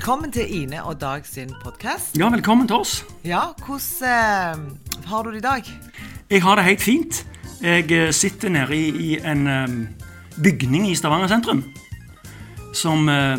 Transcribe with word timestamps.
Velkommen 0.00 0.32
til 0.32 0.62
Ine 0.62 0.78
og 0.88 1.00
Dag 1.00 1.26
sin 1.28 1.50
podkast. 1.60 2.14
Ja, 2.16 2.30
velkommen 2.32 2.64
til 2.68 2.76
oss. 2.76 3.06
Ja, 3.24 3.40
hvordan 3.66 4.62
eh, 4.64 5.08
har 5.10 5.22
du 5.22 5.28
det 5.30 5.36
i 5.36 5.40
dag? 5.40 5.66
Jeg 6.30 6.42
har 6.42 6.56
det 6.56 6.64
helt 6.64 6.80
fint. 6.80 7.26
Jeg 7.60 7.92
eh, 7.92 8.12
sitter 8.12 8.48
nede 8.48 8.76
i, 8.76 8.88
i 8.88 9.18
en 9.20 9.46
um, 9.46 9.88
bygning 10.42 10.88
i 10.88 10.94
Stavanger 10.94 11.28
sentrum 11.28 11.60
som 12.72 13.12
uh, 13.12 13.36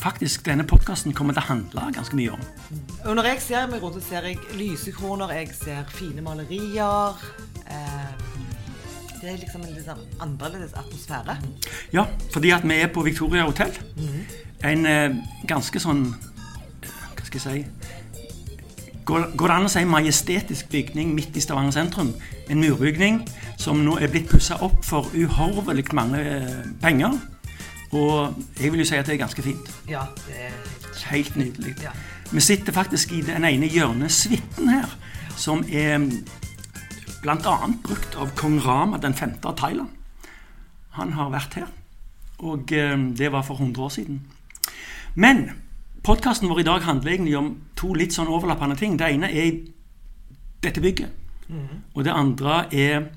faktisk 0.00 0.46
denne 0.48 0.64
podkasten 0.64 1.12
kommer 1.12 1.36
til 1.36 1.44
å 1.44 1.48
handle 1.50 1.92
ganske 1.92 2.16
mye 2.16 2.32
om. 2.32 2.48
Og 3.04 3.20
når 3.20 3.28
jeg 3.34 3.44
ser 3.50 3.68
meg 3.68 3.84
rundt, 3.84 4.00
så 4.00 4.08
ser 4.08 4.30
jeg 4.30 4.40
lysekroner, 4.56 5.36
jeg 5.36 5.52
ser 5.52 5.84
fine 5.92 6.24
malerier. 6.24 7.20
Eh, 7.68 8.09
det 9.20 9.30
er 9.30 9.40
liksom 9.40 9.64
en 9.64 9.74
litt 9.74 9.86
sånn 9.86 10.00
annerledes 10.24 10.72
atmosfære. 10.80 11.36
Ja, 11.92 12.06
fordi 12.32 12.52
at 12.56 12.64
vi 12.64 12.78
er 12.80 12.92
på 12.92 13.04
Victoria 13.04 13.44
hotell. 13.48 13.74
En 14.64 14.86
eh, 14.88 15.16
ganske 15.48 15.80
sånn 15.80 16.02
eh, 16.10 16.88
Hva 17.16 17.24
skal 17.24 17.40
jeg 17.40 17.44
si 17.44 17.90
går, 19.08 19.30
går 19.36 19.48
det 19.48 19.56
an 19.56 19.68
å 19.68 19.72
si 19.72 19.84
majestetisk 19.88 20.70
bygning 20.72 21.14
midt 21.16 21.36
i 21.36 21.42
Stavanger 21.44 21.74
sentrum? 21.74 22.12
En 22.50 22.60
murbygning 22.60 23.22
som 23.60 23.80
nå 23.84 23.96
er 24.00 24.12
blitt 24.12 24.28
pussa 24.30 24.58
opp 24.64 24.84
for 24.86 25.08
uhorvelig 25.14 25.88
mange 25.96 26.20
eh, 26.20 26.60
penger. 26.82 27.16
Og 27.90 28.36
jeg 28.60 28.70
vil 28.70 28.84
jo 28.84 28.86
si 28.86 29.00
at 29.00 29.08
det 29.08 29.16
er 29.16 29.24
ganske 29.24 29.42
fint. 29.42 29.72
Ja, 29.90 30.06
det 30.28 30.36
er 30.50 30.60
Helt 31.10 31.36
nydelig. 31.36 31.72
Ja. 31.82 31.90
Vi 32.30 32.42
sitter 32.44 32.74
faktisk 32.76 33.12
i 33.16 33.22
den 33.24 33.44
ene 33.44 33.66
hjørnesuiten 33.66 34.68
her, 34.68 34.90
som 35.36 35.64
er 35.72 35.96
bl.a. 37.22 37.56
brukt 37.84 38.16
av 38.16 38.30
kong 38.38 38.60
Rama 38.64 38.98
den 38.98 39.14
femte 39.14 39.48
av 39.48 39.56
Thailand. 39.60 39.90
Han 40.96 41.12
har 41.12 41.30
vært 41.30 41.54
her, 41.60 41.68
og 42.42 42.72
eh, 42.72 42.96
det 43.16 43.30
var 43.32 43.44
for 43.46 43.60
100 43.60 43.82
år 43.84 43.92
siden. 43.94 44.20
Men 45.14 45.44
podkasten 46.06 46.48
vår 46.50 46.62
i 46.62 46.68
dag 46.68 46.82
handler 46.86 47.12
egentlig 47.12 47.36
om 47.38 47.52
to 47.78 47.92
litt 47.94 48.16
sånn 48.16 48.30
overlappende 48.30 48.78
ting. 48.80 48.96
Det 48.98 49.10
ene 49.12 49.30
er 49.30 49.52
dette 50.64 50.82
bygget, 50.82 51.16
og 51.94 52.04
det 52.06 52.12
andre 52.14 52.64
er 52.70 53.08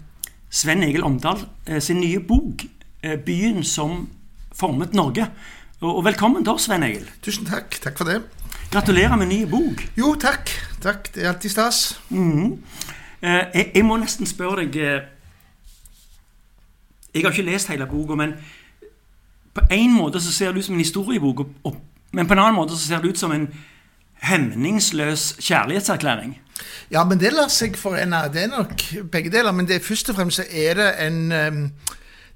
Sven 0.54 0.84
Egil 0.86 1.04
Omdal 1.06 1.42
eh, 1.66 1.80
sin 1.82 2.00
nye 2.02 2.20
bok, 2.22 2.64
eh, 3.02 3.18
'Byen 3.18 3.64
som 3.64 4.08
formet 4.54 4.94
Norge'. 4.94 5.28
Og, 5.84 6.04
velkommen 6.06 6.46
da, 6.46 6.54
Sven 6.58 6.84
Egil. 6.86 7.10
Tusen 7.22 7.46
takk. 7.46 7.76
Takk 7.84 7.98
for 7.98 8.08
det. 8.08 8.22
Gratulerer 8.72 9.18
med 9.20 9.28
ny 9.28 9.42
bok. 9.50 9.82
Jo, 9.98 10.14
takk. 10.16 10.50
Takk, 10.82 11.10
Det 11.14 11.24
er 11.24 11.34
alltid 11.34 11.52
stas. 11.52 12.00
Mhm. 12.10 12.64
Eh, 13.24 13.46
jeg, 13.54 13.72
jeg 13.76 13.86
må 13.86 13.98
nesten 13.98 14.28
spørre 14.28 14.66
deg 14.66 14.76
eh, 14.76 15.02
Jeg 17.14 17.24
har 17.24 17.32
ikke 17.32 17.46
lest 17.52 17.70
hele 17.72 17.86
boka, 17.88 18.16
men 18.20 18.34
på 19.54 19.62
en 19.72 19.94
måte 19.94 20.22
så 20.22 20.32
ser 20.34 20.52
det 20.52 20.64
ut 20.64 20.66
som 20.66 20.76
en 20.76 20.82
historiebok, 20.82 21.46
men 22.12 22.28
på 22.28 22.34
en 22.34 22.40
annen 22.40 22.58
måte 22.58 22.74
så 22.74 22.88
ser 22.88 23.02
det 23.02 23.14
ut 23.14 23.20
som 23.20 23.32
en 23.32 23.48
hemningsløs 24.24 25.36
kjærlighetserklæring. 25.40 26.40
Ja, 26.92 27.04
men 27.04 27.20
det 27.20 27.34
lar 27.34 27.52
seg 27.54 27.78
forene. 27.78 28.24
Det 28.34 28.44
er 28.44 28.52
nok 28.52 28.84
begge 29.12 29.32
deler. 29.32 29.52
Men 29.52 29.68
det 29.68 29.76
er 29.76 29.86
først 29.86 30.10
og 30.10 30.16
fremst 30.16 30.42
er 30.50 30.74
det 30.80 30.90
en 31.08 31.32
ehm, 31.32 31.72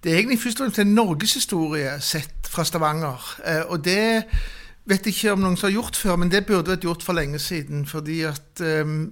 Det 0.04 0.12
er 0.12 0.18
egentlig 0.18 0.40
først 0.40 0.62
og 0.62 0.66
fremst 0.66 0.80
en 0.80 0.94
norgeshistorie 0.96 1.96
sett 2.00 2.48
fra 2.48 2.64
Stavanger. 2.64 3.40
Eh, 3.46 3.64
Og 3.68 3.86
det 3.86 4.24
vet 4.88 5.08
ikke 5.10 5.34
om 5.36 5.42
noen 5.44 5.58
som 5.60 5.68
har 5.68 5.76
gjort 5.76 5.98
før, 6.00 6.16
men 6.22 6.32
det 6.32 6.46
burde 6.48 6.72
vært 6.72 6.86
gjort 6.88 7.04
for 7.04 7.18
lenge 7.18 7.40
siden. 7.44 7.84
Fordi 7.90 8.22
at 8.28 8.62
um, 8.64 9.12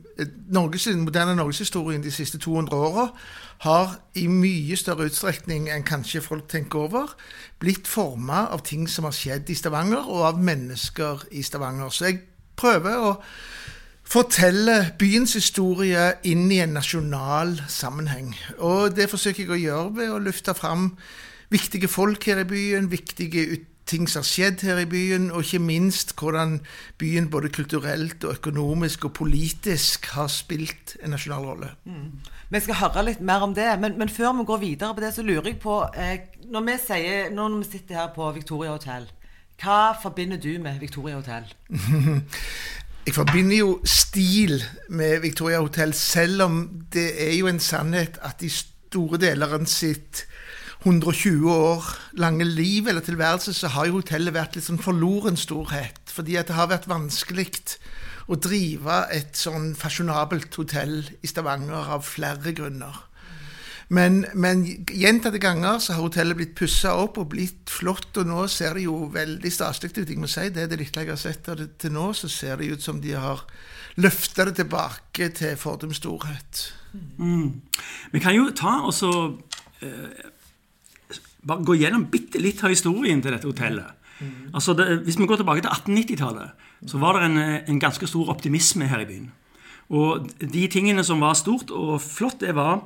Norges, 0.56 0.88
moderne 1.00 1.36
norgeshistorien 1.36 2.04
de 2.04 2.14
siste 2.14 2.40
200 2.40 2.76
åra 2.76 3.10
har 3.66 3.98
i 4.20 4.26
mye 4.32 4.78
større 4.80 5.10
utstrekning 5.10 5.70
enn 5.72 5.86
kanskje 5.88 6.24
folk 6.24 6.48
tenker 6.52 6.88
over, 6.88 7.12
blitt 7.60 7.88
forma 7.88 8.46
av 8.52 8.64
ting 8.68 8.88
som 8.92 9.08
har 9.08 9.16
skjedd 9.16 9.52
i 9.52 9.58
Stavanger, 9.58 10.08
og 10.08 10.26
av 10.32 10.42
mennesker 10.44 11.28
i 11.36 11.44
Stavanger. 11.44 11.92
Så 11.92 12.10
jeg 12.10 12.24
prøver 12.60 13.00
å 13.10 13.14
fortelle 14.06 14.78
byens 15.00 15.36
historie 15.36 16.12
inn 16.30 16.48
i 16.54 16.62
en 16.64 16.76
nasjonal 16.78 17.58
sammenheng. 17.72 18.36
Og 18.60 18.96
det 18.96 19.10
forsøker 19.12 19.44
jeg 19.44 19.56
å 19.56 19.64
gjøre 19.64 19.96
ved 20.00 20.12
å 20.14 20.22
løfte 20.24 20.56
fram 20.56 20.92
viktige 21.52 21.90
folk 21.92 22.24
her 22.28 22.44
i 22.44 22.50
byen, 22.50 22.92
viktige 22.92 23.48
ut 23.56 23.72
ting 23.86 24.08
som 24.10 24.24
har 24.24 24.28
skjedd 24.28 24.64
her 24.66 24.80
i 24.82 24.88
byen, 24.90 25.28
og 25.32 25.46
ikke 25.46 25.62
minst 25.62 26.16
hvordan 26.18 26.60
byen 27.02 27.30
både 27.30 27.52
kulturelt 27.54 28.24
og 28.26 28.40
økonomisk 28.40 29.06
og 29.06 29.14
politisk 29.20 30.10
har 30.16 30.30
spilt 30.32 30.96
en 31.04 31.14
nasjonal 31.14 31.46
rolle. 31.46 31.70
Vi 32.50 32.62
skal 32.66 32.80
høre 32.82 33.06
litt 33.06 33.22
mer 33.22 33.46
om 33.46 33.54
det, 33.58 33.68
men, 33.82 33.98
men 34.00 34.10
før 34.10 34.34
vi 34.40 34.48
går 34.50 34.64
videre 34.64 34.96
på 34.96 35.06
det, 35.06 35.14
så 35.14 35.26
lurer 35.26 35.52
jeg 35.52 35.60
på 35.62 35.78
eh, 35.94 36.32
når, 36.50 36.66
vi 36.70 36.80
sier, 36.88 37.30
når 37.34 37.60
vi 37.60 37.70
sitter 37.70 38.02
her 38.02 38.10
på 38.16 38.32
Victoria 38.36 38.74
Hotel, 38.74 39.08
hva 39.62 39.94
forbinder 40.02 40.42
du 40.42 40.58
med 40.60 40.82
Victoria 40.82 41.16
Hotel? 41.22 41.46
Jeg 43.06 43.14
forbinder 43.14 43.60
jo 43.60 43.74
stil 43.86 44.64
med 44.90 45.20
Victoria 45.22 45.60
Hotel, 45.62 45.92
selv 45.94 46.42
om 46.42 46.56
det 46.94 47.06
er 47.22 47.36
jo 47.38 47.46
en 47.46 47.60
sannhet 47.62 48.18
at 48.26 48.42
i 48.42 48.50
store 48.50 49.20
deler 49.22 49.54
av 49.54 49.68
sitt 49.70 50.24
120 50.86 51.50
år 51.50 51.86
lange 52.22 52.46
liv 52.46 52.88
eller 52.88 53.02
tilværelse, 53.02 53.54
så 53.58 53.72
har 53.74 53.90
jo 53.90 54.00
hotellet 54.00 54.36
vært 54.36 54.56
litt 54.56 54.68
sånn 54.68 54.82
forloren 54.82 55.38
storhet. 55.40 55.98
Fordi 56.14 56.38
at 56.38 56.52
det 56.52 56.58
har 56.58 56.70
vært 56.70 56.86
vanskelig 56.90 57.50
å 58.30 58.38
drive 58.38 59.02
et 59.14 59.38
sånn 59.38 59.74
fasjonabelt 59.78 60.54
hotell 60.58 61.02
i 61.22 61.30
Stavanger 61.30 61.92
av 61.98 62.06
flere 62.06 62.54
grunner. 62.58 63.02
Men, 63.94 64.24
men 64.34 64.64
gjentatte 64.90 65.42
ganger 65.42 65.78
så 65.82 65.94
har 65.94 66.08
hotellet 66.08 66.38
blitt 66.40 66.56
pussa 66.58 66.96
opp 66.98 67.20
og 67.22 67.30
blitt 67.36 67.70
flott, 67.70 68.18
og 68.18 68.30
nå 68.30 68.46
ser 68.50 68.78
det 68.78 68.88
jo 68.88 69.10
veldig 69.14 69.52
staselig 69.54 69.94
ut. 69.94 70.10
Jeg 70.10 70.22
må 70.22 70.30
si 70.30 70.48
det, 70.54 70.70
det 70.72 70.80
lille 70.82 71.04
jeg 71.06 71.12
har 71.12 71.22
sett 71.22 71.50
av 71.54 71.60
det 71.60 71.70
til 71.82 71.94
nå, 71.94 72.08
så 72.18 72.30
ser 72.32 72.62
det 72.62 72.72
ut 72.74 72.86
som 72.86 73.02
de 73.02 73.14
har 73.14 73.46
løfta 74.02 74.48
det 74.50 74.58
tilbake 74.62 75.30
til 75.38 75.58
fordums 75.62 76.02
storhet. 76.02 76.64
Vi 78.12 78.24
kan 78.24 78.34
jo 78.38 78.50
ta 78.58 78.80
og 78.88 78.94
så 78.96 79.12
eh, 79.86 80.32
bare 81.48 81.66
gå 81.66 81.78
gjennom 81.80 82.08
bitte 82.12 82.42
litt 82.42 82.64
av 82.64 82.74
historien 82.74 83.22
til 83.22 83.36
dette 83.36 83.50
hotellet. 83.50 84.02
Altså 84.56 84.74
det, 84.74 84.88
hvis 85.04 85.18
vi 85.20 85.28
går 85.28 85.42
tilbake 85.42 85.64
til 85.66 85.72
1890-tallet, 85.72 86.68
så 86.88 87.00
var 87.02 87.18
det 87.18 87.26
en, 87.28 87.40
en 87.68 87.82
ganske 87.82 88.08
stor 88.08 88.30
optimisme 88.32 88.88
her 88.88 89.04
i 89.04 89.10
byen. 89.10 89.32
Og 89.94 90.30
de 90.40 90.68
tingene 90.72 91.04
som 91.06 91.22
var 91.22 91.36
stort 91.38 91.72
og 91.72 92.00
flott, 92.02 92.40
det 92.42 92.56
var 92.56 92.82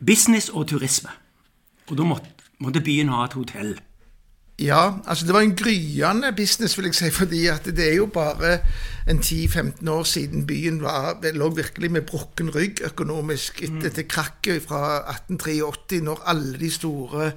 business 0.00 0.48
og 0.48 0.66
turisme. 0.72 1.12
Og 1.90 1.98
da 1.98 2.06
måtte, 2.06 2.32
måtte 2.58 2.82
byen 2.82 3.12
ha 3.12 3.26
et 3.26 3.36
hotell. 3.38 3.76
Ja, 4.60 4.90
altså 5.06 5.26
det 5.26 5.34
var 5.34 5.40
en 5.40 5.56
gryende 5.56 6.32
business, 6.36 6.76
vil 6.76 6.90
jeg 6.90 6.94
si, 6.94 7.10
fordi 7.10 7.46
at 7.46 7.64
det 7.64 7.86
er 7.86 7.94
jo 7.96 8.06
bare 8.12 8.58
en 9.08 9.18
10-15 9.18 9.88
år 9.90 10.02
siden 10.02 10.46
byen 10.46 10.82
var, 10.82 11.16
lå 11.32 11.48
virkelig 11.54 11.90
med 11.90 12.02
brukken 12.02 12.50
rygg 12.54 12.82
økonomisk 12.84 13.62
etter 13.62 13.88
dette 13.88 14.04
krakket 14.04 14.62
fra 14.68 15.00
1883, 15.14 16.02
når 16.04 16.22
alle 16.26 16.60
de 16.60 16.70
store 16.70 17.30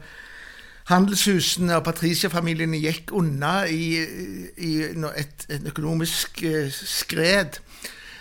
handelshusene 0.92 1.78
og 1.78 1.86
patriciafamiliene 1.88 2.82
gikk 2.84 3.14
unna 3.16 3.64
i, 3.72 4.04
i 4.58 4.74
et, 4.84 5.48
et 5.48 5.68
økonomisk 5.72 6.44
eh, 6.44 6.68
skred. 6.76 7.62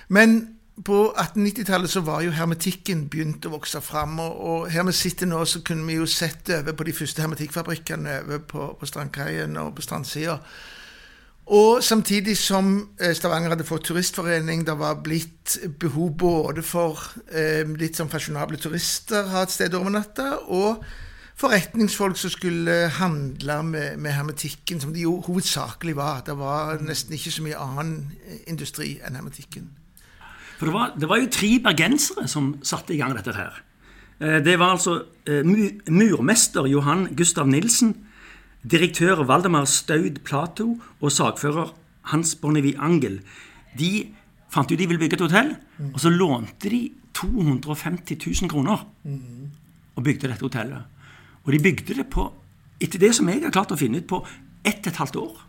Men 0.09 0.45
på 0.81 0.99
1890-tallet 1.13 1.91
så 1.91 2.01
var 2.01 2.23
jo 2.25 2.33
hermetikken 2.33 3.05
begynt 3.13 3.45
å 3.45 3.53
vokse 3.53 3.81
fram. 3.85 4.17
Og, 4.25 4.39
og 4.41 4.71
her 4.73 4.87
vi 4.89 4.95
sitter 4.97 5.29
nå, 5.29 5.43
så 5.45 5.61
kunne 5.67 5.85
vi 5.89 5.99
jo 5.99 6.09
sett 6.09 6.49
over 6.57 6.73
på 6.73 6.87
de 6.89 6.95
første 6.97 7.25
hermetikkfabrikkene 7.25 8.23
over 8.23 8.47
på, 8.49 8.71
på 8.81 8.89
Strandkaien 8.89 9.59
og 9.61 9.75
på 9.77 9.85
strandsida. 9.85 10.39
Og 11.53 11.83
samtidig 11.85 12.37
som 12.39 12.73
eh, 13.03 13.13
Stavanger 13.19 13.53
hadde 13.53 13.67
fått 13.67 13.85
turistforening, 13.91 14.65
det 14.67 14.79
var 14.79 15.03
blitt 15.05 15.59
behov 15.83 16.15
både 16.17 16.63
for 16.65 17.03
eh, 17.35 17.67
litt 17.77 17.99
sånn 17.99 18.13
fasjonable 18.13 18.61
turister 18.63 19.29
ha 19.35 19.43
et 19.43 19.53
sted 19.53 19.75
å 19.75 19.83
overnatte, 19.83 20.29
og 20.55 20.85
forretningsfolk 21.43 22.17
som 22.17 22.31
skulle 22.31 22.87
handle 23.01 23.59
med, 23.67 23.99
med 23.99 24.15
hermetikken, 24.15 24.81
som 24.81 24.95
det 24.95 25.03
jo 25.03 25.19
hovedsakelig 25.27 25.99
var. 25.99 26.23
Det 26.25 26.39
var 26.39 26.81
nesten 26.81 27.19
ikke 27.19 27.35
så 27.35 27.45
mye 27.45 27.61
annen 27.61 27.97
eh, 28.23 28.45
industri 28.55 28.95
enn 29.03 29.19
hermetikken. 29.19 29.69
For 30.63 30.71
det 30.71 30.75
var, 30.77 30.91
det 30.95 31.09
var 31.11 31.19
jo 31.19 31.27
tre 31.35 31.49
bergensere 31.59 32.29
som 32.31 32.53
satte 32.63 32.95
i 32.95 32.99
gang 33.01 33.17
dette 33.17 33.33
her. 33.35 33.57
Eh, 34.23 34.39
Det 34.39 34.55
var 34.61 34.77
altså 34.77 35.01
eh, 35.27 35.43
murmester 35.91 36.69
Johan 36.71 37.09
Gustav 37.19 37.49
Nilsen, 37.51 37.97
direktør 38.63 39.25
Valdemar 39.27 39.67
Staud 39.67 40.21
Plato 40.23 40.79
og 41.01 41.11
sagfører 41.11 41.75
Hans 42.13 42.37
Bonnevie 42.39 42.79
Angel. 42.79 43.19
De 43.75 44.07
fant 44.55 44.71
ut 44.71 44.79
de 44.79 44.87
ville 44.87 45.03
bygge 45.03 45.19
et 45.19 45.27
hotell, 45.27 45.57
og 45.95 45.99
så 45.99 46.15
lånte 46.15 46.71
de 46.71 46.93
250 47.13 48.23
000 48.43 48.51
kroner 48.53 48.87
og 49.97 50.05
bygde 50.05 50.29
dette 50.31 50.47
hotellet. 50.47 50.85
Og 51.43 51.53
de 51.53 51.59
bygde 51.59 51.99
det 51.99 52.07
på, 52.07 52.29
etter 52.79 53.03
det 53.03 53.17
som 53.17 53.27
jeg 53.29 53.43
har 53.43 53.51
klart 53.51 53.75
å 53.75 53.77
finne 53.83 53.99
ut, 53.99 54.07
på 54.07 54.23
ett 54.63 54.87
og 54.87 54.93
et 54.93 55.03
halvt 55.03 55.17
år. 55.19 55.43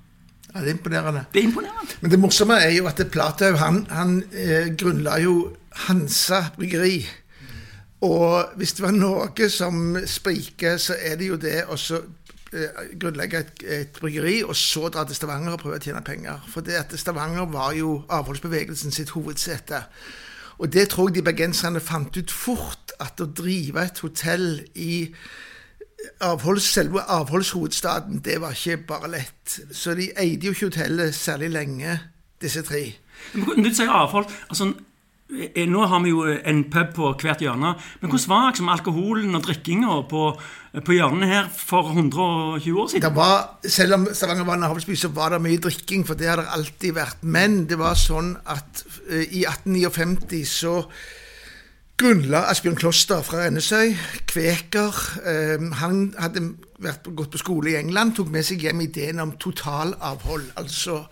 Ja, 0.54 0.62
det 0.62 0.70
er 0.70 0.78
imponerende. 0.78 1.26
Det 1.34 1.40
er 1.42 1.48
imponerende. 1.48 1.98
Men 2.02 2.12
det 2.12 2.20
morsomme 2.22 2.60
er 2.62 2.70
jo 2.76 2.86
at 2.86 3.02
Platau 3.12 3.56
han, 3.58 3.86
han 3.90 4.20
eh, 4.32 4.70
grunnla 4.78 5.18
jo 5.24 5.36
Hansa 5.88 6.44
bryggeri. 6.58 7.02
Og 8.06 8.52
hvis 8.60 8.76
det 8.78 8.84
var 8.84 8.94
noe 8.94 9.50
som 9.50 9.98
spriker, 10.06 10.78
så 10.78 10.98
er 11.00 11.16
det 11.18 11.30
jo 11.32 11.40
det 11.42 11.64
å 11.72 11.78
så 11.80 12.02
eh, 12.54 12.84
grunnlegge 13.00 13.40
et, 13.40 13.64
et, 13.64 13.98
bryggeri, 13.98 14.42
og 14.44 14.54
så 14.60 14.92
dra 14.94 15.08
til 15.08 15.18
Stavanger 15.18 15.56
og 15.56 15.64
prøve 15.64 15.80
å 15.80 15.84
tjene 15.84 16.04
penger. 16.06 16.44
For 16.52 16.66
det 16.66 16.78
at 16.82 16.94
Stavanger 17.00 17.48
var 17.50 17.74
jo 17.78 18.04
avholdsbevegelsen 18.14 18.94
sitt 18.94 19.16
hovedsete. 19.16 19.82
Og 20.62 20.70
det 20.70 20.90
tror 20.92 21.10
jeg 21.10 21.18
de 21.18 21.26
bergenserne 21.26 21.82
fant 21.82 22.14
ut 22.14 22.32
fort, 22.32 22.94
at 23.02 23.18
å 23.24 23.26
drive 23.26 23.82
et 23.82 24.04
hotell 24.04 24.62
i 24.78 25.08
avholds, 26.22 26.66
selve 26.74 27.02
avholdshovedstaden, 27.02 28.22
det 28.26 28.40
var 28.42 28.56
ikke 28.56 28.88
bare 28.88 29.12
lett. 29.12 29.60
Så 29.72 29.96
de 29.98 30.10
eide 30.20 30.50
jo 30.50 30.56
ikke 30.56 30.72
hotellet 30.72 31.16
særlig 31.16 31.52
lenge, 31.54 32.00
disse 32.42 32.62
tre. 32.66 32.86
Men 33.34 33.64
du 33.64 33.72
sier 33.74 33.92
avhold, 33.92 34.28
altså 34.50 34.74
Eh, 35.34 35.66
nå 35.70 35.86
har 35.90 36.02
vi 36.04 36.12
jo 36.12 36.26
en 36.30 36.60
pub 36.70 36.92
på 36.94 37.12
hvert 37.22 37.42
hjørne. 37.42 37.74
Men 38.02 38.12
hvordan 38.12 38.30
var 38.30 38.52
liksom, 38.52 38.70
alkoholen 38.70 39.38
og 39.38 39.46
drikkinga 39.48 39.96
på, 40.12 40.26
på 40.86 40.98
hjørnene 40.98 41.30
her 41.30 41.50
for 41.50 41.90
120 41.90 42.82
år 42.84 42.92
siden? 42.92 43.16
Var, 43.16 43.34
selv 43.66 43.98
om 43.98 44.08
Stavanger 44.14 44.46
var 44.46 44.60
en 44.60 44.68
havnsby, 44.68 44.96
så 45.00 45.10
var 45.16 45.34
det 45.34 45.42
mye 45.42 45.62
drikking, 45.64 46.06
for 46.06 46.20
det 46.20 46.30
har 46.30 46.44
det 46.44 46.54
alltid 46.54 46.98
vært. 47.00 47.26
Men 47.26 47.64
det 47.70 47.80
var 47.82 47.98
sånn 47.98 48.36
at 48.46 48.86
uh, 49.10 49.24
i 49.24 49.46
1859 49.50 50.44
så 50.50 50.78
grunnla 52.04 52.42
Asbjørn 52.52 52.76
Kloster 52.76 53.22
fra 53.24 53.46
Rennesøy, 53.46 53.94
kveker. 54.28 54.98
Uh, 55.24 55.70
han 55.80 56.10
hadde 56.20 56.42
vært, 56.84 57.08
gått 57.16 57.32
på 57.32 57.40
skole 57.40 57.72
i 57.72 57.78
England, 57.80 58.18
tok 58.18 58.32
med 58.34 58.44
seg 58.44 58.66
hjem 58.66 58.82
ideen 58.84 59.24
om 59.24 59.38
totalavhold. 59.40 60.50
altså 60.60 61.06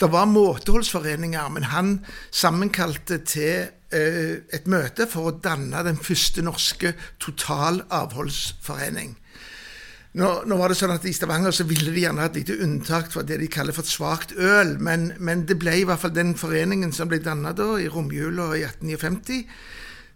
det 0.00 0.10
var 0.12 0.26
måteholdsforeninger, 0.26 1.48
men 1.54 1.68
han 1.70 1.90
sammenkalte 2.34 3.18
til 3.24 3.68
eh, 3.94 4.42
et 4.52 4.66
møte 4.66 5.06
for 5.06 5.30
å 5.30 5.36
danne 5.38 5.84
den 5.86 6.00
første 6.02 6.42
norske 6.42 6.92
totalavholdsforening. 7.22 9.14
Nå, 10.18 10.30
nå, 10.46 10.58
var 10.58 10.70
det 10.70 10.78
sånn 10.78 10.94
at 10.94 11.06
I 11.06 11.14
Stavanger 11.14 11.54
så 11.54 11.66
ville 11.66 11.94
de 11.94 12.02
gjerne 12.02 12.22
ha 12.22 12.28
et 12.28 12.40
lite 12.40 12.58
unntak 12.62 13.08
for 13.14 13.26
det 13.26 13.38
de 13.40 13.48
kaller 13.50 13.74
for 13.74 13.86
svakt 13.86 14.34
øl, 14.34 14.76
men, 14.82 15.12
men, 15.18 15.46
det 15.46 15.56
ble 15.62 15.78
i 15.78 15.86
hvert 15.86 16.02
fall 16.02 16.14
den 16.14 16.34
foreningen 16.38 16.92
som 16.94 17.10
ble 17.10 17.22
dannet 17.22 17.58
da, 17.58 17.70
i 17.78 17.88
romjula 17.90 18.50
i 18.58 18.66
1859, 18.66 19.40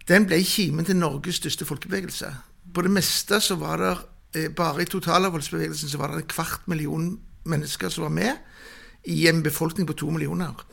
den 0.09 0.25
ble 0.25 0.41
kimen 0.43 0.87
til 0.87 0.97
Norges 0.97 1.37
største 1.41 1.67
folkebevegelse. 1.69 2.33
På 2.73 2.81
det 2.85 2.91
meste 2.93 3.39
så 3.41 3.57
var 3.61 3.81
det 3.81 3.95
eh, 4.35 4.51
bare 4.53 4.83
i 4.83 4.89
totalavholdsbevegelsen 4.89 5.89
så 5.89 6.01
var 6.01 6.13
det 6.13 6.23
en 6.23 6.31
kvart 6.33 6.67
million 6.67 7.11
mennesker 7.49 7.89
som 7.93 8.07
var 8.07 8.15
med 8.17 9.09
i 9.09 9.27
en 9.29 9.43
befolkning 9.43 9.87
på 9.87 9.93
to 9.93 10.09
millioner. 10.09 10.65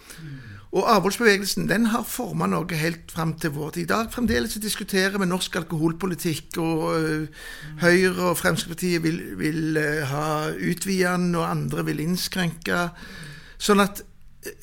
Og 0.77 0.89
avholdsbevegelsen 0.93 1.69
den 1.71 1.87
har 1.93 2.03
forma 2.05 2.49
noe 2.51 2.77
helt 2.77 3.13
fram 3.13 3.37
til 3.41 3.55
vår 3.55 3.77
tid. 3.77 3.87
I 3.87 3.93
dag 3.93 4.11
fremdeles 4.13 4.59
diskuterer 4.61 5.17
vi 5.21 5.29
norsk 5.29 5.57
alkoholpolitikk, 5.63 6.59
og 6.61 6.83
uh, 6.91 7.47
Høyre 7.81 8.33
og 8.33 8.37
Fremskrittspartiet 8.41 9.05
vil, 9.05 9.21
vil 9.39 9.79
uh, 9.79 10.03
ha 10.11 10.27
utvide 10.53 11.15
den, 11.15 11.31
og 11.39 11.47
andre 11.49 11.87
vil 11.87 12.03
innskrenke. 12.05 12.89
Sånn 13.57 13.81
at 13.85 14.03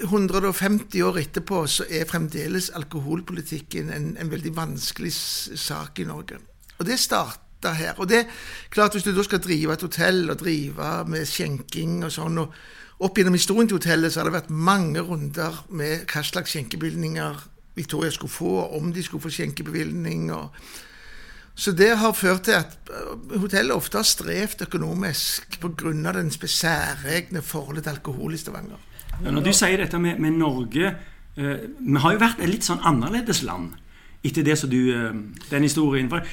150 0.03 1.03
år 1.03 1.19
etterpå 1.23 1.63
så 1.67 1.85
er 1.89 2.09
fremdeles 2.09 2.69
alkoholpolitikken 2.77 3.91
en, 3.93 4.11
en 4.19 4.31
veldig 4.31 4.53
vanskelig 4.55 5.13
sak 5.13 5.99
i 5.99 6.07
Norge. 6.07 6.39
Og 6.79 6.85
det 6.87 6.99
starta 6.99 7.73
her. 7.77 7.97
Og 7.97 8.09
det 8.09 8.23
er 8.23 8.29
klart, 8.73 8.95
hvis 8.95 9.05
du 9.07 9.13
da 9.15 9.23
skal 9.23 9.41
drive 9.43 9.73
et 9.73 9.85
hotell 9.85 10.29
og 10.29 10.39
drive 10.41 10.93
med 11.07 11.27
skjenking 11.29 12.01
og 12.03 12.11
sånn, 12.13 12.41
og 12.43 13.03
opp 13.03 13.17
gjennom 13.17 13.37
historien 13.37 13.69
til 13.69 13.79
hotellet 13.79 14.13
så 14.13 14.21
har 14.21 14.29
det 14.29 14.37
vært 14.37 14.53
mange 14.53 15.03
runder 15.03 15.63
med 15.73 16.07
hva 16.11 16.23
slags 16.25 16.53
skjenkebevilgninger 16.55 17.49
Victoria 17.73 18.11
skulle 18.13 18.31
få, 18.31 18.53
om 18.77 18.91
de 18.93 19.03
skulle 19.03 19.23
få 19.23 19.31
skjenkebevilgning. 19.33 20.27
og 20.33 20.53
Så 21.55 21.71
det 21.71 21.95
har 21.97 22.13
ført 22.13 22.43
til 22.43 22.59
at 22.59 22.77
øh, 22.89 23.39
hotellet 23.41 23.75
ofte 23.75 23.97
har 23.97 24.07
strevd 24.07 24.61
økonomisk 24.67 25.59
pga. 25.59 26.11
den 26.11 26.31
særegne 26.31 27.41
forholdet 27.41 27.83
til 27.83 27.89
alkohol 27.89 28.33
i 28.33 28.37
Stavanger. 28.37 28.77
Når 29.21 29.45
du 29.45 29.53
sier 29.53 29.77
dette 29.77 29.99
med, 30.01 30.19
med 30.19 30.35
Norge 30.39 30.89
eh, 30.89 31.65
Vi 31.77 32.01
har 32.01 32.15
jo 32.15 32.21
vært 32.21 32.41
et 32.41 32.49
litt 32.49 32.65
sånn 32.65 32.81
annerledes 32.83 33.43
land 33.45 33.75
etter 34.23 34.45
det 34.47 34.55
som 34.55 34.71
du, 34.71 34.79
eh, 34.95 35.15
den 35.49 35.65
historien. 35.67 36.09
For 36.09 36.23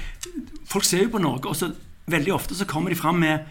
folk 0.71 0.87
ser 0.87 1.05
jo 1.05 1.15
på 1.17 1.23
Norge, 1.23 1.50
og 1.50 1.59
så 1.59 1.73
veldig 2.11 2.35
ofte 2.37 2.55
så 2.55 2.67
kommer 2.71 2.93
de 2.93 2.99
fram 2.99 3.19
med 3.19 3.49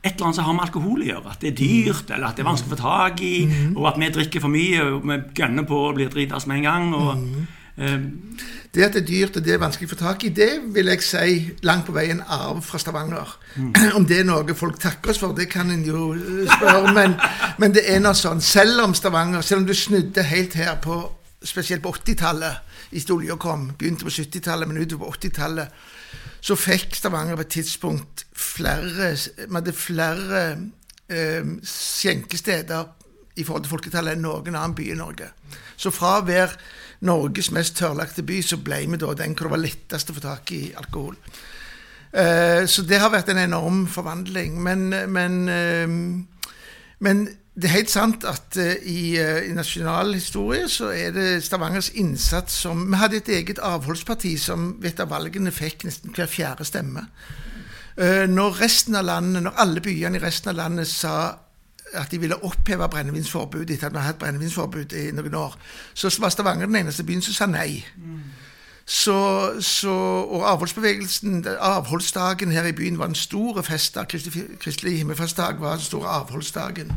et 0.00 0.14
eller 0.14 0.28
annet 0.28 0.38
som 0.38 0.46
har 0.46 0.54
med 0.56 0.64
alkohol 0.68 1.02
å 1.02 1.08
gjøre. 1.08 1.32
At 1.34 1.42
det 1.42 1.50
er 1.50 1.56
dyrt, 1.58 2.12
eller 2.14 2.30
at 2.30 2.38
det 2.38 2.44
er 2.44 2.48
vanskelig 2.48 2.70
å 2.70 2.76
få 2.76 2.80
tak 2.80 3.24
i, 3.26 3.34
mm. 3.50 3.72
og 3.76 3.88
at 3.90 3.98
vi 4.00 4.12
drikker 4.14 4.44
for 4.44 4.52
mye, 4.52 4.84
og 4.86 5.08
vi 5.10 5.18
gønner 5.42 5.66
på 5.68 5.80
å 5.88 5.90
bli 5.96 6.06
dritas 6.12 6.46
med 6.48 6.60
en 6.60 6.68
gang. 6.68 6.94
og 6.94 7.10
um, 7.18 7.48
det 7.76 8.84
at 8.84 8.94
det 8.94 9.02
er 9.02 9.06
dyrt 9.06 9.36
og 9.38 9.44
det 9.44 9.54
er 9.54 9.62
vanskelig 9.62 9.88
å 9.88 9.92
få 9.94 9.98
tak 10.00 10.24
i, 10.26 10.32
det 10.34 10.50
vil 10.74 10.90
jeg 10.92 11.04
si 11.06 11.36
langt 11.66 11.86
på 11.86 11.94
vei 11.96 12.08
en 12.12 12.22
arv 12.26 12.60
fra 12.66 12.80
Stavanger. 12.82 13.36
Mm. 13.56 13.70
Om 13.98 14.08
det 14.08 14.20
er 14.20 14.28
noe 14.28 14.56
folk 14.58 14.80
takker 14.82 15.12
oss 15.12 15.22
for, 15.22 15.36
det 15.36 15.48
kan 15.52 15.70
en 15.70 15.86
jo 15.86 16.10
spørre, 16.58 16.92
men, 16.96 17.16
men 17.62 17.74
det 17.76 17.86
er 17.90 18.02
noe 18.02 18.16
sånn. 18.18 18.42
Selv 18.44 18.84
om 18.84 18.94
Stavanger, 18.94 19.42
selv 19.46 19.62
om 19.62 19.70
du 19.70 19.74
snudde 19.74 20.26
helt 20.28 20.58
her 20.58 20.76
på 20.82 21.00
spesielt 21.42 21.82
på 21.82 21.94
80-tallet, 21.96 22.68
i 22.90 23.00
olja 23.14 23.36
kom, 23.40 23.70
begynte 23.78 24.04
på 24.04 24.12
70-tallet, 24.12 24.68
men 24.68 24.82
utover 24.82 25.06
på 25.06 25.16
80-tallet, 25.20 25.82
så 26.40 26.56
fikk 26.56 26.96
Stavanger 26.96 27.38
på 27.38 27.44
et 27.44 27.52
tidspunkt 27.52 28.24
flere 28.32 29.12
Vi 29.14 29.54
hadde 29.54 29.72
flere 29.76 30.42
eh, 31.08 31.46
skjenkesteder 31.62 32.88
i 33.36 33.44
forhold 33.44 33.64
til 33.64 33.72
folketallet 33.72 34.16
enn 34.16 34.24
noen 34.24 34.56
annen 34.56 34.76
by 34.76 34.88
i 34.90 34.98
Norge. 34.98 35.30
Så 35.76 35.92
fra 35.94 36.18
å 36.18 36.26
være 36.26 36.56
Norges 37.06 37.50
mest 37.56 37.78
tørrlagte 37.80 38.24
by, 38.26 38.42
så 38.44 38.58
ble 38.60 38.82
vi 38.90 39.00
da 39.00 39.14
den 39.16 39.36
hvor 39.36 39.48
det 39.48 39.54
var 39.54 39.64
lettest 39.64 40.10
å 40.10 40.16
få 40.16 40.24
tak 40.24 40.52
i 40.52 40.62
alkohol. 40.76 41.16
Eh, 42.12 42.66
så 42.66 42.82
det 42.84 42.98
har 43.00 43.12
vært 43.12 43.30
en 43.32 43.44
enorm 43.44 43.86
forvandling. 43.88 44.58
Men, 44.62 44.88
men, 45.08 45.38
eh, 45.48 45.86
men 47.00 47.28
det 47.60 47.68
er 47.68 47.76
helt 47.80 47.92
sant 47.92 48.24
at 48.28 48.56
eh, 48.60 48.78
i, 48.88 49.00
uh, 49.18 49.40
i 49.44 49.52
nasjonal 49.52 50.14
historie 50.14 50.68
så 50.70 50.92
er 50.94 51.10
det 51.12 51.42
Stavangers 51.44 51.90
innsats 51.98 52.60
som 52.62 52.86
Vi 52.86 53.00
hadde 53.00 53.18
et 53.20 53.30
eget 53.34 53.58
avholdsparti 53.58 54.36
som 54.38 54.76
ved 54.80 54.94
et 54.94 55.02
av 55.02 55.10
valgene 55.10 55.52
fikk 55.52 55.84
nesten 55.88 56.14
hver 56.14 56.30
fjerde 56.30 56.64
stemme. 56.64 57.04
Uh, 57.98 58.24
når 58.30 58.62
resten 58.62 58.96
av 58.96 59.08
landet, 59.08 59.42
når 59.44 59.58
alle 59.60 59.82
byene 59.84 60.20
i 60.20 60.22
resten 60.22 60.54
av 60.54 60.60
landet 60.62 60.88
sa 60.88 61.14
at 61.94 62.10
de 62.10 62.20
ville 62.20 62.38
oppheve 62.44 62.88
brennevinsforbudet 62.88 63.70
etter 63.74 63.86
at 63.88 63.92
vi 63.92 63.98
hadde 63.98 64.12
hatt 64.12 64.20
brennevinsforbud 64.22 64.92
i 64.92 65.10
noen 65.16 65.34
år, 65.34 65.56
så 65.94 66.12
var 66.20 66.34
Stavanger 66.34 66.70
den 66.70 66.76
eneste 66.82 67.06
byen 67.06 67.22
som 67.22 67.36
sa 67.36 67.50
nei. 67.50 67.82
Mm. 67.96 68.22
Så, 68.90 69.14
så, 69.62 69.92
og 70.26 70.48
avholdsbevegelsen, 70.50 71.44
avholdsdagen 71.60 72.50
her 72.50 72.66
i 72.66 72.72
byen 72.74 72.98
var 72.98 73.12
en 73.12 73.14
stor 73.14 73.60
festdag. 73.62 74.08
Kristelig, 74.10 74.58
Kristelig 74.58 74.96
himmelfartsdag 74.98 75.60
var 75.60 75.76
den 75.78 75.84
store 75.84 76.08
avholdsdagen. 76.08 76.90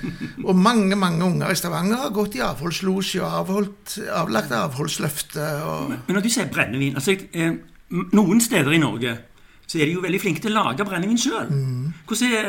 Og 0.48 0.56
mange 0.56 0.96
mange 0.96 1.24
unger 1.24 1.50
i 1.50 1.56
Stavanger 1.58 1.96
har 1.96 2.14
gått 2.14 2.36
i 2.38 2.44
avholdslosje 2.46 3.22
og 3.22 3.34
avholdt, 3.40 3.98
avlagt 4.14 4.54
avholdsløfte. 4.54 5.48
Og... 5.64 5.90
Men 6.06 6.14
når 6.14 6.22
du 6.22 6.30
sier 6.30 6.46
brennevin 6.52 6.94
altså, 6.94 7.16
eh, 7.32 7.58
Noen 7.90 8.38
steder 8.40 8.70
i 8.70 8.78
Norge 8.78 9.16
så 9.70 9.78
er 9.78 9.86
de 9.86 9.92
jo 9.94 10.02
veldig 10.02 10.18
flinke 10.18 10.42
til 10.42 10.50
å 10.50 10.64
lage 10.64 10.82
brennevin 10.86 11.18
sjøl. 11.20 11.46
Mm. 11.46 11.92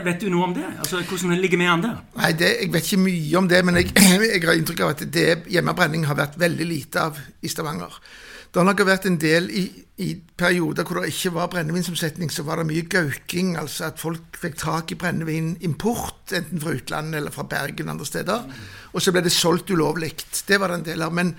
Vet 0.07 0.23
du 0.23 0.31
noe 0.33 0.47
om 0.47 0.55
det? 0.55 0.65
Altså, 0.81 1.03
Hvordan 1.05 1.37
ligger 1.37 1.59
vi 1.61 1.67
an 1.69 1.83
der? 1.83 1.99
Nei, 2.17 2.31
det, 2.33 2.49
Jeg 2.63 2.71
vet 2.73 2.87
ikke 2.87 3.03
mye 3.03 3.37
om 3.37 3.49
det, 3.51 3.59
men 3.67 3.77
jeg, 3.77 3.91
jeg 4.33 4.41
har 4.47 4.57
inntrykk 4.57 4.81
av 4.81 4.95
at 4.95 5.05
det 5.13 5.27
hjemmebrenning 5.53 6.07
har 6.09 6.17
vært 6.17 6.39
veldig 6.41 6.65
lite 6.65 7.03
av 7.11 7.21
i 7.45 7.51
Stavanger. 7.51 7.93
Det 8.51 8.59
har 8.59 8.65
nok 8.67 8.81
vært 8.83 9.05
en 9.07 9.19
del 9.21 9.45
i, 9.53 9.61
i, 10.03 10.09
perioder 10.41 10.83
hvor 10.83 10.97
det 10.99 11.13
ikke 11.13 11.35
var 11.37 11.51
brennevinsomsetning, 11.53 12.33
så 12.33 12.43
var 12.43 12.59
det 12.59 12.65
mye 12.71 12.89
gauking. 12.89 13.53
Altså 13.61 13.85
at 13.91 14.01
folk 14.01 14.41
fikk 14.41 14.57
tak 14.59 14.91
i 14.91 14.97
brennevinimport, 14.99 16.33
enten 16.35 16.63
fra 16.63 16.73
utlandet 16.75 17.21
eller 17.21 17.35
fra 17.35 17.45
Bergen 17.47 17.93
andre 17.93 18.09
steder. 18.09 18.49
Og 18.91 19.05
så 19.05 19.13
ble 19.13 19.21
det 19.23 19.35
solgt 19.35 19.69
ulovlig. 19.69 20.15
Det 20.49 20.57
var 20.59 20.73
det 20.73 20.81
en 20.81 20.89
del 20.89 21.05
av. 21.05 21.13
Men 21.15 21.35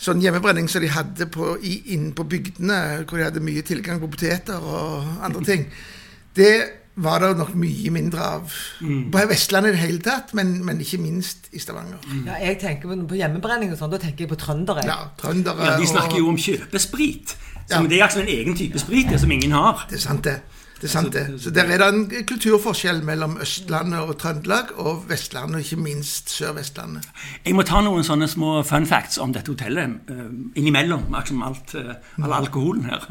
sånn 0.00 0.22
hjemmebrenning 0.24 0.68
som 0.70 0.82
de 0.82 0.90
hadde 0.92 1.28
på, 1.32 1.54
inne 1.60 2.14
på 2.16 2.24
bygdene, 2.28 2.80
hvor 3.04 3.20
de 3.20 3.26
hadde 3.28 3.44
mye 3.44 3.64
tilgang 3.66 4.00
på 4.00 4.10
poteter 4.12 4.60
og 4.60 5.24
andre 5.26 5.44
ting, 5.46 5.66
det 6.38 6.54
var 7.00 7.22
det 7.22 7.30
nok 7.38 7.52
mye 7.56 7.90
mindre 7.94 8.24
av. 8.36 8.54
Mm. 8.84 9.10
På 9.12 9.22
Vestlandet 9.30 9.72
i 9.72 9.76
det 9.76 9.82
hele 9.84 10.02
tatt, 10.04 10.34
men, 10.36 10.58
men, 10.66 10.80
ikke 10.82 10.98
minst 11.00 11.48
i 11.56 11.62
Stavanger. 11.62 12.00
Mm. 12.06 12.26
Ja, 12.28 12.38
jeg 12.44 12.58
tenker 12.60 12.92
På 13.08 13.16
hjemmebrenning 13.16 13.72
og 13.72 13.78
sånn, 13.80 13.92
da 13.92 14.00
tenker 14.02 14.26
jeg 14.26 14.32
på 14.32 14.40
trøndere. 14.40 14.84
Ja, 14.88 14.98
trøndere 15.20 15.70
ja, 15.70 15.76
De 15.80 15.88
snakker 15.88 16.18
og... 16.18 16.24
jo 16.24 16.32
om 16.34 16.40
kjøpesprit. 16.40 17.36
Som 17.70 17.86
ja. 17.86 17.90
Det 17.92 18.00
er 18.00 18.06
altså 18.08 18.24
en 18.24 18.32
egen 18.32 18.56
type 18.58 18.82
sprit 18.82 19.12
det 19.12 19.20
som 19.22 19.32
ingen 19.32 19.54
har. 19.54 19.86
Det 19.90 20.00
er 20.00 20.02
sant, 20.02 20.26
det. 20.26 20.40
Det 20.80 20.88
er 20.88 20.92
sant 20.92 21.12
det. 21.12 21.26
Så 21.42 21.50
Der 21.52 21.68
er 21.68 21.78
det 21.78 21.88
en 21.88 22.26
kulturforskjell 22.26 23.02
mellom 23.04 23.36
Østlandet 23.40 24.00
og 24.00 24.18
Trøndelag, 24.18 24.72
og 24.78 25.04
Vestlandet, 25.10 25.54
og 25.54 25.60
ikke 25.60 25.76
minst 25.76 26.30
Sør-Vestlandet. 26.32 27.08
Jeg 27.44 27.54
må 27.54 27.66
ta 27.68 27.82
noen 27.84 28.04
sånne 28.04 28.28
små 28.28 28.62
fun 28.64 28.88
facts 28.88 29.20
om 29.20 29.34
dette 29.36 29.52
hotellet 29.52 30.08
uh, 30.08 30.30
innimellom 30.56 31.12
liksom 31.12 31.42
alt, 31.44 31.74
uh, 31.76 31.92
all 32.24 32.32
alkoholen 32.38 32.88
her. 32.88 33.04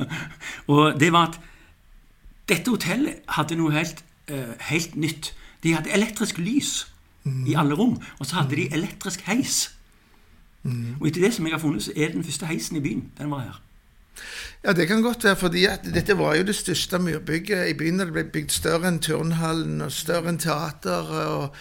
Og 0.74 0.98
det 1.00 1.12
var 1.14 1.30
at 1.30 1.40
dette 2.50 2.74
hotellet 2.74 3.22
hadde 3.38 3.60
noe 3.62 3.76
helt, 3.78 4.02
uh, 4.34 4.56
helt 4.72 4.98
nytt. 4.98 5.34
De 5.64 5.76
hadde 5.78 5.94
elektrisk 5.94 6.42
lys 6.42 6.88
mm. 7.24 7.46
i 7.54 7.54
alle 7.54 7.78
rom, 7.78 8.00
og 8.18 8.26
så 8.26 8.42
hadde 8.42 8.58
de 8.58 8.70
elektrisk 8.74 9.22
heis. 9.30 9.68
Mm. 10.64 10.98
Og 11.00 11.08
etter 11.08 11.22
det 11.22 11.36
som 11.38 11.46
jeg 11.46 11.54
har 11.54 11.62
funnet, 11.62 11.86
så 11.86 11.94
er 11.96 12.16
den 12.18 12.26
første 12.26 12.50
heisen 12.50 12.82
i 12.82 12.84
byen. 12.84 13.12
Den 13.18 13.30
var 13.32 13.46
her. 13.46 13.62
Ja, 14.64 14.74
det 14.76 14.88
kan 14.90 15.02
godt 15.02 15.24
være, 15.24 15.36
fordi 15.40 15.68
dette 15.94 16.18
var 16.20 16.36
jo 16.36 16.44
det 16.44 16.56
største 16.56 17.00
murbygget 17.00 17.70
i 17.72 17.78
byen. 17.80 18.00
Det 18.04 18.12
ble 18.12 18.24
bygd 18.34 18.52
større 18.52 18.90
enn 18.92 19.00
turnhallen 19.00 19.82
og 19.86 19.92
større 19.96 20.34
enn 20.34 20.42
teateret. 20.42 21.56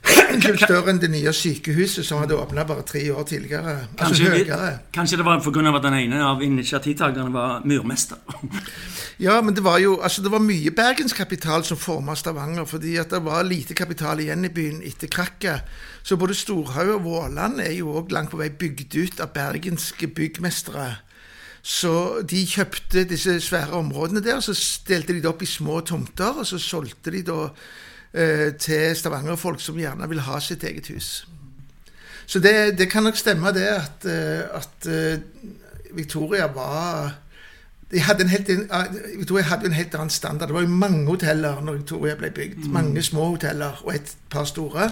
Større 0.00 0.88
enn 0.94 1.00
det 1.02 1.10
nye 1.12 1.32
sykehuset 1.36 2.06
som 2.08 2.22
hadde 2.22 2.38
åpna 2.40 2.64
bare 2.64 2.86
tre 2.88 3.02
år 3.12 3.26
tidligere. 3.28 3.74
Altså 3.98 3.98
Kanskje, 3.98 4.30
høyere. 4.32 4.78
kanskje 4.96 5.18
det 5.20 5.26
var 5.26 5.42
pga. 5.44 5.76
at 5.76 5.82
den 5.82 5.94
ene 5.98 6.22
av 6.24 6.40
initiativtakerne 6.42 7.32
var 7.32 7.60
murmester. 7.64 8.16
Ja, 9.20 9.34
men 9.44 9.52
det 9.52 9.60
var 9.60 9.76
jo 9.78 9.98
altså 10.00 10.22
det 10.22 10.30
var 10.32 10.40
mye 10.40 10.70
bergenskapital 10.72 11.60
som 11.64 11.76
forma 11.76 12.14
Stavanger. 12.16 12.64
fordi 12.64 12.96
at 12.96 13.10
det 13.10 13.20
var 13.24 13.42
lite 13.44 13.74
kapital 13.74 14.20
igjen 14.20 14.44
i 14.44 14.48
byen 14.48 14.80
etter 14.82 15.08
krakket. 15.12 15.60
Så 16.02 16.16
både 16.16 16.34
Storhaug 16.34 16.88
og 16.94 17.04
Våland 17.04 17.60
er 17.60 17.72
jo 17.76 17.92
òg 18.00 18.10
langt 18.12 18.30
på 18.30 18.40
vei 18.40 18.48
bygd 18.48 18.96
ut 18.96 19.20
av 19.20 19.34
bergenske 19.34 20.08
byggmestere. 20.08 20.96
Så 21.62 22.22
de 22.24 22.44
kjøpte 22.48 23.04
disse 23.04 23.36
svære 23.44 23.76
områdene 23.76 24.22
der, 24.24 24.40
så 24.40 24.54
delte 24.88 25.12
de 25.12 25.20
det 25.20 25.28
opp 25.28 25.42
i 25.42 25.48
små 25.48 25.80
tomter. 25.80 26.40
Og 26.40 26.46
så 26.46 26.58
solgte 26.58 27.12
de 27.12 27.22
da 27.26 27.40
eh, 28.12 28.50
til 28.58 28.96
Stavanger-folk 28.96 29.60
som 29.60 29.78
gjerne 29.78 30.08
vil 30.08 30.24
ha 30.24 30.40
sitt 30.40 30.64
eget 30.64 30.88
hus. 30.94 31.26
Så 32.26 32.38
det, 32.38 32.78
det 32.78 32.90
kan 32.90 33.02
nok 33.02 33.18
stemme 33.18 33.52
det 33.52 33.66
at, 33.66 34.06
eh, 34.06 34.46
at 34.56 34.86
eh, 34.88 35.18
Victoria 35.92 36.46
var 36.54 37.18
de 37.90 38.00
hadde 38.00 38.22
en 38.22 38.28
helt, 38.28 38.48
eh, 38.48 39.18
Victoria 39.18 39.44
hadde 39.44 39.66
en 39.66 39.72
helt 39.72 39.94
annen 39.94 40.10
standard. 40.10 40.48
Det 40.48 40.54
var 40.54 40.60
jo 40.62 40.68
mange 40.68 41.06
hoteller 41.06 41.60
når 41.60 41.72
Victoria 41.72 42.14
ble 42.14 42.30
bygd. 42.30 42.68
Mange 42.70 43.02
små 43.02 43.24
hoteller 43.32 43.82
og 43.84 43.94
et 43.94 44.16
par 44.30 44.44
store. 44.44 44.90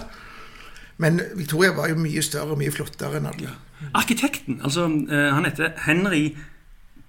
Men 0.97 1.21
Victoria 1.35 1.71
var 1.71 1.87
jo 1.89 1.95
mye 1.95 2.21
større 2.21 2.51
og 2.51 2.59
mye 2.59 2.71
flottere 2.71 3.21
enn 3.21 3.29
alle. 3.29 3.53
Arkitekten, 3.95 4.59
altså 4.63 4.89
eh, 4.89 5.29
han 5.33 5.47
heter 5.47 5.71
Henry 5.85 6.35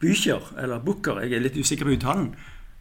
Bücher, 0.01 0.41
eller 0.59 0.79
Booker, 0.85 1.21
jeg 1.25 1.33
er 1.37 1.45
litt 1.45 1.57
usikker 1.61 1.85
på 1.89 1.97
uttalen. 1.99 2.31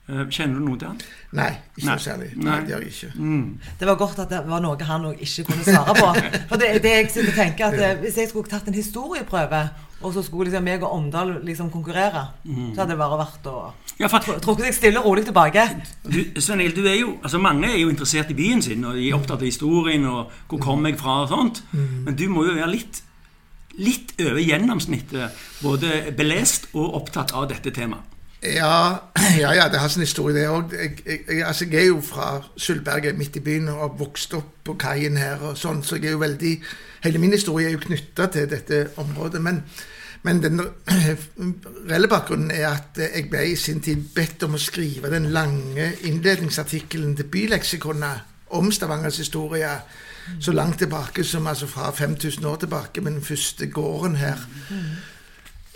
Eh, 0.09 0.23
Kjenner 0.33 0.57
du 0.57 0.65
noe 0.65 0.77
til 0.81 0.87
han? 0.89 1.01
Nei, 1.37 1.49
ikke 1.77 1.85
Nei. 1.91 1.97
særlig. 2.01 2.29
Nei. 2.37 2.45
Nei, 2.47 2.59
det 2.65 2.73
gjør 2.73 2.85
jeg 2.87 2.93
ikke. 2.95 3.73
Det 3.81 3.87
var 3.91 3.99
godt 3.99 4.19
at 4.23 4.31
det 4.31 4.39
var 4.47 4.63
noe 4.63 4.87
han 4.87 5.05
òg 5.11 5.19
ikke 5.21 5.43
kunne 5.51 5.67
svare 5.67 5.93
på. 5.99 6.07
For 6.49 6.57
det, 6.63 6.69
det 6.81 6.93
jeg 6.95 7.11
sitter 7.13 7.29
og 7.29 7.37
tenker 7.37 7.67
at 7.67 7.77
eh, 7.83 7.99
Hvis 8.01 8.17
jeg 8.17 8.31
skulle 8.31 8.49
tatt 8.49 8.67
en 8.71 8.73
historieprøve, 8.79 9.61
og 10.01 10.13
så 10.15 10.23
skulle 10.23 10.47
liksom 10.47 10.63
meg 10.63 10.81
og 10.87 10.93
Omdal 10.95 11.33
liksom 11.43 11.69
konkurrere, 11.73 12.21
så 12.47 12.79
hadde 12.79 12.93
det 12.93 12.97
bare 13.01 13.17
vært 13.19 13.49
å 13.51 13.55
Ja, 13.99 14.07
trukket 14.07 14.69
seg 14.69 14.77
stille 14.77 15.01
og 15.01 15.09
rolig 15.11 15.25
tilbake. 15.27 15.65
du, 16.07 16.21
Sven 16.39 16.63
du 16.71 16.85
er 16.87 16.95
jo, 17.01 17.17
altså 17.21 17.37
Mange 17.43 17.67
er 17.67 17.81
jo 17.81 17.89
interessert 17.91 18.31
i 18.31 18.37
byen 18.37 18.61
sin, 18.63 18.85
og 18.87 18.95
de 18.95 19.09
er 19.09 19.17
opptatt 19.17 19.41
av 19.43 19.49
historien 19.49 20.05
og 20.07 20.31
hvor 20.47 20.61
kom 20.63 20.87
jeg 20.87 20.95
fra 21.01 21.17
og 21.25 21.29
sånt. 21.33 21.59
Men 21.75 22.15
du 22.15 22.29
må 22.31 22.45
jo 22.47 22.55
være 22.55 22.71
litt, 22.71 23.01
litt 23.79 24.13
over 24.19 24.39
gjennomsnittet 24.43 25.43
både 25.63 26.13
belest 26.17 26.69
og 26.75 26.95
opptatt 27.01 27.33
av 27.35 27.49
dette 27.51 27.73
temaet. 27.75 28.09
Ja, 28.39 29.09
ja, 29.41 29.53
ja, 29.55 29.67
det 29.69 29.79
har 29.79 29.87
sin 29.91 30.05
historie, 30.05 30.35
det 30.35 30.47
òg. 30.47 30.71
Jeg, 30.73 31.01
jeg, 31.05 31.43
altså, 31.43 31.65
jeg 31.65 31.81
er 31.81 31.89
jo 31.89 32.01
fra 32.01 32.39
Sølvberget, 32.55 33.17
midt 33.17 33.35
i 33.35 33.43
byen, 33.43 33.67
og 33.67 33.81
har 33.83 33.95
vokst 33.99 34.33
opp 34.37 34.53
på 34.63 34.77
kaien 34.79 35.19
her 35.19 35.41
og 35.43 35.57
sånn, 35.59 35.83
så 35.83 35.99
jeg 35.99 36.13
er 36.13 36.17
jo 36.17 36.25
veldig 36.25 36.55
Hele 36.99 37.15
min 37.15 37.31
historie 37.31 37.69
er 37.69 37.77
jo 37.77 37.79
knytta 37.79 38.25
til 38.27 38.47
dette 38.51 38.77
området. 38.99 39.39
Men, 39.39 39.61
men 40.27 40.41
den 40.43 40.59
reelle 41.89 42.09
bakgrunnen 42.11 42.51
er 42.51 42.65
at 42.73 42.99
jeg 42.99 43.29
ble 43.31 43.45
i 43.47 43.53
sin 43.55 43.79
tid 43.79 44.01
bedt 44.15 44.43
om 44.43 44.57
å 44.57 44.59
skrive 44.59 45.07
den 45.13 45.29
lange 45.31 45.93
innledningsartikkelen 46.09 47.13
til 47.15 47.29
Byleksikonet 47.31 48.28
om 48.49 48.71
Stavangers 48.71 49.17
historie. 49.17 49.71
Så 50.39 50.51
langt 50.51 50.77
tilbake 50.77 51.23
som 51.23 51.47
altså 51.47 51.67
fra 51.67 51.91
5000 51.91 52.45
år 52.45 52.55
tilbake, 52.55 53.01
med 53.01 53.11
den 53.11 53.21
første 53.21 53.65
gården 53.65 54.15
her. 54.15 54.37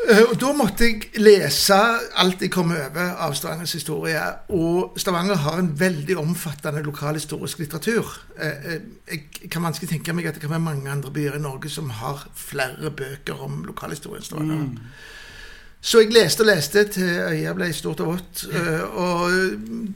Eh, 0.09 0.21
Og 0.31 0.41
Da 0.41 0.51
måtte 0.53 0.83
jeg 0.83 1.01
lese 1.21 1.75
alt 2.15 2.41
jeg 2.41 2.51
kom 2.51 2.71
over 2.71 3.15
av 3.17 3.33
Stavangers 3.33 3.73
historie. 3.73 4.21
Og 4.49 4.93
Stavanger 4.97 5.35
har 5.35 5.59
en 5.59 5.79
veldig 5.79 6.17
omfattende 6.17 6.83
lokalhistorisk 6.83 7.59
litteratur. 7.59 8.19
Eh, 8.39 8.73
eh, 8.73 8.79
Jeg 9.11 9.49
kan 9.51 9.63
vanskelig 9.63 9.89
tenke 9.89 10.13
meg 10.13 10.25
at 10.25 10.33
det 10.33 10.41
kan 10.41 10.49
være 10.49 10.59
mange 10.59 10.91
andre 10.91 11.11
byer 11.11 11.35
i 11.35 11.39
Norge 11.39 11.69
som 11.69 11.89
har 11.89 12.27
flere 12.35 12.91
bøker 12.91 13.41
om 13.43 13.63
lokalhistorien 13.63 14.23
Stavanger. 14.23 14.55
Mm. 14.55 14.79
Så 15.81 15.99
jeg 15.99 16.13
leste 16.13 16.41
og 16.41 16.47
leste 16.47 16.83
til 16.83 17.03
øya 17.03 17.53
ble 17.53 17.73
stort 17.73 17.99
og 17.99 18.07
vått. 18.07 18.45
Og 18.93 19.31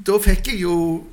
da 0.07 0.17
fikk 0.19 0.47
jeg 0.47 0.61
jo 0.61 1.07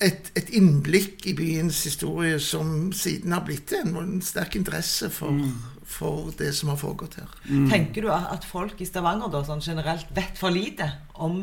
et, 0.00 0.30
et 0.38 0.52
innblikk 0.56 1.26
i 1.28 1.34
byens 1.36 1.82
historie 1.84 2.38
som 2.42 2.90
siden 2.96 3.34
har 3.36 3.44
blitt 3.46 3.72
en, 3.76 3.92
en 4.00 4.22
sterk 4.24 4.56
interesse 4.56 5.10
for, 5.12 5.36
for 5.84 6.32
det 6.38 6.52
som 6.56 6.72
har 6.72 6.80
foregått 6.80 7.18
her. 7.20 7.34
Tenker 7.70 8.06
du 8.06 8.12
at 8.14 8.46
folk 8.48 8.80
i 8.80 8.88
Stavanger 8.88 9.32
da, 9.32 9.44
sånn 9.46 9.62
generelt 9.64 10.08
vet 10.16 10.40
for 10.40 10.54
lite 10.54 10.88
om 11.20 11.42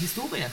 historien? 0.00 0.52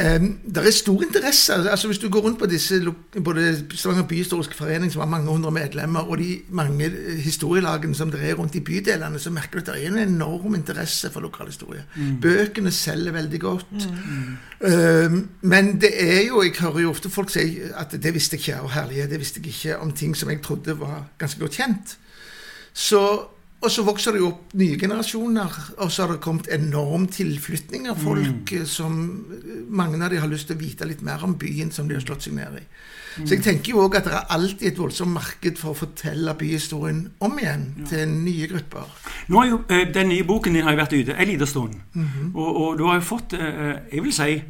Um, 0.00 0.38
det 0.54 0.66
er 0.66 0.70
stor 0.70 1.02
interesse. 1.02 1.54
altså 1.54 1.86
Hvis 1.86 1.98
du 1.98 2.08
går 2.08 2.20
rundt 2.20 2.38
på 2.38 2.46
disse 2.46 2.94
både 3.24 3.64
Stavanger 3.74 4.06
byhistoriske 4.06 4.54
forening, 4.54 4.92
som 4.92 5.00
har 5.00 5.08
mange 5.08 5.30
hundre 5.30 5.50
medlemmer, 5.50 6.00
og 6.00 6.18
de 6.18 6.38
mange 6.48 6.84
eh, 6.84 7.16
historielagene 7.16 7.94
som 7.94 8.10
det 8.10 8.30
er 8.30 8.34
rundt 8.34 8.54
i 8.54 8.60
bydelene, 8.60 9.18
så 9.18 9.30
merker 9.30 9.58
du 9.58 9.58
at 9.58 9.66
det 9.66 9.84
er 9.84 9.90
en 9.90 10.08
enorm 10.08 10.54
interesse 10.54 11.10
for 11.10 11.20
lokalhistorie. 11.20 11.84
Bøkene 12.22 12.70
selger 12.70 13.12
veldig 13.12 13.40
godt. 13.40 13.88
Um, 14.60 15.28
men 15.40 15.80
det 15.80 15.90
er 15.96 16.26
jo 16.28 16.42
Jeg 16.42 16.52
hører 16.60 16.80
jo 16.80 16.90
ofte 16.90 17.10
folk 17.10 17.30
si 17.30 17.58
at 17.76 17.92
det 18.02 18.14
visste 18.14 18.36
jeg 18.36 18.40
ikke, 18.40 18.60
og 18.60 18.70
herlighet, 18.70 19.10
det 19.10 19.18
visste 19.18 19.40
jeg 19.40 19.46
ikke 19.46 19.78
om 19.78 19.92
ting 19.92 20.16
som 20.16 20.30
jeg 20.30 20.42
trodde 20.42 20.80
var 20.80 21.04
ganske 21.18 21.40
godt 21.40 21.52
kjent. 21.52 21.98
Så, 22.72 23.26
og 23.60 23.68
så 23.68 23.82
vokser 23.84 24.16
det 24.16 24.22
jo 24.22 24.30
opp 24.30 24.54
nye 24.56 24.76
generasjoner, 24.80 25.56
og 25.84 25.90
så 25.92 26.06
har 26.06 26.14
det 26.14 26.22
kommet 26.24 26.48
enorm 26.54 27.04
tilflytning 27.12 27.90
av 27.92 27.98
folk 28.00 28.54
mm. 28.54 28.68
som 28.68 28.94
eh, 29.36 29.58
Mange 29.70 30.00
av 30.00 30.10
de 30.10 30.20
har 30.22 30.30
lyst 30.30 30.48
til 30.48 30.56
å 30.56 30.60
vite 30.62 30.88
litt 30.88 31.02
mer 31.04 31.20
om 31.26 31.36
byen 31.38 31.68
som 31.74 31.88
de 31.88 31.98
har 31.98 32.04
slått 32.04 32.24
seg 32.24 32.38
ned 32.38 32.56
i. 32.56 32.64
Så 33.18 33.34
jeg 33.34 33.42
tenker 33.44 33.74
jo 33.74 33.82
òg 33.84 33.98
at 33.98 34.06
det 34.06 34.14
er 34.16 34.32
alltid 34.32 34.68
et 34.70 34.80
voldsomt 34.80 35.12
marked 35.12 35.58
for 35.60 35.74
å 35.74 35.78
fortelle 35.78 36.34
byhistorien 36.38 37.02
om 37.26 37.38
igjen 37.42 37.66
til 37.90 38.08
nye 38.08 38.48
grupper. 38.48 38.88
Nå 39.28 39.42
har 39.42 39.50
jo 39.50 39.60
eh, 39.68 39.84
Den 39.92 40.12
nye 40.14 40.24
boken 40.24 40.56
din 40.56 40.64
har 40.64 40.76
jo 40.76 40.80
vært 40.80 40.96
ute 40.96 41.18
en 41.18 41.28
liten 41.28 41.50
stund. 41.50 41.76
og, 42.34 42.48
og 42.48 42.78
du 42.80 42.86
har 42.88 43.00
jo 43.00 43.08
fått 43.12 43.36
eh, 43.36 43.76
Jeg 43.92 44.04
vil 44.06 44.14
si 44.14 44.42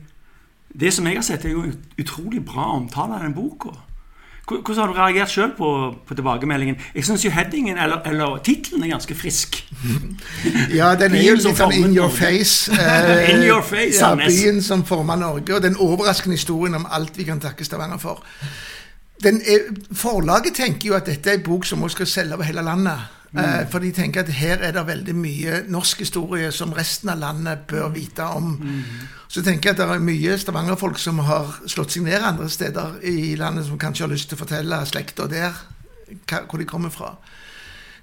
Det 0.70 0.92
som 0.94 1.06
jeg 1.06 1.18
har 1.18 1.26
sett, 1.26 1.44
er 1.44 1.56
jo 1.56 1.66
utrolig 1.98 2.44
bra 2.46 2.70
omtale 2.76 3.16
av 3.18 3.24
den 3.26 3.34
boka. 3.34 3.74
Hvor- 4.50 4.62
Hvordan 4.66 4.80
har 4.82 4.86
du 4.90 4.92
reagert 4.98 5.30
sjøl 5.30 5.52
på, 5.58 5.68
på 6.06 6.14
tilbakemeldingen? 6.18 6.76
Jeg 6.94 7.04
syns 7.06 7.24
jo 7.24 7.30
headingen, 7.30 7.78
eller, 7.78 8.00
eller 8.10 8.40
tittelen, 8.46 8.82
er 8.84 8.88
ganske 8.96 9.14
frisk. 9.14 9.60
Ja, 10.74 10.94
den 10.98 11.14
er 11.14 11.22
jo 11.22 11.36
litt 11.38 11.56
sånn 11.58 11.72
in 11.76 11.94
your 11.96 12.10
face. 12.10 12.72
eh, 12.74 13.30
In 13.34 13.44
your 13.46 13.62
face, 13.62 14.00
ja. 14.00 14.14
Byen 14.18 14.58
som 14.62 14.82
former 14.88 15.16
Norge, 15.20 15.54
og 15.54 15.62
den 15.62 15.76
overraskende 15.78 16.34
historien 16.36 16.74
om 16.74 16.86
alt 16.90 17.18
vi 17.18 17.24
kan 17.28 17.40
takke 17.40 17.64
Stavanger 17.64 17.98
for. 18.02 18.22
Den 19.22 19.38
er, 19.46 19.70
forlaget 19.92 20.54
tenker 20.56 20.88
jo 20.90 20.94
at 20.98 21.06
dette 21.06 21.30
er 21.30 21.38
en 21.38 21.42
bok 21.46 21.66
som 21.68 21.82
også 21.82 22.00
skal 22.00 22.06
selge 22.06 22.34
over 22.34 22.44
hele 22.48 22.62
landet. 22.64 22.98
Eh, 23.30 23.60
for 23.70 23.78
de 23.78 23.92
tenker 23.94 24.24
at 24.24 24.32
her 24.34 24.62
er 24.66 24.74
det 24.74 24.86
veldig 24.88 25.14
mye 25.14 25.60
norsk 25.70 26.02
historie 26.02 26.50
som 26.52 26.72
resten 26.74 27.12
av 27.12 27.20
landet 27.22 27.66
bør 27.70 27.92
vite 27.94 28.26
om. 28.26 28.56
Så 29.30 29.44
tenker 29.46 29.70
jeg 29.70 29.78
at 29.78 29.82
det 29.84 29.90
er 29.94 30.02
mye 30.02 30.38
Stavanger-folk 30.38 30.98
som 30.98 31.22
har 31.28 31.52
slått 31.70 31.94
seg 31.94 32.08
ned 32.08 32.26
andre 32.26 32.48
steder 32.50 32.98
i 33.06 33.36
landet, 33.38 33.68
som 33.68 33.78
kanskje 33.78 34.06
har 34.08 34.14
lyst 34.14 34.32
til 34.32 34.38
å 34.38 34.42
fortelle 34.44 34.82
slekta 34.90 35.28
der 35.30 35.54
hvor 36.26 36.58
de 36.58 36.66
kommer 36.66 36.90
fra. 36.90 37.14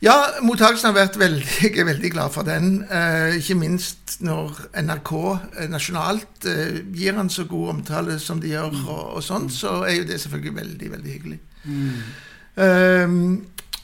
Ja, 0.04 0.14
mottakelsen 0.46 0.92
har 0.92 0.98
vært 0.98 1.18
veldig 1.18 1.46
Jeg 1.66 1.80
er 1.82 1.90
veldig 1.90 2.12
glad 2.14 2.34
for 2.34 2.46
den. 2.48 2.84
Eh, 2.86 3.40
ikke 3.40 3.58
minst 3.58 4.20
når 4.26 4.54
NRK 4.78 5.14
eh, 5.18 5.68
nasjonalt 5.72 6.48
eh, 6.50 6.80
gir 6.94 7.18
han 7.18 7.32
så 7.34 7.48
god 7.50 7.74
omtale 7.78 8.20
som 8.22 8.42
de 8.42 8.54
gjør, 8.54 8.78
og, 8.86 9.04
og 9.18 9.26
sånn, 9.26 9.50
så 9.54 9.82
er 9.88 10.00
jo 10.00 10.08
det 10.12 10.22
selvfølgelig 10.22 10.56
veldig, 10.60 10.92
veldig 10.94 11.16
hyggelig. 11.16 11.40
Um, 12.58 13.18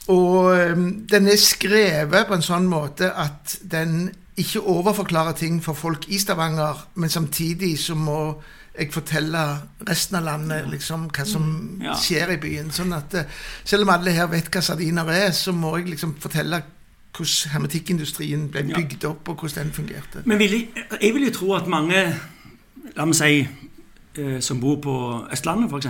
og 0.08 0.50
um, 0.76 1.06
den 1.10 1.28
er 1.28 1.36
skrevet 1.40 2.26
på 2.28 2.34
en 2.36 2.44
sånn 2.44 2.66
måte 2.68 3.08
at 3.16 3.58
den 3.62 4.10
ikke 4.36 4.60
overforklarer 4.60 5.32
ting 5.38 5.60
for 5.62 5.78
folk 5.78 6.08
i 6.10 6.18
Stavanger, 6.18 6.86
men 6.98 7.08
samtidig 7.10 7.78
så 7.78 7.94
må 7.94 8.18
jeg 8.74 8.90
fortelle 8.90 9.38
resten 9.86 10.16
av 10.18 10.24
landet 10.26 10.66
liksom 10.72 11.06
hva 11.14 11.24
som 11.24 11.44
Ja. 11.82 11.94
skjer 11.94 12.32
i 12.34 12.40
byen. 12.42 12.72
Sånn 12.74 12.92
at 12.96 13.14
eh, 13.14 13.24
selv 13.64 13.82
om 13.86 13.92
alle 13.94 14.10
her 14.10 14.26
vet 14.26 14.50
hva 14.50 14.60
sardiner 14.60 15.06
er, 15.14 15.30
så 15.30 15.52
må 15.54 15.76
jeg 15.78 15.92
liksom 15.94 16.16
fortelle 16.20 16.62
hvordan 17.14 17.52
hermetikkindustrien 17.52 18.48
ble 18.50 18.64
bygd 18.74 19.04
opp, 19.06 19.28
og 19.28 19.36
hvordan 19.44 19.68
den 19.68 19.72
fungerte. 19.72 20.24
Men 20.26 20.38
vil 20.38 20.50
jeg, 20.50 20.68
jeg 21.00 21.14
vil 21.14 21.28
jo 21.28 21.30
tro 21.36 21.52
at 21.54 21.68
mange, 21.70 22.00
la 22.96 23.04
meg 23.06 23.14
si, 23.14 23.44
eh, 24.18 24.38
som 24.40 24.60
bor 24.60 24.76
på 24.84 24.94
Østlandet 25.32 25.72
f.eks., 25.72 25.86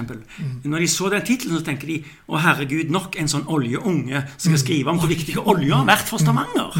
når 0.65 0.79
de 0.85 0.89
så 0.89 1.11
den 1.13 1.25
tittelen, 1.27 1.59
så 1.59 1.65
tenker 1.67 1.87
de 1.91 1.99
å 2.29 2.41
herregud, 2.41 2.91
nok 2.91 3.19
en 3.21 3.29
sånn 3.29 3.47
oljeunge 3.53 4.25
som 4.37 4.51
skal 4.51 4.63
skrive 4.63 4.91
om 4.95 4.99
hvor 5.03 5.11
viktig 5.13 5.37
olje 5.45 5.75
har 5.75 5.87
vært 5.89 6.09
for 6.09 6.23
Stavanger. 6.23 6.77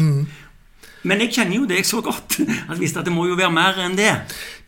Men 1.05 1.21
jeg 1.23 1.33
kjenner 1.37 1.59
jo 1.59 1.67
deg 1.69 1.85
så 1.87 2.01
godt 2.05 2.39
at 2.67 2.75
jeg 2.75 2.81
visste 2.81 3.01
at 3.01 3.07
det 3.07 3.13
må 3.15 3.27
jo 3.29 3.37
være 3.39 3.53
mer 3.53 3.81
enn 3.85 3.97
det. 3.97 4.11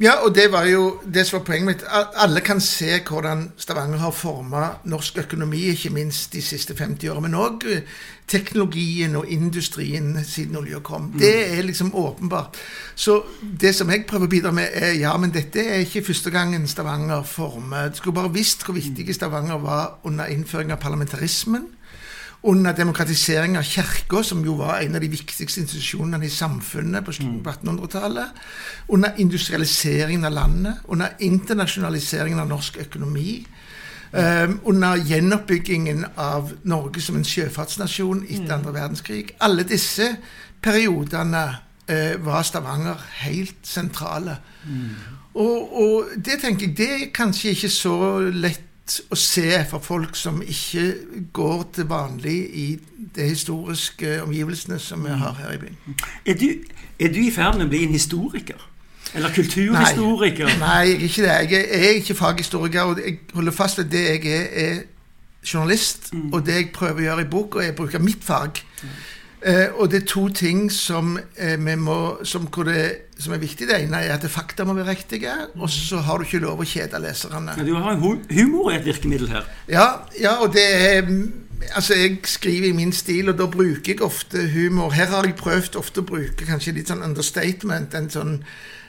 Ja, 0.01 0.19
og 0.21 0.35
det 0.37 0.51
var 0.53 0.67
jo 0.69 0.99
det 1.01 1.25
som 1.25 1.39
var 1.39 1.47
poenget 1.47 1.69
mitt. 1.71 1.85
Alle 2.21 2.43
kan 2.45 2.61
se 2.61 2.99
hvordan 3.07 3.47
Stavanger 3.57 4.03
har 4.03 4.13
forma 4.13 4.67
norsk 4.85 5.23
økonomi, 5.25 5.63
ikke 5.73 5.93
minst 5.95 6.37
de 6.37 6.43
siste 6.45 6.77
50 6.77 7.09
årene. 7.09 7.25
Men 7.27 7.39
òg 7.41 7.65
teknologien 8.27 9.15
og 9.15 9.29
industrien 9.31 10.11
siden 10.27 10.59
olja 10.59 10.81
kom. 10.83 11.09
Mm. 11.13 11.19
Det 11.19 11.33
er 11.57 11.63
liksom 11.63 11.95
åpenbart. 11.95 12.59
Så 12.95 13.21
det 13.41 13.73
som 13.75 13.89
jeg 13.89 14.05
prøver 14.07 14.27
å 14.27 14.33
bidra 14.35 14.51
med, 14.53 14.69
er 14.75 14.97
ja, 14.99 15.15
men 15.17 15.33
dette 15.33 15.63
er 15.63 15.85
ikke 15.85 16.05
første 16.09 16.33
gangen 16.33 16.67
Stavanger 16.67 17.23
former 17.23 17.89
Du 17.89 17.97
skulle 17.97 18.17
bare 18.19 18.33
visst 18.33 18.65
hvor 18.65 18.75
viktig 18.75 19.07
Stavanger 19.15 19.57
var 19.63 19.99
under 20.03 20.29
innføring 20.29 20.73
av 20.75 20.81
parlamentarismen 20.83 21.65
under 22.47 22.73
demokratisering 22.73 23.57
av 23.57 23.63
kirka, 23.67 24.23
som 24.23 24.43
jo 24.45 24.55
var 24.61 24.79
en 24.79 24.95
av 24.95 25.03
de 25.03 25.09
viktigste 25.11 25.59
institusjonene 25.65 26.25
i 26.25 26.31
samfunnet 26.31 27.03
på 27.05 27.11
1800-tallet, 27.11 28.31
mm. 28.31 28.93
under 28.95 29.19
industrialiseringen 29.19 30.25
av 30.25 30.31
landet, 30.31 30.81
under 30.87 31.15
internasjonaliseringen 31.19 32.39
av 32.39 32.47
norsk 32.47 32.79
økonomi, 32.85 33.41
um, 34.11 34.59
under 34.71 35.03
gjenoppbyggingen 35.09 36.05
av 36.15 36.53
Norge 36.63 37.03
som 37.03 37.19
en 37.19 37.27
sjøfartsnasjon 37.27 38.23
etter 38.29 38.47
mm. 38.47 38.57
andre 38.59 38.75
verdenskrig. 38.79 39.35
Alle 39.43 39.67
disse 39.67 40.13
periodene 40.63 41.43
uh, 41.51 42.15
var 42.23 42.47
Stavanger 42.47 43.03
helt 43.25 43.59
sentrale. 43.67 44.39
Mm. 44.63 45.17
Og, 45.37 45.75
og, 45.81 46.15
det 46.15 46.39
tenker 46.41 46.69
jeg, 46.69 46.77
det 46.77 46.89
er 46.95 47.11
kanskje 47.13 47.51
ikke 47.53 47.69
så 47.69 47.97
lett 48.33 48.66
å 49.11 49.17
se 49.19 49.49
for 49.69 49.83
folk 49.83 50.15
som 50.15 50.39
ikke 50.41 50.85
går 51.35 51.63
til 51.75 51.89
vanlig 51.89 52.37
i 52.53 52.67
de 53.15 53.27
historiske 53.27 54.21
omgivelsene 54.23 54.79
som 54.79 55.03
vi 55.05 55.15
har 55.15 55.35
her 55.41 55.55
i 55.55 55.61
byen. 55.61 55.97
Er 56.25 56.39
du, 56.39 56.47
er 56.99 57.13
du 57.13 57.19
i 57.23 57.31
ferd 57.33 57.59
med 57.59 57.67
å 57.67 57.71
bli 57.73 57.83
en 57.87 57.95
historiker? 57.95 58.61
Eller 59.15 59.33
kulturhistoriker? 59.33 60.45
Nei, 60.45 60.59
nei, 60.59 60.79
jeg 60.85 60.95
er 60.95 61.03
ikke 61.07 61.25
det. 61.25 61.35
Jeg 61.51 61.67
er, 61.79 61.89
ikke 62.01 62.15
faghistoriker, 62.15 62.81
og 62.81 63.01
jeg 63.03 63.19
holder 63.33 63.55
fast 63.55 63.79
ved 63.79 63.91
det 63.91 64.03
jeg 64.07 64.25
er, 64.35 64.47
er 64.63 64.81
journalist. 65.53 66.11
Mm. 66.13 66.33
Og 66.33 66.45
det 66.45 66.57
jeg 66.59 66.71
prøver 66.75 67.03
å 67.03 67.07
gjøre 67.07 67.23
i 67.23 67.29
boka, 67.31 67.63
er 67.63 67.71
å 67.75 67.77
bruke 67.77 68.01
mitt 68.03 68.23
fag. 68.23 68.59
Mm. 68.83 68.97
Eh, 69.41 69.67
og 69.77 69.91
det 69.91 70.01
er 70.01 70.05
to 70.09 70.27
ting 70.33 70.71
som, 70.73 71.19
eh, 71.37 71.59
må, 71.77 71.97
som, 72.25 72.47
det, 72.65 72.85
som, 73.19 73.33
er 73.33 73.41
viktig. 73.41 73.67
Det 73.69 73.81
ene 73.83 74.01
er 74.01 74.15
at 74.15 74.25
fakta 74.29 74.65
må 74.65 74.73
være 74.73 74.89
riktige, 74.95 75.33
og 75.55 75.69
så 75.69 76.01
har 76.01 76.17
du 76.17 76.25
ikke 76.25 76.41
lov 76.41 76.63
å 76.63 76.65
kjede 76.65 77.01
leserne. 77.03 77.53
Ja, 77.57 77.65
du 77.65 77.75
har 77.75 77.99
humor 78.01 78.71
i 78.71 78.79
et 78.79 78.87
virkemiddel 78.87 79.29
her. 79.29 79.45
Ja, 79.69 79.89
ja, 80.19 80.39
og 80.41 80.53
det 80.53 80.69
er 80.73 81.11
Altså, 81.75 81.95
jeg 81.97 82.19
skriver 82.29 82.67
i 82.67 82.71
min 82.71 82.91
stil, 82.93 83.29
og 83.31 83.39
da 83.39 83.47
bruker 83.49 83.81
jeg 83.89 84.01
ofte 84.05 84.43
humor. 84.53 84.91
Her 84.93 85.07
har 85.09 85.25
jeg 85.25 85.33
prøvd 85.39 85.75
ofte 85.75 86.03
å 86.03 86.05
bruke 86.05 86.45
kanskje 86.45 86.75
litt 86.75 86.91
sånn 86.91 87.01
understatement. 87.01 87.95
en 87.97 88.09
sånn 88.13 88.43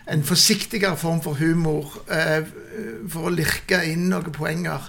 en 0.09 0.25
forsiktigere 0.25 0.97
form 0.97 1.21
for 1.23 1.37
humor 1.39 1.99
eh, 2.11 2.47
for 3.11 3.29
å 3.29 3.33
lirke 3.35 3.83
inn 3.91 4.09
noen 4.13 4.33
poenger. 4.33 4.89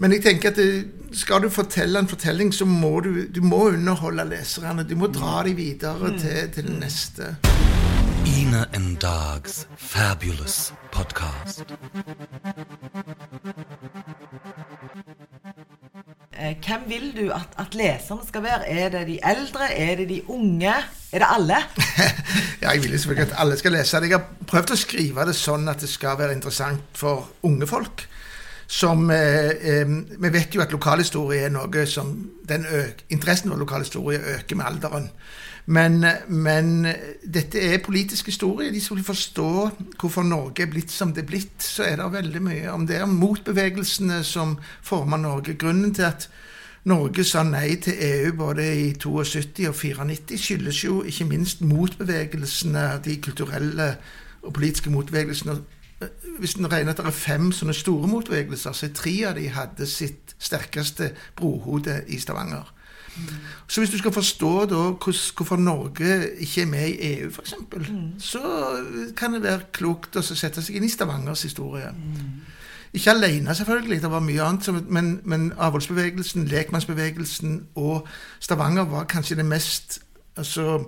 Men 0.00 0.12
jeg 0.16 0.24
tenker 0.26 0.52
at 0.52 0.60
det, 0.60 0.68
skal 1.16 1.42
du 1.44 1.50
fortelle 1.52 2.02
en 2.02 2.10
fortelling, 2.10 2.52
så 2.54 2.68
må 2.68 3.00
du, 3.04 3.26
du 3.32 3.40
må 3.44 3.68
underholde 3.70 4.28
leserne. 4.30 4.84
Du 4.84 4.96
må 5.00 5.10
dra 5.12 5.40
dem 5.46 5.56
videre 5.58 6.12
til, 6.18 6.52
til 6.54 6.70
det 6.70 6.78
neste. 6.82 7.34
Ina 8.26 8.66
and 8.74 8.98
Dogs 9.00 9.66
Fabulous 9.76 10.72
Podcast. 10.92 11.64
Eh, 16.40 16.56
hvem 16.64 16.86
vil 16.88 17.10
du 17.12 17.26
at, 17.36 17.52
at, 17.60 17.74
leserne 17.76 18.24
skal 18.26 18.42
være? 18.42 18.68
Er 18.68 18.88
det 18.88 19.06
de 19.06 19.18
eldre? 19.28 19.66
Er 19.76 19.96
det 19.96 20.08
de 20.08 20.22
unge? 20.30 20.72
Er 21.12 21.18
det 21.18 21.28
alle? 21.28 21.56
ja, 22.62 22.70
jeg 22.70 22.82
vil 22.82 22.98
selvfølgelig 22.98 23.32
at 23.32 23.38
alle 23.42 23.58
skal 23.60 23.72
lese 23.72 24.00
det. 24.00 24.08
Jeg 24.10 24.18
har 24.18 24.46
prøvd 24.48 24.72
å 24.72 24.78
skrive 24.80 25.26
det 25.28 25.34
sånn 25.36 25.68
at 25.68 25.84
det 25.84 25.90
skal 25.92 26.16
være 26.16 26.38
interessant 26.38 26.96
for 26.96 27.28
unge 27.44 27.68
folk. 27.68 28.06
Som 28.70 29.10
eh, 29.10 29.50
eh, 29.50 29.88
Vi 30.18 30.28
vet 30.30 30.54
jo 30.54 30.62
at 30.62 30.70
lokalhistorie 30.70 31.48
er 31.48 31.50
noe 31.50 31.86
som 31.90 32.12
den 32.46 32.66
øk, 32.70 33.02
Interessen 33.10 33.50
for 33.50 33.58
lokalhistorie 33.58 34.20
øker 34.36 34.56
med 34.56 34.66
alderen. 34.68 35.08
Men, 35.66 36.04
men, 36.28 36.86
dette 37.34 37.60
er 37.60 37.82
politisk 37.82 38.26
historie. 38.26 38.72
De 38.72 38.80
som 38.80 38.96
vil 38.96 39.04
forstå 39.04 39.50
hvorfor 40.00 40.22
Norge 40.22 40.62
er 40.62 40.70
blitt 40.70 40.90
som 40.90 41.12
det 41.14 41.24
er 41.24 41.26
blitt, 41.26 41.62
så 41.62 41.84
er 41.86 41.96
det 41.98 42.12
veldig 42.12 42.42
mye 42.42 42.70
om 42.70 42.86
det. 42.86 43.02
Om 43.02 43.18
motbevegelsene 43.18 44.22
som 44.24 44.56
former 44.82 45.16
Norge. 45.16 45.54
Grunnen 45.54 45.94
til 45.94 46.06
at 46.08 46.28
Norge 46.84 47.24
sa 47.28 47.42
nei 47.44 47.74
til 47.82 47.98
EU 47.98 48.32
både 48.38 48.64
i 48.84 48.86
72 48.94 49.68
og 49.68 49.74
94, 49.74 50.38
skyldes 50.40 50.84
jo 50.84 51.02
ikke 51.02 51.26
minst 51.28 51.60
motbevegelsene, 51.60 52.86
de 53.04 53.18
kulturelle 53.22 53.96
og 54.42 54.54
politiske 54.54 54.90
motbevegelsene. 54.90 55.58
Hvis 56.40 56.54
en 56.56 56.72
regner 56.72 56.94
at 56.94 57.00
det 57.00 57.06
er 57.06 57.16
fem 57.16 57.50
sånne 57.52 57.74
store 57.76 58.08
motbevegelser, 58.08 58.72
så 58.72 58.86
er 58.86 58.94
tre 58.96 59.14
av 59.28 59.34
de 59.36 59.48
hadde 59.52 59.88
sitt 59.88 60.34
sterkeste 60.40 61.10
brohode 61.36 62.02
i 62.08 62.18
Stavanger. 62.20 62.70
Så 63.68 63.80
hvis 63.80 63.90
du 63.90 63.98
skal 63.98 64.12
forstå 64.12 64.52
da 64.70 64.80
hvorfor 64.94 65.56
Norge 65.56 66.38
ikke 66.38 66.62
er 66.62 66.66
med 66.66 66.88
i 66.88 67.10
EU, 67.14 67.28
f.eks., 67.28 67.54
mm. 67.90 68.20
så 68.22 68.40
kan 69.16 69.34
det 69.34 69.42
være 69.42 69.68
klokt 69.72 70.16
å 70.16 70.22
sette 70.22 70.62
seg 70.62 70.78
inn 70.78 70.86
i 70.86 70.92
Stavangers 70.92 71.42
historie. 71.42 71.90
Mm. 71.92 72.40
Ikke 72.92 73.10
alene, 73.10 73.54
selvfølgelig, 73.54 74.00
det 74.02 74.10
var 74.10 74.24
mye 74.24 74.42
annet, 74.42 74.88
men, 74.88 75.10
men 75.24 75.52
avholdsbevegelsen, 75.58 76.48
lekmannsbevegelsen 76.50 77.60
og 77.78 78.08
Stavanger 78.40 78.88
var 78.90 79.10
kanskje 79.10 79.38
det 79.38 79.46
mest 79.46 80.00
altså, 80.36 80.80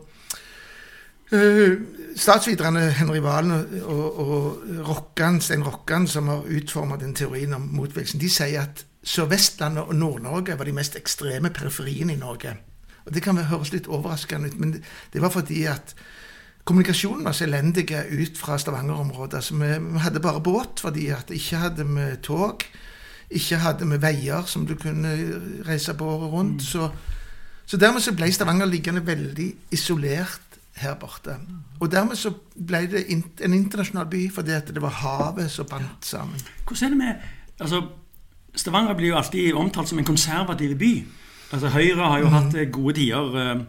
Statsviterne 1.33 2.91
Henry 2.93 3.23
Valen 3.25 3.53
og, 3.83 4.19
og, 4.21 4.59
Rokkan, 4.89 5.41
Stein 5.41 5.63
Rokkan, 5.65 6.07
som 6.07 6.29
har 6.29 6.45
utforma 6.45 6.99
den 7.01 7.15
teorien 7.17 7.55
om 7.57 7.71
motveksten, 7.73 8.21
de 8.21 8.29
sier 8.29 8.67
at 8.67 8.85
Sør-Vestlandet 9.03 9.89
og 9.89 9.97
Nord-Norge 9.97 10.59
var 10.59 10.69
de 10.69 10.75
mest 10.77 10.97
ekstreme 10.97 11.51
periferiene 11.51 12.13
i 12.13 12.21
Norge. 12.21 12.53
Og 13.07 13.15
Det 13.15 13.23
kan 13.23 13.37
høres 13.37 13.73
litt 13.73 13.89
overraskende 13.89 14.53
ut, 14.53 14.59
men 14.61 14.77
det 15.13 15.23
var 15.23 15.33
fordi 15.33 15.65
at 15.65 15.95
kommunikasjonen 16.65 17.25
var 17.25 17.33
så 17.33 17.45
elendig 17.49 17.89
ut 17.91 18.39
fra 18.39 18.59
Stavanger-området. 18.59 19.35
Altså 19.35 19.55
vi, 19.55 19.73
vi, 19.79 19.99
hadde 19.99 20.21
bare 20.21 20.41
båt 20.41 20.81
fordi 20.81 21.09
at 21.09 21.31
ikke 21.31 21.57
hadde 21.57 21.89
vi 21.89 22.07
tog. 22.23 22.63
Ikke 23.31 23.57
hadde 23.57 23.89
vi 23.89 24.03
veier 24.03 24.47
som 24.47 24.67
du 24.67 24.77
kunne 24.77 25.17
reise 25.67 25.95
på 25.95 26.05
året 26.05 26.33
rundt. 26.33 26.53
Mm. 26.53 26.61
Så, 26.61 26.91
så, 27.67 27.77
dermed 27.77 28.01
så 28.01 28.15
ble 28.15 28.33
Stavanger 28.33 28.67
liggende 28.67 29.07
veldig 29.07 29.53
isolert 29.71 30.52
her 30.77 30.95
borte. 30.95 31.37
Og 31.81 31.91
dermed 31.93 32.17
så 32.17 32.33
ble 32.57 32.87
det 32.91 33.05
en 33.13 33.55
internasjonal 33.55 34.07
by 34.11 34.23
fordi 34.33 34.55
at 34.57 34.71
det 34.75 34.83
var 34.83 35.01
havet 35.03 35.51
som 35.51 35.69
bandt 35.69 36.07
sammen. 36.07 36.41
Hvordan 36.65 36.85
er 36.85 36.89
det 36.89 36.99
med 36.99 37.15
altså 37.63 37.83
Stavanger 38.55 38.95
blir 38.95 39.09
jo 39.09 39.17
alltid 39.17 39.55
omtalt 39.57 39.89
som 39.89 39.99
en 39.99 40.05
konservativ 40.05 40.75
by. 40.79 40.91
Altså 41.53 41.69
Høyre 41.73 42.09
har 42.09 42.19
jo 42.19 42.29
mm. 42.29 42.35
hatt 42.35 42.57
gode 42.73 42.95
tider 42.99 43.39
eh, 43.41 43.63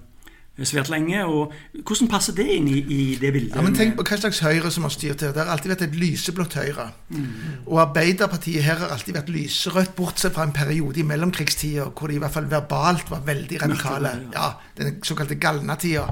svært 0.62 0.89
lenge. 0.89 1.26
og 1.26 1.54
Hvordan 1.74 2.08
passer 2.08 2.34
det 2.38 2.46
inn 2.46 2.68
i, 2.70 2.78
i, 2.78 3.18
det 3.22 3.32
bildet? 3.34 3.56
Ja, 3.56 3.62
men 3.66 3.74
Tenk 3.74 3.96
på 3.98 4.06
hva 4.06 4.18
slags 4.22 4.39
Høyre 4.46 4.70
som 4.72 4.86
har 4.86 4.94
styrt 4.94 5.24
her. 5.26 5.34
Det 5.34 5.42
har 5.42 5.50
alltid 5.50 5.74
vært 5.74 5.86
et 5.88 5.96
lyseblått 5.98 6.58
Høyre. 6.60 6.92
Mm. 7.10 7.24
Og 7.66 7.80
Arbeiderpartiet 7.82 8.62
her 8.63 8.78
har 8.84 8.94
alltid 8.94 9.18
vært 9.18 9.32
lyserødt, 9.34 9.96
bortsett 9.98 10.36
fra 10.36 10.46
en 10.46 10.54
periode 10.54 11.02
i 11.02 11.06
mellomkrigstida 11.10 11.88
hvor 11.89 12.12
de 12.12 12.20
i 12.20 12.22
hvert 12.22 12.36
fall 12.36 12.50
verbalt 12.52 13.10
var 13.10 13.24
veldig 13.26 13.62
radikale. 13.63 14.12
Ja, 14.36 14.52
Den 14.78 15.00
såkalte 15.04 15.36
galnatida. 15.36 16.06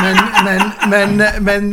Men, 0.00 0.18
Men, 0.44 0.62
men, 0.90 1.16
men, 1.16 1.44
men 1.44 1.70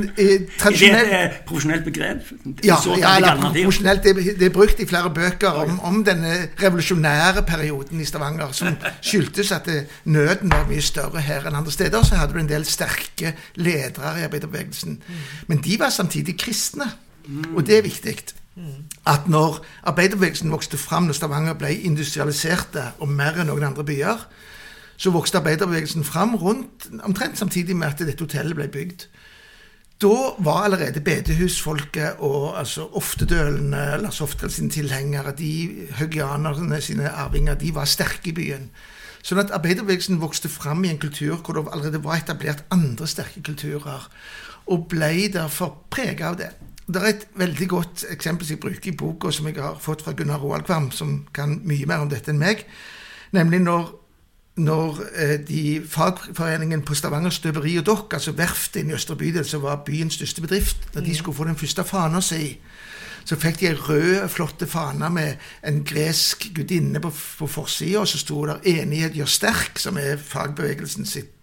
tradisjonelt 0.59 1.07
Det 1.07 1.13
er 1.13 1.25
et 1.27 1.41
profesjonelt 1.45 1.83
begrep? 1.85 2.29
Ja, 2.63 2.77
ja 2.97 3.15
eller 3.17 3.41
profesjonelt. 3.41 4.03
Det, 4.03 4.15
det, 4.39 4.45
er 4.45 4.53
brukt 4.53 4.79
i 4.79 4.85
flere 4.85 5.09
bøker 5.09 5.63
om, 5.63 5.79
om 5.79 6.03
denne 6.05 6.49
revolusjonære 6.61 7.41
perioden 7.47 8.01
i 8.01 8.05
Stavanger, 8.05 8.51
som 8.51 8.77
skyldtes 9.01 9.51
at 9.51 9.65
det, 9.65 9.85
nøden 10.05 10.51
var 10.51 10.67
mye 10.69 10.81
større 10.81 11.21
her 11.21 11.47
enn 11.47 11.57
andre 11.57 11.71
steder 11.71 11.86
steder 11.87 12.03
så 12.03 12.15
hadde 12.19 12.33
du 12.35 12.39
en 12.39 12.49
del 12.49 12.65
sterke 12.67 13.33
ledere 13.55 14.19
i 14.19 14.25
arbeiderbevegelsen. 14.27 14.99
Mm. 15.07 15.21
Men 15.47 15.61
de 15.63 15.79
var 15.79 15.89
samtidig 15.89 16.37
kristne, 16.39 16.91
og 17.55 17.65
det 17.67 17.77
er 17.77 17.81
viktig. 17.81 18.17
At 19.07 19.27
når 19.27 19.65
arbeiderbevegelsen 19.83 20.51
vokste 20.51 20.77
fram, 20.77 21.03
når 21.03 21.13
Stavanger 21.13 21.53
ble 21.53 21.75
industrialiserte 21.85 22.83
og 22.99 23.09
mer 23.09 23.37
enn 23.37 23.51
noen 23.51 23.63
andre 23.69 23.85
byer, 23.85 24.23
så 24.97 25.13
vokste 25.13 25.37
arbeiderbevegelsen 25.37 26.03
fram 26.03 26.35
rundt 26.35 26.89
omtrent 27.03 27.37
samtidig 27.37 27.75
med 27.77 27.87
at 27.87 28.01
dette 28.01 28.25
hotellet 28.25 28.57
ble 28.57 28.67
bygd. 28.67 29.05
Da 30.01 30.33
var 30.45 30.63
allerede 30.65 31.01
bedehusfolket 31.01 32.19
og 32.19 32.59
altså 32.59 32.85
Oftedølene, 32.93 34.01
Lars 34.01 34.21
Oftedal 34.21 34.51
sine 34.51 34.69
tilhengere, 34.69 35.33
de 35.37 35.87
haugianerne 35.91 36.81
sine 36.81 37.09
arvinger, 37.09 37.53
de 37.53 37.75
var 37.75 37.85
sterke 37.85 38.29
i 38.29 38.33
byen. 38.33 38.69
Sånn 39.27 39.41
at 39.41 39.51
arbeiderbevegelsen 39.51 40.21
vokste 40.21 40.47
fram 40.47 40.85
i 40.85 40.93
en 40.93 41.01
kultur 41.01 41.35
hvor 41.41 41.57
det 41.57 41.65
allerede 41.67 42.03
var 42.05 42.21
etablert 42.21 42.63
andre 42.71 43.09
sterke 43.11 43.43
kulturer, 43.43 44.07
og 44.71 44.87
ble 44.91 45.27
derfor 45.33 45.73
prega 45.91 46.29
av 46.31 46.39
det. 46.39 46.53
Det 46.87 47.01
er 47.01 47.09
et 47.09 47.25
veldig 47.35 47.67
godt 47.67 48.05
eksempel 48.13 48.47
som 48.47 48.55
jeg 48.55 48.63
bruker 48.63 48.91
i 48.91 48.95
boka, 48.95 49.31
som 49.35 49.49
jeg 49.49 49.59
har 49.59 49.75
fått 49.83 50.05
fra 50.05 50.15
Gunnar 50.15 50.39
Roald 50.39 50.63
Kvam, 50.67 50.87
som 50.95 51.25
kan 51.35 51.57
mye 51.67 51.87
mer 51.89 52.05
om 52.05 52.11
dette 52.11 52.31
enn 52.31 52.39
meg. 52.39 52.63
Nemlig 53.35 53.65
når 53.65 53.95
når 54.57 55.01
eh, 55.13 55.35
de 55.47 55.81
fagforeningen 55.85 56.81
på 56.81 56.95
Stavanger 56.97 57.29
Støperi 57.29 57.75
og 57.77 57.85
Dokk, 57.85 58.13
altså 58.17 58.31
verftet 58.33 58.87
i 58.89 58.93
Østre 58.95 59.15
bydel, 59.15 59.45
som 59.45 59.61
var 59.61 59.83
byens 59.85 60.17
største 60.17 60.41
bedrift, 60.41 60.87
da 60.95 61.03
de 61.05 61.13
skulle 61.15 61.37
få 61.37 61.45
den 61.45 61.59
første 61.59 61.83
fana 61.85 62.21
si, 62.25 62.57
så 63.27 63.35
fikk 63.35 63.59
de 63.59 63.67
ei 63.67 63.75
rød, 63.75 64.29
flotte 64.31 64.67
fane 64.71 65.09
med 65.11 65.41
en 65.67 65.81
gresk 65.83 66.47
gudinne 66.55 67.01
på, 67.03 67.11
på 67.11 67.47
forsida, 67.51 67.99
og 67.99 68.07
så 68.07 68.21
sto 68.21 68.45
der 68.45 68.61
'Enighet 68.63 69.17
gjør 69.19 69.25
sterk', 69.25 69.79
som 69.79 69.97
er 69.97 70.15
fagbevegelsen 70.17 71.05
sitt 71.05 71.33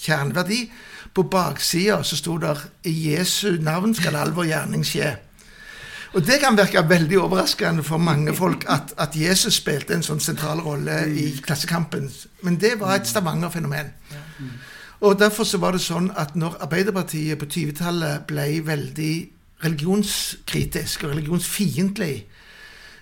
kjerneverdi. 0.00 0.70
På 1.14 1.22
baksida 1.22 2.02
så 2.02 2.16
sto 2.16 2.38
der 2.38 2.56
'I 2.84 3.10
Jesu 3.10 3.56
navn 3.60 3.94
skal 3.94 4.16
all 4.16 4.32
vår 4.32 4.44
gjerning 4.44 4.84
skje'. 4.84 5.16
Og 6.14 6.26
det 6.26 6.40
kan 6.40 6.56
virke 6.56 6.88
veldig 6.88 7.18
overraskende 7.18 7.82
for 7.82 7.98
mange 7.98 8.34
folk 8.34 8.64
at, 8.68 8.94
at 8.98 9.16
Jesus 9.16 9.54
spilte 9.54 9.94
en 9.94 10.02
sånn 10.02 10.20
sentral 10.20 10.60
rolle 10.62 11.08
i 11.10 11.40
Klassekampen. 11.42 12.10
Men 12.42 12.56
det 12.60 12.80
var 12.80 12.94
et 12.94 13.08
Stavanger-fenomen. 13.08 13.90
Og 15.00 15.18
derfor 15.18 15.44
så 15.44 15.58
var 15.58 15.72
det 15.72 15.80
sånn 15.82 16.12
at 16.16 16.36
når 16.36 16.60
Arbeiderpartiet 16.60 17.38
på 17.38 17.46
20-tallet 17.50 18.28
ble 18.30 18.46
veldig 18.66 19.14
religionskritisk 19.64 21.04
og 21.04 21.14
religionsfiendtlig 21.14 22.14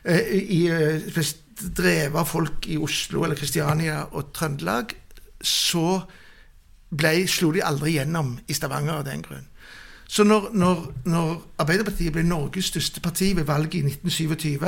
eh, 0.04 0.34
eh, 0.72 1.22
drevet 1.62 2.18
av 2.18 2.26
folk 2.26 2.66
i 2.70 2.78
Oslo 2.80 3.24
eller 3.26 3.38
Kristiania 3.38 4.02
og 4.10 4.32
Trøndelag, 4.34 4.94
så 5.42 6.02
ble, 6.92 7.14
slo 7.30 7.52
de 7.54 7.64
aldri 7.64 7.96
gjennom 7.96 8.36
i 8.48 8.56
Stavanger 8.56 9.00
av 9.00 9.08
den 9.08 9.24
grunn. 9.24 9.48
Så 10.12 10.26
når, 10.28 10.50
når, 10.52 10.80
når, 11.08 11.28
Arbeiderpartiet 11.62 12.12
ble 12.12 12.24
Norges 12.26 12.68
største 12.68 13.00
parti 13.00 13.30
ved 13.32 13.46
valget 13.48 13.78
i 13.78 13.94
1927, 13.94 14.66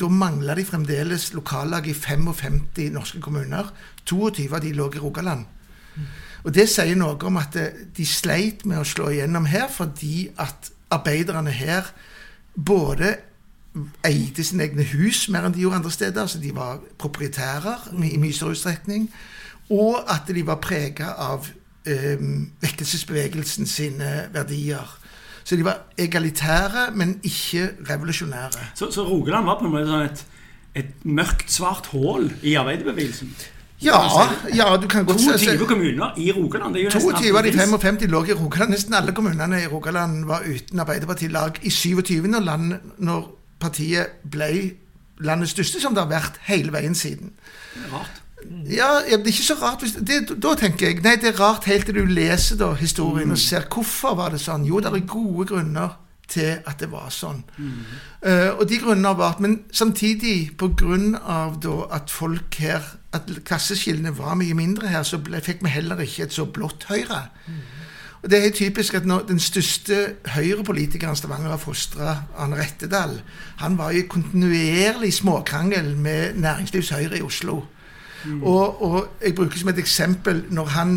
da 0.00 0.08
mangla 0.08 0.54
de 0.56 0.64
fremdeles 0.64 1.34
lokallag 1.36 1.90
i 1.90 1.92
55 1.92 2.94
norske 2.94 3.20
kommuner. 3.20 3.68
22 4.08 4.46
av 4.48 4.62
de 4.64 4.72
lå 4.72 4.88
i 4.94 5.02
Rogaland. 5.02 5.44
Og 6.46 6.54
Det 6.54 6.64
sier 6.70 6.96
noe 6.96 7.18
om 7.28 7.36
at 7.36 7.58
de 7.96 8.06
sleit 8.08 8.64
med 8.64 8.80
å 8.80 8.88
slå 8.88 9.10
igjennom 9.12 9.48
her, 9.50 9.68
fordi 9.68 10.30
at 10.40 10.70
arbeiderne 10.90 11.50
her 11.50 11.88
både 12.64 13.16
eide 14.06 14.44
sine 14.44 14.64
egne 14.64 14.86
hus 14.94 15.26
mer 15.32 15.46
enn 15.46 15.54
de 15.54 15.64
gjorde 15.64 15.80
andre 15.82 15.92
steder. 15.92 16.20
altså 16.20 16.40
De 16.40 16.54
var 16.56 16.80
proprietærer 16.98 17.88
i 18.04 18.16
mye 18.20 18.32
større 18.32 18.56
utstrekning. 18.56 19.10
Og 19.70 19.98
at 20.12 20.30
de 20.34 20.46
var 20.46 20.60
prega 20.62 21.10
av 21.18 21.48
eh, 21.86 22.22
vekkelsesbevegelsen 22.62 23.66
sine 23.66 24.28
verdier. 24.32 24.96
Så 25.44 25.56
de 25.56 25.64
var 25.64 25.84
egalitære, 25.98 26.90
men 26.94 27.20
ikke 27.22 27.68
revolusjonære. 27.90 28.72
Så, 28.74 28.90
så 28.90 29.04
Rogaland 29.06 29.46
var 29.46 29.60
på 29.60 29.66
en 29.66 29.74
måte 29.74 29.90
sånn 29.90 30.08
et, 30.08 30.24
et 30.82 31.04
mørkt, 31.06 31.50
svart 31.52 31.90
hull 31.92 32.30
i 32.42 32.56
arbeiderbevegelsen? 32.58 33.34
Ja, 33.82 34.28
ja, 34.54 34.76
du 34.76 34.88
kan 34.88 35.04
godt 35.04 35.20
22 35.20 35.66
kommuner 35.66 36.14
i 36.16 36.32
Rogaland. 36.32 36.74
det 36.74 36.80
er 36.80 36.84
jo 36.84 37.00
22 37.00 37.38
av 37.38 37.44
de 37.44 37.52
55 37.52 38.06
lå 38.08 38.24
i 38.24 38.32
Rogaland. 38.32 38.72
Nesten 38.72 38.94
alle 38.94 39.12
kommunene 39.12 39.62
i 39.62 39.66
Rogaland 39.66 40.24
var 40.24 40.46
uten 40.46 40.80
Arbeiderpartilag 40.80 41.58
i 41.62 41.70
27. 41.70 42.26
Når, 42.26 42.40
land, 42.40 42.72
når 42.98 43.26
partiet 43.60 44.06
ble 44.24 44.70
landets 45.20 45.52
største, 45.52 45.80
som 45.80 45.94
det 45.94 46.04
har 46.04 46.10
vært 46.12 46.40
hele 46.48 46.72
veien 46.72 46.94
siden. 46.94 47.34
Rart. 47.92 48.22
Ja, 48.70 49.00
det 49.04 49.20
er 49.20 49.26
ikke 49.26 49.42
så 49.42 49.56
rart. 49.60 49.84
Det, 50.08 50.22
da 50.42 50.54
tenker 50.54 50.86
jeg 50.86 51.02
Nei, 51.04 51.16
det 51.20 51.32
er 51.34 51.40
rart 51.40 51.64
helt 51.66 51.88
til 51.88 51.96
du 51.98 52.04
leser 52.08 52.56
da 52.60 52.72
historien 52.78 53.32
og 53.34 53.40
ser 53.40 53.66
hvorfor 53.72 54.16
var 54.16 54.32
det 54.32 54.40
sånn. 54.40 54.64
Jo, 54.68 54.80
det 54.80 54.92
er 54.92 55.08
gode 55.08 55.48
grunner 55.52 55.96
til 56.28 56.58
at 56.66 56.80
det 56.80 56.90
var 56.90 57.10
sånn. 57.14 57.44
Mm. 57.56 57.78
Uh, 58.22 58.50
og 58.58 58.64
de 58.70 58.80
grunnene 58.82 59.12
har 59.12 59.18
vært 59.20 59.40
Men 59.40 59.60
samtidig, 59.72 60.56
av 60.58 61.60
at 61.94 62.10
folk 62.10 62.54
her 62.58 62.82
At 63.14 63.30
klasseskillene 63.44 64.10
var 64.18 64.34
mye 64.34 64.54
mindre 64.54 64.88
her, 64.88 65.02
så 65.02 65.18
ble, 65.18 65.40
fikk 65.40 65.62
vi 65.62 65.70
heller 65.70 66.00
ikke 66.02 66.26
et 66.26 66.32
så 66.32 66.44
blått 66.44 66.84
Høyre. 66.90 67.28
Mm. 67.46 67.62
Og 68.22 68.30
det 68.30 68.46
er 68.46 68.50
typisk 68.50 68.94
at 68.94 69.06
når 69.06 69.28
den 69.28 69.38
største 69.38 70.16
Høyre-politikeren 70.34 71.16
Stavanger 71.16 71.52
har 71.52 71.60
fostra, 71.62 72.16
Arne 72.36 72.56
Rettedal, 72.58 73.20
han 73.62 73.78
var 73.78 73.90
i 73.94 74.02
kontinuerlig 74.10 75.12
småkrangel 75.14 75.92
med 75.96 76.34
Næringslivs-Høyre 76.34 77.18
i 77.18 77.22
Oslo. 77.22 77.60
Mm. 78.24 78.42
Og, 78.42 78.82
og, 78.82 79.08
jeg 79.22 79.34
bruker 79.34 79.58
som 79.58 79.68
et 79.68 79.78
eksempel 79.78 80.42
når 80.50 80.66
han 80.74 80.96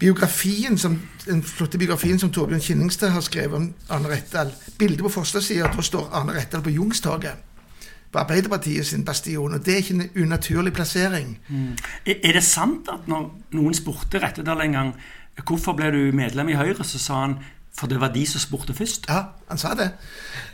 biografien 0.00 0.78
som, 0.78 0.98
Den 1.26 1.42
flotte 1.42 1.78
biografien 1.78 2.18
som 2.18 2.32
Torbjørn 2.32 2.62
Kinningstad 2.64 3.12
har 3.12 3.20
skrevet 3.20 3.56
om 3.56 3.68
Arne 3.92 4.08
Rettdal. 4.08 4.50
Bildet 4.78 5.04
på 5.04 5.12
førstesida, 5.12 5.68
da 5.68 5.84
står 5.84 6.08
Arne 6.16 6.34
Rettdal 6.34 6.64
på 6.64 6.72
Jungstorget 6.74 7.46
På 8.10 8.18
Arbeiderpartiet 8.18 8.86
sin 8.86 9.04
bastion. 9.04 9.54
Og 9.54 9.64
det 9.66 9.74
er 9.74 9.76
ikke 9.84 9.94
en 9.94 10.24
unaturlig 10.24 10.72
plassering. 10.72 11.38
Mm. 11.48 11.76
Er 12.06 12.32
det 12.32 12.42
sant 12.42 12.88
at 12.90 13.06
når 13.08 13.28
noen 13.54 13.74
spurte 13.74 14.18
Rettedal 14.18 14.64
en 14.64 14.72
gang 14.72 14.94
hvorfor 15.46 15.76
ble 15.78 15.90
du 15.94 16.16
medlem 16.16 16.48
i 16.48 16.56
Høyre, 16.58 16.84
så 16.84 16.98
sa 16.98 17.20
han 17.20 17.36
for 17.76 17.86
det 17.86 18.00
var 18.00 18.12
de 18.12 18.26
som 18.26 18.40
spurte 18.42 18.74
først? 18.74 19.06
Ja, 19.08 19.22
han 19.48 19.58
sa 19.58 19.74
det. 19.74 19.90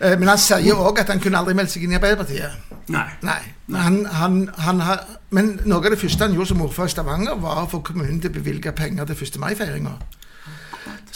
Eh, 0.00 0.18
men 0.18 0.29
han 0.29 0.38
sier 0.38 0.79
òg 0.79 1.00
at 1.00 1.11
han 1.11 1.20
kunne 1.22 1.40
aldri 1.40 1.57
meldt 1.59 1.72
seg 1.72 1.87
inn 1.87 1.94
i 1.94 1.98
Arbeiderpartiet. 1.98 2.74
Nei. 2.92 3.07
Nei. 3.26 3.40
Han, 3.74 4.05
han, 4.07 4.37
han 4.62 4.83
har, 4.85 5.02
men 5.35 5.57
noe 5.64 5.83
av 5.83 5.94
det 5.94 6.00
første 6.00 6.29
han 6.29 6.37
gjorde 6.37 6.52
som 6.52 6.62
ordfører 6.62 6.92
i 6.92 6.94
Stavanger, 6.94 7.40
var 7.42 7.64
å 7.64 7.70
få 7.70 7.83
kommunen 7.87 8.20
til 8.22 8.31
å 8.31 8.37
bevilge 8.37 8.74
penger 8.76 9.09
til 9.11 9.26
1. 9.26 9.40
mai-feiringa. 9.42 9.96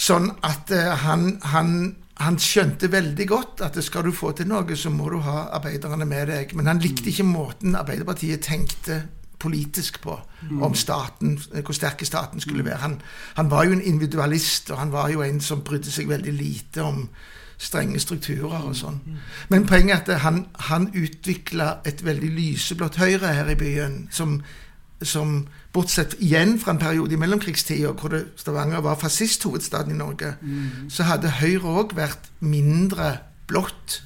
Sånn 0.00 0.30
at 0.46 0.72
han, 1.04 1.34
han, 1.52 1.72
han, 2.18 2.38
skjønte 2.40 2.88
veldig 2.90 3.26
godt 3.28 3.62
at 3.66 3.76
skal 3.84 4.08
du 4.08 4.14
få 4.16 4.32
til 4.34 4.48
noe, 4.50 4.76
så 4.76 4.90
må 4.90 5.10
du 5.12 5.20
ha 5.26 5.50
arbeiderne 5.60 6.08
med 6.08 6.32
deg. 6.32 6.54
Men 6.58 6.72
han 6.72 6.82
likte 6.82 7.12
ikke 7.12 7.28
måten 7.28 7.76
Arbeiderpartiet 7.78 8.42
tenkte 8.48 9.02
politisk 9.40 10.00
på 10.05 10.20
mm. 10.50 10.62
om 10.62 10.74
staten, 10.74 11.38
hvor 11.64 11.76
sterk 11.76 12.05
staten 12.07 12.40
skulle 12.40 12.64
være. 12.64 12.76
Han, 12.85 13.00
han, 13.35 13.50
var 13.50 13.64
jo 13.64 13.72
en 13.72 13.83
individualist, 13.83 14.70
og 14.70 14.79
han 14.79 14.92
var 14.92 15.09
jo 15.09 15.22
en 15.22 15.40
som 15.40 15.64
brydde 15.64 15.90
seg 15.90 16.09
veldig 16.09 16.33
lite 16.33 16.83
om 16.85 17.09
strenge 17.61 18.00
strukturer 18.00 18.64
og 18.64 18.76
sånn. 18.76 19.00
Mm. 19.05 19.16
Men 19.53 19.66
poenget 19.68 20.09
er 20.09 20.16
at 20.16 20.24
han, 20.24 20.44
han 20.70 20.88
utvikla 20.96 21.81
et 21.88 22.05
veldig 22.05 22.31
lyseblått 22.37 23.00
Høyre 23.00 23.35
her 23.37 23.50
i 23.53 23.59
byen, 23.61 24.07
som, 24.12 24.38
som 25.03 25.42
Bortsett 25.72 26.16
igjen 26.24 26.57
fra 26.59 26.72
en 26.74 26.81
periode 26.83 27.14
i 27.14 27.20
mellomkrigstida 27.20 27.92
hvor 28.00 28.14
det, 28.14 28.24
Stavanger 28.40 28.81
var 28.85 28.98
fascisthovedstaden 29.00 29.92
i 29.94 29.98
Norge, 29.98 30.35
mm. 30.40 30.88
så 30.90 31.07
hadde 31.11 31.37
Høyre 31.40 31.76
òg 31.83 31.94
vært 31.98 32.33
mindre 32.40 33.18
blått 33.50 34.00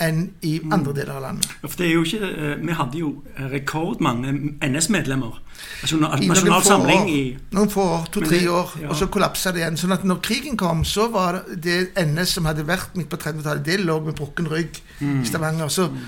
enn 0.00 0.22
i 0.46 0.56
andre 0.72 0.94
deler 0.96 1.18
av 1.18 1.22
landet. 1.26 1.48
Ja, 1.60 1.68
for 1.68 1.76
det 1.80 1.86
er 1.86 1.92
jo 1.92 2.04
ikke, 2.04 2.30
eh, 2.30 2.56
Vi 2.66 2.72
hadde 2.72 2.98
jo 2.98 3.22
rekordmange 3.52 4.32
NS-medlemmer. 4.62 5.40
Altså 5.82 5.96
Nasjonal 6.00 6.64
Samling 6.64 7.10
i 7.10 7.20
Noen 7.56 7.70
få 7.70 7.84
år, 7.96 8.08
to-tre 8.12 8.40
år, 8.48 8.74
ja. 8.82 8.88
og 8.88 8.96
så 8.96 9.08
kollapsa 9.12 9.52
det 9.52 9.62
igjen. 9.62 9.76
sånn 9.76 9.92
at 9.92 10.04
når 10.04 10.20
krigen 10.24 10.56
kom, 10.56 10.84
så 10.84 11.08
var 11.12 11.42
det 11.56 11.92
NS 11.96 12.36
som 12.38 12.48
hadde 12.48 12.66
vært 12.68 12.96
midt 12.96 13.10
på 13.12 13.16
30-tallet, 13.20 13.64
det 13.64 13.80
lå 13.80 14.00
med 14.04 14.16
brukken 14.18 14.48
rygg 14.50 14.80
mm. 15.00 15.22
i 15.22 15.26
Stavanger. 15.26 15.68
så 15.68 15.88
mm. 15.88 15.98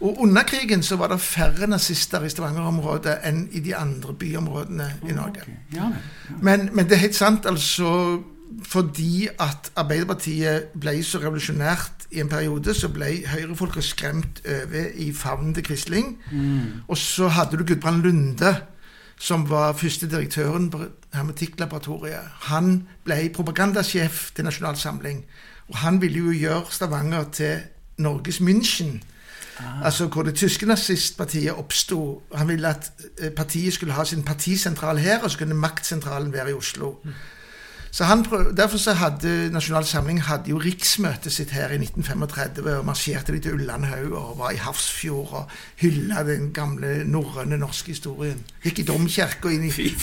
og 0.00 0.22
under 0.22 0.42
krigen 0.42 0.82
så 0.82 0.96
var 0.96 1.08
det 1.08 1.20
færre 1.20 1.66
nazister 1.66 2.24
i 2.24 2.30
Stavanger-området 2.30 3.18
enn 3.24 3.48
i 3.52 3.60
de 3.60 3.74
andre 3.76 4.14
byområdene 4.14 4.90
i 5.08 5.12
Norge. 5.12 5.42
Okay. 5.42 5.54
Ja, 5.72 5.90
ja. 5.90 6.38
Men, 6.42 6.70
men, 6.72 6.86
det 6.86 6.98
er 6.98 7.06
helt 7.06 7.18
sant, 7.18 7.46
altså 7.46 8.22
fordi 8.62 9.28
at 9.40 9.72
Arbeiderpartiet 9.76 10.70
ble 10.80 10.94
så 11.04 11.18
revolusjonært 11.22 12.06
i 12.10 12.20
en 12.22 12.30
periode, 12.30 12.74
så 12.74 12.88
ble 12.92 13.08
høyrefolka 13.26 13.82
skremt 13.82 14.40
over 14.46 14.86
i 14.94 15.10
favnen 15.12 15.54
til 15.54 15.66
Quisling. 15.66 16.16
Mm. 16.32 16.86
Og 16.88 16.98
så 16.98 17.28
hadde 17.28 17.58
du 17.58 17.64
Gudbrand 17.64 18.02
Lunde, 18.02 18.54
som 19.18 19.50
var 19.50 19.72
første 19.72 20.10
direktøren 20.10 20.70
på 20.70 20.84
Hermetikklaboratoriet. 21.14 22.30
Han 22.52 22.86
ble 23.04 23.30
propagandasjef 23.34 24.30
til 24.36 24.44
Nasjonal 24.44 24.76
Samling. 24.76 25.24
Og 25.68 25.76
han 25.76 26.00
ville 26.00 26.18
jo 26.18 26.32
gjøre 26.32 26.64
Stavanger 26.70 27.24
til 27.32 27.60
Norges 27.98 28.40
München. 28.40 29.00
Ah. 29.58 29.86
Altså 29.86 30.06
hvor 30.06 30.22
det 30.22 30.34
tyske 30.34 30.66
nazistpartiet 30.66 31.54
oppsto. 31.54 32.22
Han 32.34 32.48
ville 32.48 32.68
at 32.68 32.92
eh, 33.18 33.30
partiet 33.30 33.72
skulle 33.72 33.92
ha 33.92 34.04
sin 34.04 34.22
partisentral 34.22 34.98
her, 34.98 35.22
og 35.22 35.30
så 35.30 35.38
kunne 35.38 35.54
maktsentralen 35.54 36.32
være 36.32 36.50
i 36.50 36.52
Oslo. 36.52 36.94
Mm. 37.04 37.10
Så 37.90 38.04
han 38.04 38.22
prøv, 38.26 38.50
Derfor 38.56 38.78
så 38.78 38.92
hadde 38.92 39.50
Nasjonal 39.52 39.84
Samling 39.88 40.20
hadde 40.26 40.50
jo 40.50 40.58
riksmøtet 40.60 41.32
sitt 41.32 41.52
her 41.56 41.72
i 41.72 41.78
1935 41.80 42.66
og 42.78 42.84
marsjerte 42.84 43.32
de 43.32 43.40
til 43.44 43.56
Ullandhaug 43.56 44.12
og 44.12 44.38
var 44.38 44.52
i 44.52 44.60
Hafrsfjord 44.60 45.32
og 45.32 45.54
hylla 45.80 46.24
den 46.26 46.50
gamle 46.56 47.04
norrøne 47.08 47.58
norske 47.60 47.94
historien. 47.94 48.42
Gikk 48.64 48.82
i 48.82 48.86
domkirka 48.90 49.52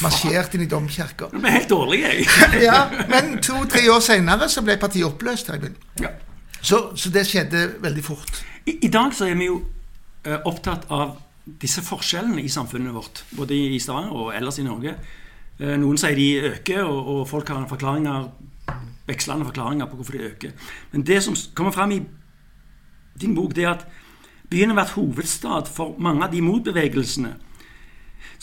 marsjerte 0.02 0.58
inn 0.58 0.66
i 0.66 0.70
domkirka. 0.72 1.30
Vi 1.34 1.44
er 1.44 1.58
helt 1.60 1.70
dårlige, 1.70 2.14
jeg. 2.14 2.28
ja, 2.70 2.88
men 3.10 3.38
to-tre 3.44 3.86
år 3.92 4.02
seinere 4.04 4.50
så 4.50 4.64
ble 4.66 4.78
partiet 4.82 5.06
oppløst. 5.08 5.52
Ja. 6.02 6.14
Så, 6.62 6.80
så, 6.96 7.10
det 7.12 7.26
skjedde 7.28 7.66
veldig 7.84 8.04
fort. 8.04 8.44
I, 8.66 8.78
I, 8.88 8.90
dag 8.90 9.12
så 9.16 9.28
er 9.28 9.36
vi 9.36 9.50
jo 9.50 9.60
uh, 9.60 10.38
opptatt 10.48 10.88
av 10.90 11.18
disse 11.44 11.84
forskjellene 11.84 12.42
i 12.42 12.50
samfunnet 12.50 12.96
vårt, 12.96 13.26
både 13.36 13.58
i 13.76 13.80
Stavanger 13.84 14.16
og 14.16 14.32
ellers 14.38 14.62
i 14.62 14.66
Norge. 14.66 14.96
Eh, 15.64 15.78
noen 15.80 16.00
sier 16.00 16.18
de 16.20 16.28
øker, 16.52 16.84
og, 16.84 17.08
og 17.08 17.28
folk 17.30 17.48
har 17.54 17.64
forklaringer, 17.70 18.28
vekslende 19.08 19.48
forklaringer 19.48 19.88
på 19.88 19.96
hvorfor 19.96 20.18
de 20.18 20.28
øker. 20.34 20.52
Men 20.92 21.06
det 21.08 21.24
som 21.24 21.38
kommer 21.56 21.72
fram 21.72 21.92
i 21.92 22.02
din 23.22 23.36
bok, 23.36 23.56
det 23.56 23.64
er 23.64 23.78
at 23.78 23.88
byen 24.50 24.74
har 24.74 24.82
vært 24.84 24.98
hovedstad 24.98 25.72
for 25.72 25.96
mange 26.00 26.26
av 26.26 26.32
de 26.34 26.42
motbevegelsene 26.42 27.36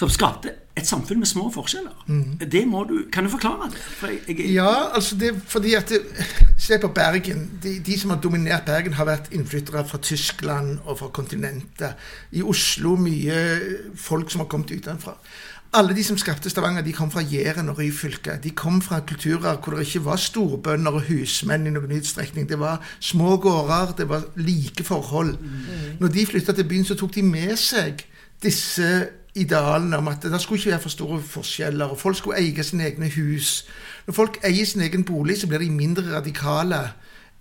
som 0.00 0.08
skapte 0.08 0.52
et 0.76 0.86
samfunn 0.86 1.18
med 1.20 1.28
små 1.28 1.50
forskjeller. 1.52 1.92
Det 2.52 2.62
må 2.68 2.84
du, 2.88 2.94
Kan 3.12 3.26
du 3.26 3.30
forklare 3.30 3.68
det? 3.72 3.80
For 3.98 4.06
jeg, 4.08 4.20
jeg, 4.28 4.54
Ja, 4.54 4.94
altså 4.94 5.16
det 5.16 5.28
er 5.28 5.40
fordi 5.46 5.74
at 5.74 5.88
det, 5.88 6.00
Se 6.58 6.78
på 6.80 6.88
Bergen. 6.88 7.50
De, 7.62 7.78
de 7.84 7.98
som 8.00 8.10
har 8.10 8.20
dominert 8.20 8.64
Bergen, 8.64 8.92
har 8.92 9.08
vært 9.08 9.32
innflyttere 9.32 9.84
fra 9.88 9.98
Tyskland 9.98 10.78
og 10.84 10.98
fra 10.98 11.08
kontinentet. 11.08 11.96
I 12.32 12.42
Oslo 12.42 12.94
mye 12.96 13.36
folk 13.96 14.30
som 14.30 14.44
har 14.44 14.48
kommet 14.48 14.72
utenfra. 14.72 15.16
Alle 15.72 15.94
de 15.94 16.02
som 16.02 16.16
skapte 16.18 16.50
Stavanger, 16.50 16.82
de 16.82 16.92
kom 16.92 17.10
fra 17.10 17.20
Jæren 17.22 17.68
og 17.68 17.78
Ryfylke. 17.78 18.40
De 18.42 18.50
kom 18.50 18.80
fra 18.82 19.00
kulturer 19.06 19.56
hvor 19.56 19.76
det 19.76 19.86
ikke 19.86 20.04
var 20.04 20.16
storbønder 20.16 20.96
og 20.98 21.04
husmenn 21.06 21.66
i 21.66 21.70
noen 21.70 21.92
utstrekning. 21.94 22.48
Det 22.48 22.58
var 22.58 22.80
små 22.98 23.36
gårder, 23.36 23.92
det 23.98 24.08
var 24.08 24.24
like 24.36 24.84
forhold. 24.84 25.36
Når 26.00 26.08
de 26.08 26.26
flytta 26.26 26.52
til 26.52 26.66
byen, 26.68 26.84
så 26.84 26.96
tok 26.98 27.14
de 27.14 27.22
med 27.22 27.54
seg 27.56 28.02
disse 28.42 29.06
idealene 29.34 29.96
om 29.96 30.08
at 30.10 30.26
det 30.26 30.40
skulle 30.42 30.58
ikke 30.58 30.70
være 30.70 30.82
for 30.82 30.88
store 30.88 31.20
forskjeller, 31.22 31.86
og 31.86 31.98
folk 31.98 32.16
skulle 32.16 32.40
eie 32.40 32.64
sine 32.66 32.88
egne 32.88 33.10
hus. 33.14 33.68
Når 34.06 34.14
folk 34.14 34.40
eier 34.44 34.66
sin 34.66 34.82
egen 34.82 35.04
bolig, 35.04 35.38
så 35.38 35.46
blir 35.46 35.62
de 35.62 35.70
mindre 35.70 36.16
radikale 36.16 36.80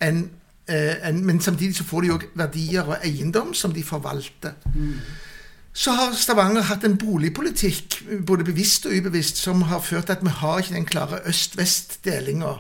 enn 0.06 0.22
eh, 0.70 1.10
men 1.18 1.42
samtidig 1.42 1.76
så 1.76 1.84
får 1.84 2.02
de 2.06 2.14
òg 2.14 2.28
verdier 2.38 2.86
og 2.86 3.02
eiendom 3.02 3.56
som 3.58 3.74
de 3.74 3.84
forvalter. 3.84 4.54
Så 5.80 5.94
har 5.96 6.12
Stavanger 6.12 6.66
hatt 6.68 6.84
en 6.84 6.98
boligpolitikk, 7.00 8.02
både 8.28 8.44
bevisst 8.44 8.84
og 8.90 8.98
ubevisst, 9.00 9.38
som 9.40 9.62
har 9.70 9.80
ført 9.80 10.10
til 10.10 10.18
at 10.18 10.24
vi 10.26 10.34
har 10.42 10.60
ikke 10.60 10.76
den 10.76 10.88
klare 10.90 11.22
øst-vest-delinga. 11.32 12.52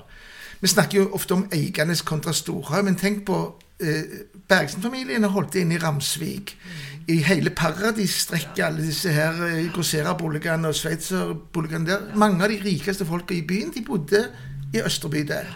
Vi 0.62 0.68
snakker 0.72 1.02
jo 1.02 1.10
ofte 1.18 1.36
om 1.36 1.44
Eiganes 1.52 2.02
kontra 2.08 2.32
Storhaug, 2.34 2.86
men 2.88 2.96
tenk 2.96 3.26
på 3.28 3.40
eh, 3.84 4.24
Bergsen-familien 4.48 5.28
har 5.28 5.36
holdt 5.36 5.52
det 5.54 5.66
inne 5.66 5.76
i 5.76 5.82
Ramsvik. 5.84 6.56
I 7.12 7.18
hele 7.28 7.52
Paradisstrekket, 7.52 8.64
alle 8.64 8.88
disse 8.88 9.12
her 9.12 9.44
eh, 9.50 9.68
Grosera-boligene 9.76 10.72
og 10.72 10.80
Sveitser-boligene 10.80 11.92
der. 11.92 12.08
Mange 12.16 12.48
av 12.48 12.54
de 12.56 12.62
rikeste 12.64 13.08
folka 13.08 13.36
i 13.36 13.44
byen 13.44 13.76
de 13.76 13.84
bodde 13.84 14.30
i 14.72 14.80
Østre 14.86 15.12
bydel. 15.12 15.52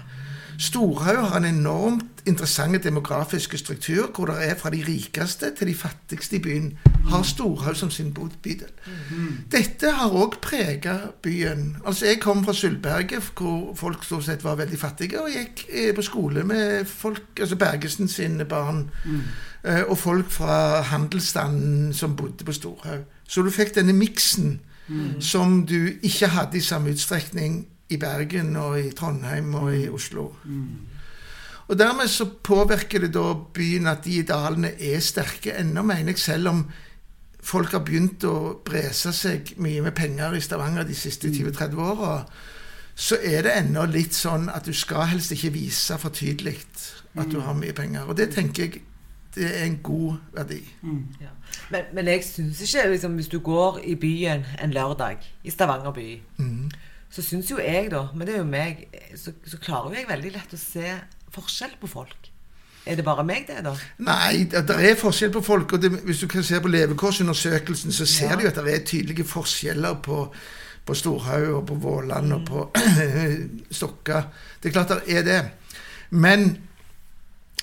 Storhaug 0.59 1.29
har 1.29 1.37
en 1.37 1.45
enormt 1.45 2.23
interessant 2.25 2.83
demografisk 2.83 3.57
struktur, 3.57 4.11
hvor 4.15 4.25
det 4.25 4.35
er 4.49 4.55
fra 4.55 4.69
de 4.69 4.83
rikeste 4.87 5.51
til 5.57 5.67
de 5.67 5.75
fattigste 5.75 6.35
i 6.35 6.39
byen, 6.39 6.77
har 7.09 7.23
Storhaug 7.23 7.75
som 7.75 7.91
sin 7.91 8.13
bydel. 8.13 8.69
Dette 9.51 9.91
har 9.91 10.09
òg 10.09 10.39
prega 10.41 10.97
byen. 11.21 11.77
Altså, 11.85 12.05
Jeg 12.05 12.19
kom 12.19 12.45
fra 12.45 12.53
Sølvberget, 12.53 13.31
hvor 13.37 13.73
folk 13.75 14.03
stort 14.03 14.25
sett 14.25 14.43
var 14.43 14.55
veldig 14.55 14.79
fattige, 14.79 15.21
og 15.21 15.29
gikk 15.29 15.65
på 15.95 16.01
skole 16.01 16.43
med 16.43 16.85
folk, 16.85 17.39
altså 17.39 17.55
Bergesen 17.55 18.07
sine 18.07 18.45
barn, 18.45 18.89
eh, 19.63 19.83
og 19.87 19.97
folk 19.97 20.31
fra 20.31 20.81
handelsstanden 20.81 21.93
som 21.93 22.15
bodde 22.15 22.43
på 22.43 22.51
Storhaug. 22.51 23.03
Så 23.27 23.41
du 23.41 23.49
fikk 23.49 23.75
denne 23.75 23.93
miksen 23.93 24.59
som 25.19 25.65
du 25.65 25.89
ikke 26.01 26.27
hadde 26.27 26.57
i 26.57 26.61
samme 26.61 26.89
utstrekning 26.91 27.67
i 27.93 27.99
Bergen 28.01 28.55
og 28.59 28.79
i 28.79 28.91
Trondheim 28.97 29.53
og 29.59 29.69
i 29.75 29.85
Oslo. 29.89 30.31
Og 31.67 31.77
dermed 31.79 32.09
så 32.11 32.27
påvirker 32.43 33.05
det 33.05 33.13
da 33.15 33.33
byen 33.55 33.87
at 33.87 34.03
de 34.05 34.17
idealene 34.19 34.73
er 34.75 34.99
sterke 34.99 35.55
ennå, 35.59 35.81
mener 35.81 36.11
jeg, 36.11 36.19
selv 36.19 36.51
om 36.51 36.65
folk 37.43 37.71
har 37.75 37.83
begynt 37.83 38.23
å 38.27 38.59
brese 38.65 39.13
seg 39.15 39.53
mye 39.63 39.83
med 39.83 39.95
penger 39.95 40.35
i 40.35 40.41
Stavanger 40.43 40.87
de 40.87 40.95
siste 40.95 41.31
20-30 41.31 41.79
åra, 41.83 42.17
så 42.95 43.17
er 43.23 43.47
det 43.47 43.55
ennå 43.57 43.85
litt 43.89 44.13
sånn 44.13 44.49
at 44.53 44.67
du 44.67 44.73
skal 44.77 45.07
helst 45.09 45.33
ikke 45.33 45.53
vise 45.55 45.97
for 45.97 46.13
tydelig 46.13 46.59
at 47.17 47.31
du 47.31 47.39
har 47.41 47.55
mye 47.57 47.73
penger. 47.73 48.05
Og 48.07 48.17
det 48.17 48.31
tenker 48.35 48.67
jeg 48.67 48.83
det 49.33 49.47
er 49.49 49.63
en 49.65 49.79
god 49.81 50.19
verdi. 50.33 50.59
Ja. 51.21 51.31
Men, 51.73 51.87
men 51.93 52.07
jeg 52.07 52.21
syns 52.21 52.59
ikke 52.61 52.89
liksom, 52.89 53.15
Hvis 53.17 53.27
du 53.27 53.39
går 53.39 53.79
i 53.83 53.95
byen 53.95 54.43
en 54.61 54.71
lørdag, 54.71 55.17
i 55.43 55.49
Stavanger 55.49 55.91
by, 55.91 56.21
så 57.13 57.21
syns 57.21 57.51
jo 57.51 57.59
jeg, 57.61 57.91
da, 57.93 58.07
men 58.15 58.25
det 58.27 58.35
er 58.35 58.41
jo 58.41 58.49
meg, 58.49 58.87
så, 59.19 59.35
så 59.45 59.59
klarer 59.61 59.93
jo 59.93 59.99
jeg 60.01 60.09
veldig 60.09 60.31
lett 60.33 60.55
å 60.55 60.59
se 60.59 60.95
forskjell 61.33 61.75
på 61.81 61.89
folk. 61.91 62.29
Er 62.89 62.97
det 62.99 63.05
bare 63.07 63.23
meg, 63.23 63.45
det, 63.47 63.61
da? 63.63 63.71
Nei, 64.03 64.43
det, 64.51 64.63
er 64.75 64.97
forskjell 64.99 65.31
på 65.31 65.43
folk. 65.45 65.71
og 65.77 65.81
det, 65.83 65.91
Hvis 66.03 66.19
du 66.19 66.27
kan 66.27 66.43
se 66.43 66.59
på 66.59 66.71
levekårsundersøkelsen, 66.73 67.93
så 67.95 68.05
ser 68.09 68.33
Ja. 68.33 68.35
du 68.35 68.47
at 68.49 68.57
det 68.59 68.73
er 68.73 68.83
tydelige 68.85 69.23
forskjeller 69.23 70.01
på, 70.03 70.17
på 70.85 70.93
Storhaug 70.97 71.47
og 71.61 71.67
på 71.69 71.77
Våland 71.85 72.33
og 72.33 72.45
på 72.49 72.65
Stokka. 73.77 74.23
Det 74.59 74.69
er 74.69 74.75
klart 74.75 74.91
det 75.05 75.17
er 75.17 75.23
det. 75.23 75.41
Men 76.09 76.57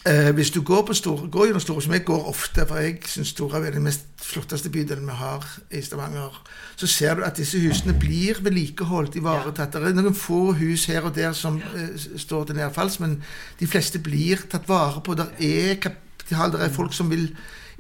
eh, 0.07 0.31
hvis 0.35 0.51
du 0.51 0.61
går 0.63 0.83
på 0.87 0.95
store, 0.95 1.29
går 1.31 1.47
gjennom 1.47 1.61
Store, 1.61 1.83
som 1.83 1.93
jeg 1.93 2.05
går 2.05 2.25
ofte, 2.29 2.67
for 2.67 2.77
jeg 2.77 2.99
syns 3.07 3.29
Store 3.29 3.61
er 3.67 3.71
den 3.75 3.85
mest 3.85 4.07
flotteste 4.23 4.71
bydelen 4.71 5.07
vi 5.07 5.17
har 5.19 5.47
i 5.71 5.83
Stavanger, 5.83 6.43
så 6.77 6.87
ser 6.87 7.15
du 7.15 7.23
at 7.27 7.37
disse 7.37 7.61
husene 7.61 7.95
blir 7.99 8.41
vedlikeholdt, 8.41 9.17
ivaretatt. 9.17 9.73
Det 9.73 9.93
er 9.93 9.97
noen 9.99 10.17
få 10.17 10.53
hus 10.57 10.85
her 10.91 11.09
og 11.09 11.15
der 11.17 11.33
som 11.37 11.61
eh, 11.75 11.95
står 12.17 12.45
til 12.49 12.61
nedfalls, 12.61 13.01
men 13.01 13.23
de 13.61 13.69
fleste 13.69 13.99
blir 13.99 14.47
tatt 14.51 14.69
vare 14.69 15.05
på. 15.05 15.15
Der 15.15 15.33
er 15.39 15.81
kapital, 15.81 16.53
der 16.53 16.67
er 16.67 16.75
folk 16.75 16.95
som 16.97 17.11
vil 17.11 17.31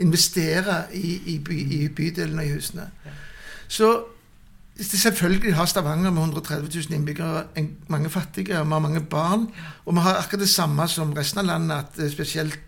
investere 0.01 0.85
i, 0.97 1.21
i, 1.35 1.39
by, 1.45 1.57
i 1.57 1.89
bydelen 1.89 2.39
og 2.39 2.47
i 2.47 2.55
husene. 2.55 2.89
Så 3.69 3.93
det 3.95 4.20
selvfølgelig 4.85 5.55
har 5.55 5.69
Stavanger 5.69 6.11
med 6.11 6.23
130 6.23 6.71
000 6.75 6.95
innbyggere 6.97 7.45
en, 7.57 7.71
mange 7.88 8.11
fattige, 8.11 8.59
og 8.59 8.66
vi 8.66 8.73
har 8.73 8.79
mange 8.81 9.01
barn. 9.01 9.49
Og 9.85 9.95
vi 9.95 10.01
har 10.01 10.16
akkurat 10.16 10.40
det 10.40 10.49
samme 10.49 10.88
som 10.88 11.12
resten 11.12 11.43
av 11.43 11.47
landet, 11.47 11.77
at 11.77 12.05
eh, 12.05 12.12
spesielt 12.12 12.59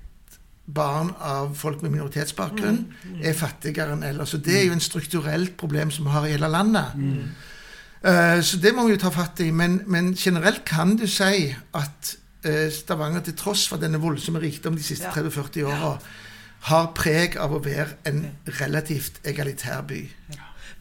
barn 0.67 1.11
av 1.21 1.57
folk 1.59 1.83
med 1.83 1.91
minoritetsbakgrunn 1.91 2.85
er 3.23 3.35
fattigere 3.35 3.97
enn 3.97 4.05
ellers. 4.07 4.35
Og 4.35 4.45
det 4.47 4.61
er 4.61 4.67
jo 4.69 4.77
en 4.77 4.85
strukturelt 4.85 5.57
problem 5.59 5.91
som 5.91 6.07
vi 6.07 6.15
har 6.15 6.27
i 6.27 6.35
hele 6.37 6.49
landet. 6.49 6.95
Eh, 8.03 8.41
så 8.43 8.59
det 8.63 8.75
må 8.75 8.87
vi 8.87 8.97
jo 8.97 9.03
ta 9.03 9.11
fatt 9.15 9.41
i. 9.41 9.51
Men, 9.51 9.81
men 9.87 10.15
generelt 10.15 10.65
kan 10.69 10.97
du 10.97 11.07
si 11.11 11.49
at 11.75 12.15
eh, 12.45 12.69
Stavanger, 12.73 13.25
til 13.27 13.37
tross 13.39 13.67
for 13.69 13.83
denne 13.83 14.01
voldsomme 14.03 14.43
rikdom 14.43 14.79
de 14.79 14.87
siste 14.87 15.11
30-40 15.11 15.67
åra, 15.71 15.97
har 16.71 16.91
preg 16.95 17.37
av 17.43 17.55
å 17.57 17.63
være 17.63 17.99
en 18.07 18.25
relativt 18.61 19.19
egalitær 19.27 19.83
by. 19.89 20.03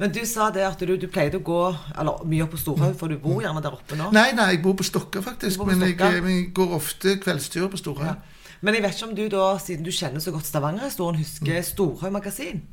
Men 0.02 0.10
du 0.10 0.24
sa 0.26 0.50
det 0.50 0.64
at 0.66 0.82
du, 0.82 0.96
du 0.98 1.06
pleide 1.14 1.38
å 1.38 1.44
gå 1.46 1.60
eller, 1.94 2.24
mye 2.26 2.48
opp 2.48 2.56
på 2.56 2.62
Storhaug, 2.64 2.96
for 2.98 3.12
du 3.12 3.20
bor 3.22 3.38
gjerne 3.44 3.62
der 3.62 3.76
oppe 3.78 3.98
nå. 4.00 4.10
Nei, 4.16 4.32
nei, 4.34 4.48
jeg 4.56 4.64
bor 4.64 4.74
på 4.80 4.88
Stokka, 4.88 5.22
faktisk. 5.22 5.62
På 5.62 5.70
Men 5.70 5.78
Stokka? 5.84 6.10
Jeg, 6.16 6.26
jeg 6.26 6.46
går 6.58 6.76
ofte 6.80 7.16
kveldsturer 7.22 7.70
på 7.70 7.78
Storhaug. 7.78 8.10
Ja. 8.10 8.58
Men 8.66 8.78
jeg 8.78 8.86
vet 8.88 8.98
ikke 8.98 9.10
om 9.12 9.16
du 9.18 9.26
da, 9.30 9.48
siden 9.62 9.86
du 9.86 9.94
kjenner 9.94 10.22
så 10.22 10.34
godt 10.34 10.50
Stavanger-historien, 10.50 11.22
husker 11.22 11.62
Storhaug 11.66 12.18
magasin? 12.18 12.64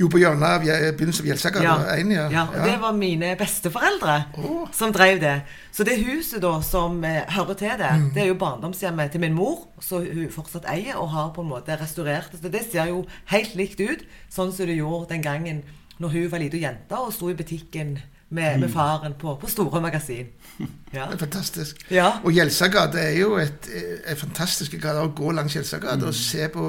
Jo, 0.00 0.08
på 0.08 0.22
hjørnet 0.22 0.46
av 0.48 0.62
begynnelsen 0.64 1.26
av 1.26 1.28
Gjelsagata 1.28 1.64
Ja. 1.66 1.96
ja. 2.00 2.22
ja. 2.32 2.44
Og 2.48 2.64
det 2.64 2.78
var 2.80 2.94
mine 2.96 3.34
besteforeldre 3.36 4.14
oh. 4.40 4.62
som 4.72 4.92
drev 4.92 5.20
det. 5.20 5.34
Så 5.72 5.84
det 5.84 5.98
huset 6.00 6.40
da 6.40 6.54
som 6.64 7.02
eh, 7.04 7.20
hører 7.36 7.58
til 7.60 7.76
det, 7.76 7.90
Mm. 7.92 8.08
det 8.14 8.22
er 8.22 8.30
jo 8.30 8.38
barndomshjemmet 8.40 9.12
til 9.12 9.20
min 9.20 9.36
mor, 9.36 9.66
som 9.80 10.00
hun 10.00 10.32
fortsatt 10.32 10.64
eier 10.72 10.96
og 10.96 11.10
har 11.12 11.28
på 11.36 11.44
en 11.44 11.52
måte 11.52 11.76
restaurert. 11.76 12.32
Så 12.32 12.48
det 12.48 12.64
ser 12.72 12.88
jo 12.88 13.04
helt 13.26 13.54
likt 13.54 13.80
ut, 13.80 14.08
sånn 14.32 14.52
som 14.52 14.66
det 14.66 14.80
gjorde 14.80 15.12
den 15.12 15.22
gangen 15.22 15.62
når 16.02 16.16
hun 16.16 16.30
var 16.32 16.42
lita 16.42 16.58
jente 16.60 16.98
og 16.98 17.12
sto 17.14 17.30
i 17.30 17.38
butikken 17.38 17.94
med, 18.32 18.54
Mm. 18.56 18.60
med 18.60 18.70
faren 18.72 19.12
på, 19.20 19.34
på 19.40 19.48
Store 19.50 19.80
magasin. 19.84 20.26
Ja. 20.92 21.06
Det 21.08 21.14
er 21.14 21.20
fantastisk. 21.22 21.78
Ja. 21.90 22.08
Og 22.24 22.32
Gjelsagata 22.36 22.98
er 23.00 23.14
jo 23.16 23.38
et, 23.40 23.64
et 24.04 24.18
fantastisk 24.20 24.74
gate 24.76 25.00
å 25.00 25.06
gå 25.16 25.30
langs 25.32 25.54
Gjelsagata 25.56 26.10
og 26.10 26.12
se 26.16 26.48
på 26.52 26.66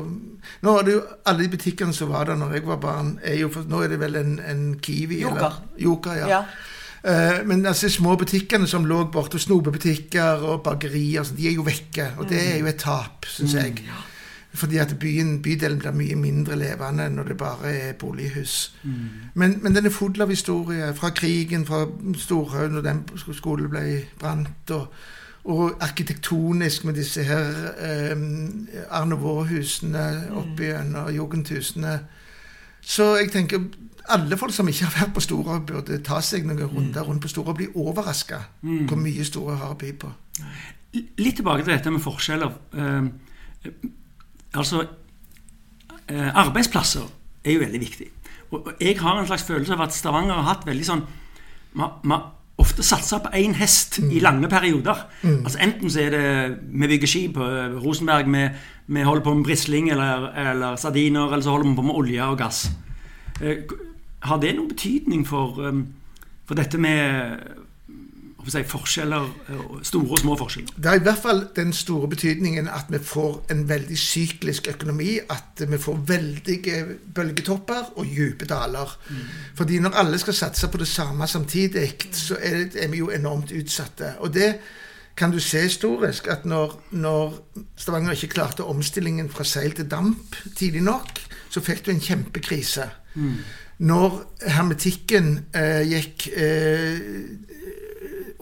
Nå 0.63 0.75
er 0.79 0.85
det 0.87 0.93
jo 0.93 1.01
Alle 1.27 1.43
de 1.43 1.49
butikkene 1.51 1.91
som 1.95 2.07
var 2.13 2.29
der 2.29 2.37
når 2.39 2.53
jeg 2.55 2.63
var 2.69 2.79
barn, 2.79 3.09
er 3.23 3.35
jo 3.41 3.49
Nå 3.67 3.81
er 3.83 3.91
det 3.91 3.99
vel 3.99 4.15
en, 4.21 4.37
en 4.39 4.61
Kiwi 4.79 5.19
Joker. 5.25 5.35
Eller, 5.41 5.59
Joker, 5.83 6.15
ja. 6.21 6.29
Ja. 6.37 6.39
Uh, 7.03 7.41
men 7.47 7.65
altså 7.67 7.89
små 7.91 8.15
butikkene 8.15 8.67
som 8.71 8.85
lå 8.87 9.01
borte, 9.11 9.39
snopebutikker 9.43 10.45
og 10.53 10.61
bakerier, 10.63 11.23
så 11.27 11.35
de 11.35 11.49
er 11.49 11.57
jo 11.57 11.65
vekke. 11.67 12.13
Og 12.17 12.29
det 12.31 12.39
er 12.53 12.61
jo 12.61 12.69
et 12.71 12.79
tap, 12.79 13.27
syns 13.27 13.57
jeg. 13.59 13.83
Fordi 14.53 14.77
at 14.77 14.99
byen, 14.99 15.41
bydelen 15.41 15.79
blir 15.79 15.95
mye 15.97 16.15
mindre 16.15 16.55
levende 16.55 17.09
når 17.09 17.23
det 17.23 17.37
bare 17.37 17.71
er 17.73 17.93
bolighus. 17.93 18.75
Men, 19.33 19.57
men 19.63 19.75
den 19.75 19.85
er 19.85 19.89
full 19.89 20.21
av 20.21 20.29
historie 20.29 20.93
fra 20.93 21.09
krigen, 21.09 21.65
fra 21.65 21.87
Storhaug, 22.17 22.71
når 22.71 22.81
den 22.81 23.03
skolen 23.33 23.69
ble 23.69 24.03
brant, 24.19 24.71
og, 24.71 24.93
og 25.43 25.81
arkitektonisk 25.81 26.85
med 26.85 26.93
disse 26.93 27.23
her 27.23 27.49
eh, 27.79 28.13
Arne 28.89 29.17
Vaa-husene 29.21 30.05
oppe 30.31 30.69
mm. 30.77 30.93
jugendhusene. 31.15 31.97
Så 32.81 33.15
jeg 33.15 33.31
tenker 33.31 33.65
alle 34.13 34.37
folk 34.37 34.53
som 34.53 34.67
ikke 34.67 34.85
har 34.85 34.99
vært 34.99 35.15
på 35.15 35.23
Storhaug, 35.23 35.65
burde 35.65 35.97
ta 36.05 36.21
seg 36.21 36.45
noen 36.45 36.61
runder 36.67 37.01
rundt 37.07 37.23
på 37.23 37.31
Storhaug 37.31 37.55
og 37.55 37.59
bli 37.61 37.69
overraska 37.73 38.39
hvor 38.61 38.99
mye 38.99 39.25
Storhaug 39.25 39.59
har 39.65 39.73
å 39.73 39.79
by 39.79 39.91
på. 39.97 40.13
Litt 40.93 41.39
tilbake 41.39 41.65
til 41.65 41.73
dette 41.73 41.91
med 41.91 42.03
forskjeller. 42.03 42.57
Eh, 42.77 43.71
altså 44.53 44.85
eh, 46.09 46.29
Arbeidsplasser 46.35 47.07
er 47.43 47.57
jo 47.57 47.59
veldig 47.59 47.79
viktig. 47.79 48.07
Og, 48.51 48.71
jeg 48.81 48.99
har 48.99 49.19
en 49.19 49.27
slags 49.27 49.43
følelse 49.43 49.73
av 49.73 49.87
at 49.87 49.93
Stavanger 49.93 50.33
har 50.33 50.49
hatt 50.53 50.67
veldig 50.67 50.85
sånn 50.85 51.03
Vi 51.73 51.81
har 51.81 52.27
ofte 52.61 52.83
satsa 52.85 53.17
på 53.23 53.31
én 53.33 53.55
hest 53.57 53.97
i 53.99 54.21
lange 54.21 54.47
perioder. 54.49 55.07
Altså 55.43 55.57
Enten 55.65 55.89
så 55.89 56.03
er 56.03 56.13
det 56.13 56.27
vi 56.69 56.87
bygger 56.87 57.09
skip 57.09 57.33
på 57.39 57.47
eh, 57.47 57.73
Rosenberg, 57.81 58.29
vi, 58.29 58.43
vi 58.93 59.01
holder 59.03 59.23
på 59.23 59.33
med 59.33 59.43
brisling 59.43 59.89
eller, 59.91 60.29
eller 60.51 60.75
sardiner, 60.75 61.33
eller 61.33 61.41
så 61.41 61.49
holder 61.49 61.69
vi 61.69 61.75
på 61.75 61.87
med 61.89 61.95
olje 61.95 62.29
og 62.29 62.37
gass. 62.37 62.67
Eh, 63.41 63.65
har 64.23 64.39
det 64.39 64.53
noen 64.55 64.69
betydning 64.69 65.25
for, 65.27 65.59
for 66.45 66.55
dette 66.55 66.77
med 66.79 67.41
si, 68.51 68.63
forskjeller, 68.67 69.29
uh, 69.49 69.79
store 69.85 70.17
og 70.17 70.19
små 70.19 70.37
forskjeller? 70.39 70.75
Det 70.75 70.91
er 70.91 70.99
i 70.99 71.03
hvert 71.05 71.21
fall 71.23 71.43
den 71.55 71.73
store 71.73 72.09
betydningen 72.11 72.67
at 72.67 72.91
vi 72.91 72.99
får 72.99 73.51
en 73.53 73.65
veldig 73.69 73.97
syklisk 73.99 74.67
økonomi. 74.73 75.17
At 75.29 75.63
vi 75.69 75.77
får 75.77 75.99
veldige 76.07 76.85
bølgetopper 77.15 77.93
og 77.95 78.05
dype 78.05 78.45
daler. 78.49 78.97
Mm. 79.09 79.25
Fordi 79.55 79.79
når 79.79 79.99
alle 80.03 80.19
skal 80.19 80.33
satse 80.33 80.67
på 80.67 80.77
det 80.81 80.87
samme 80.87 81.27
samtidig, 81.27 81.93
så 82.11 82.37
er, 82.41 82.65
er 82.75 82.87
vi 82.91 83.03
jo 83.03 83.09
enormt 83.09 83.51
utsatte. 83.51 84.15
Og 84.19 84.33
det 84.33 84.53
kan 85.15 85.31
du 85.31 85.39
se 85.39 85.61
historisk 85.61 86.27
at 86.27 86.45
når, 86.45 86.73
når, 86.91 87.35
Stavanger 87.77 88.11
ikke 88.11 88.33
klarte 88.33 88.65
omstillingen 88.65 89.29
fra 89.29 89.43
seil 89.43 89.75
til 89.77 89.89
damp 89.89 90.35
tidlig 90.57 90.81
nok, 90.81 91.19
så 91.49 91.61
fikk 91.61 91.85
du 91.85 91.91
en 91.93 92.01
kjempekrise. 92.01 92.87
Mm. 93.13 93.35
Når 93.77 94.17
hermetikken 94.47 95.29
eh, 95.55 95.83
gikk 95.89 96.27
eh, 96.33 97.01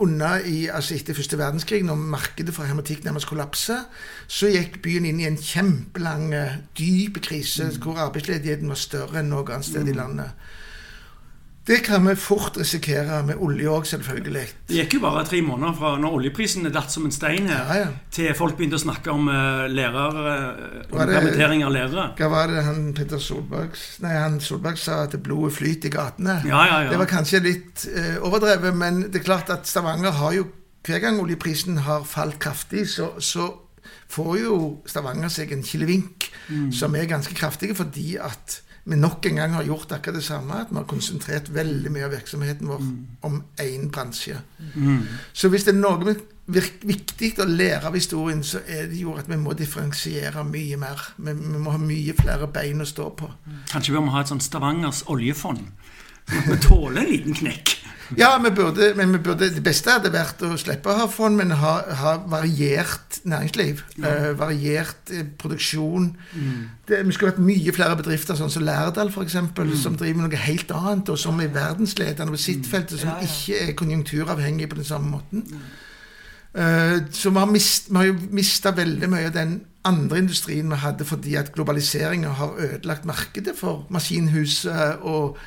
unna 0.02 0.36
i, 0.42 0.66
altså 0.72 0.96
etter 0.96 1.18
første 1.18 1.38
verdenskrig, 1.40 1.84
når 1.86 2.00
markedet 2.16 2.56
for 2.56 2.68
hermetikk 2.68 3.04
nærmest 3.06 3.30
kollapsa, 3.30 3.84
så 4.28 4.50
gikk 4.52 4.80
byen 4.86 5.06
inn 5.10 5.22
i 5.22 5.28
en 5.30 5.38
kjempelang, 5.38 6.34
dyp 6.78 7.22
krise 7.26 7.70
mm. 7.70 7.78
hvor 7.84 8.02
arbeidsledigheten 8.08 8.72
var 8.72 8.82
større 8.82 9.22
enn 9.22 9.32
noe 9.34 9.46
annet 9.48 9.70
sted 9.70 9.86
mm. 9.86 9.94
i 9.94 9.98
landet. 10.00 10.50
Det 11.67 11.78
kan 11.86 12.08
vi 12.08 12.15
fort 12.17 12.58
risikere 12.58 13.19
med 13.26 13.38
olje 13.38 13.67
òg, 13.69 13.84
selvfølgelig. 13.86 14.45
Det 14.69 14.78
gikk 14.80 14.95
jo 14.97 15.02
bare 15.04 15.21
tre 15.30 15.43
måneder 15.45 15.76
fra 15.78 15.91
når 16.02 16.15
oljeprisen 16.17 16.65
datt 16.74 16.89
som 16.89 17.06
en 17.06 17.13
stein 17.13 17.52
her, 17.52 17.67
ja, 17.69 17.76
ja. 17.84 17.91
til 18.13 18.32
folk 18.38 18.56
begynte 18.58 18.80
å 18.80 18.82
snakke 18.82 19.13
om 19.13 19.30
uh, 19.30 19.67
lærere, 19.69 20.34
uh, 20.89 20.95
permittering 20.95 21.62
av 21.67 21.76
lærere. 21.76 22.08
Hva 22.17 22.30
var 22.34 22.50
det 22.50 22.63
han 22.65 22.88
Peter 22.97 23.21
Solberg 23.21 23.78
Nei, 24.02 24.15
han 24.17 24.39
Solberg 24.41 24.82
sa 24.82 25.04
at 25.06 25.13
blodet 25.21 25.54
flyter 25.60 25.91
i 25.91 25.93
gatene? 25.93 26.39
Ja, 26.50 26.63
ja, 26.65 26.80
ja. 26.88 26.95
Det 26.95 27.00
var 27.04 27.12
kanskje 27.12 27.43
litt 27.45 27.86
eh, 27.93 28.17
overdrevet, 28.26 28.74
men 28.78 29.04
det 29.12 29.21
er 29.21 29.28
klart 29.30 29.54
at 29.54 29.69
Stavanger 29.69 30.17
har 30.17 30.34
jo 30.39 30.50
Hver 30.82 30.97
gang 30.97 31.19
oljeprisen 31.21 31.78
har 31.86 32.08
falt 32.10 32.39
kraftig, 32.41 32.88
så, 32.89 33.12
så 33.21 33.52
får 34.10 34.34
jo 34.41 34.56
Stavanger 34.89 35.30
seg 35.30 35.54
en 35.54 35.62
kilevink 35.62 36.26
mm. 36.47 36.71
som 36.74 36.97
er 36.97 37.06
ganske 37.06 37.38
kraftig, 37.38 37.76
fordi 37.78 38.15
at 38.17 38.63
vi 38.84 38.98
nok 38.98 39.26
en 39.30 39.36
gang 39.36 39.54
har 39.54 39.63
gjort 39.67 39.91
akkurat 39.91 40.17
det 40.17 40.26
samme. 40.26 40.62
At 40.63 40.72
vi 40.72 40.80
har 40.80 40.88
konsentrert 40.89 41.50
veldig 41.54 41.91
mye 41.94 42.08
av 42.08 42.15
virksomheten 42.15 42.70
vår 42.72 42.82
mm. 42.82 42.94
om 43.30 43.41
én 43.62 43.89
bransje. 43.94 44.39
Mm. 44.74 45.04
Så 45.34 45.52
hvis 45.54 45.67
det 45.67 45.76
er 45.76 45.82
noe 45.82 46.15
viktig 46.52 47.32
å 47.39 47.48
lære 47.48 47.88
av 47.88 47.96
historien, 47.96 48.41
så 48.44 48.63
er 48.65 48.89
det 48.91 49.00
jo 49.00 49.13
at 49.20 49.30
vi 49.30 49.38
må 49.39 49.54
differensiere 49.58 50.44
mye 50.48 50.80
mer. 50.82 51.04
Vi, 51.17 51.36
vi 51.38 51.62
må 51.62 51.76
ha 51.76 51.82
mye 51.82 52.15
flere 52.17 52.50
bein 52.52 52.82
å 52.82 52.89
stå 52.89 53.12
på. 53.22 53.30
Kanskje 53.72 53.96
vi 53.96 54.04
må 54.04 54.15
ha 54.15 54.24
et 54.26 54.34
sånt 54.34 54.46
Stavangers 54.46 55.06
oljefond? 55.12 55.70
Vi 56.31 56.57
tåler 56.63 57.01
en 57.01 57.12
liten 57.12 57.38
knekk? 57.38 57.77
Ja, 58.17 58.38
vi 58.43 58.49
burde, 58.51 58.93
men 58.95 59.13
vi 59.13 59.19
burde, 59.23 59.47
det 59.55 59.63
beste 59.63 59.93
hadde 59.93 60.12
vært 60.12 60.41
å 60.43 60.51
slippe 60.60 60.91
å 60.91 60.97
ha 60.99 61.05
fond, 61.12 61.38
men 61.39 61.53
ha, 61.55 61.73
ha 62.01 62.15
variert 62.29 63.21
næringsliv. 63.23 63.84
Ja. 64.01 64.12
Uh, 64.12 64.27
variert 64.39 65.13
uh, 65.13 65.23
produksjon. 65.39 66.10
Mm. 66.34 66.65
Det, 66.89 66.99
vi 67.07 67.15
skulle 67.15 67.31
hatt 67.31 67.43
mye 67.43 67.75
flere 67.75 67.95
bedrifter, 67.99 68.36
sånn 68.36 68.51
som 68.51 68.65
Lærdal 68.67 69.13
f.eks., 69.13 69.38
mm. 69.47 69.71
som 69.79 69.95
driver 69.99 70.19
med 70.19 70.27
noe 70.27 70.43
helt 70.43 70.75
annet, 70.75 71.13
og 71.13 71.21
som 71.21 71.39
er 71.39 71.53
verdensledende 71.55 72.36
på 72.36 72.43
sitt 72.43 72.65
mm. 72.65 72.69
felt, 72.73 72.93
som 72.97 73.13
ja, 73.13 73.17
ja. 73.21 73.31
ikke 73.31 73.63
er 73.69 73.73
konjunkturavhengig 73.79 74.69
på 74.71 74.81
den 74.81 74.91
samme 74.91 75.15
måten. 75.15 75.47
Uh, 76.51 76.99
så 77.15 77.31
vi 77.31 77.39
har, 77.39 77.51
mist, 77.51 77.91
vi 77.93 78.01
har 78.01 78.12
jo 78.12 78.19
mista 78.36 78.75
veldig 78.75 79.12
mye 79.12 79.31
av 79.31 79.36
den 79.39 79.60
andre 79.88 80.19
industrien 80.21 80.69
vi 80.69 80.77
hadde 80.77 81.07
fordi 81.07 81.38
at 81.39 81.53
globaliseringa 81.55 82.36
har 82.38 82.60
ødelagt 82.60 83.07
markedet 83.07 83.55
for 83.57 83.88
maskinhuset 83.89 84.99
og 85.07 85.39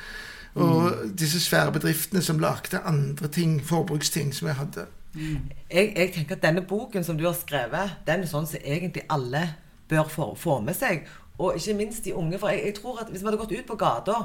og 0.55 0.91
mm. 0.91 1.15
disse 1.19 1.39
svære 1.43 1.73
bedriftene 1.75 2.21
som 2.23 2.39
lagde 2.39 2.79
andre 2.87 3.27
ting, 3.27 3.57
forbruksting, 3.63 4.31
som 4.35 4.47
jeg 4.47 4.55
hadde. 4.55 4.85
Mm. 5.13 5.51
Jeg, 5.71 5.93
jeg, 5.95 6.11
tenker 6.13 6.35
at 6.35 6.43
denne 6.43 6.63
boken 6.67 7.03
som 7.03 7.17
du 7.17 7.25
har 7.27 7.35
skrevet, 7.35 7.99
den 8.07 8.23
er 8.23 8.31
sånn 8.31 8.47
som 8.47 8.63
egentlig 8.63 9.03
alle 9.11 9.43
bør 9.89 10.07
få, 10.11 10.31
få 10.39 10.59
med 10.63 10.77
seg. 10.77 11.03
Og 11.37 11.59
ikke 11.59 11.75
minst 11.75 12.05
de 12.05 12.15
unge. 12.15 12.39
For 12.39 12.53
jeg, 12.53 12.63
jeg, 12.69 12.77
tror 12.79 13.03
at 13.03 13.11
hvis 13.11 13.23
vi 13.23 13.29
hadde 13.29 13.41
gått 13.41 13.55
ut 13.55 13.67
på 13.67 13.79
gata 13.79 14.17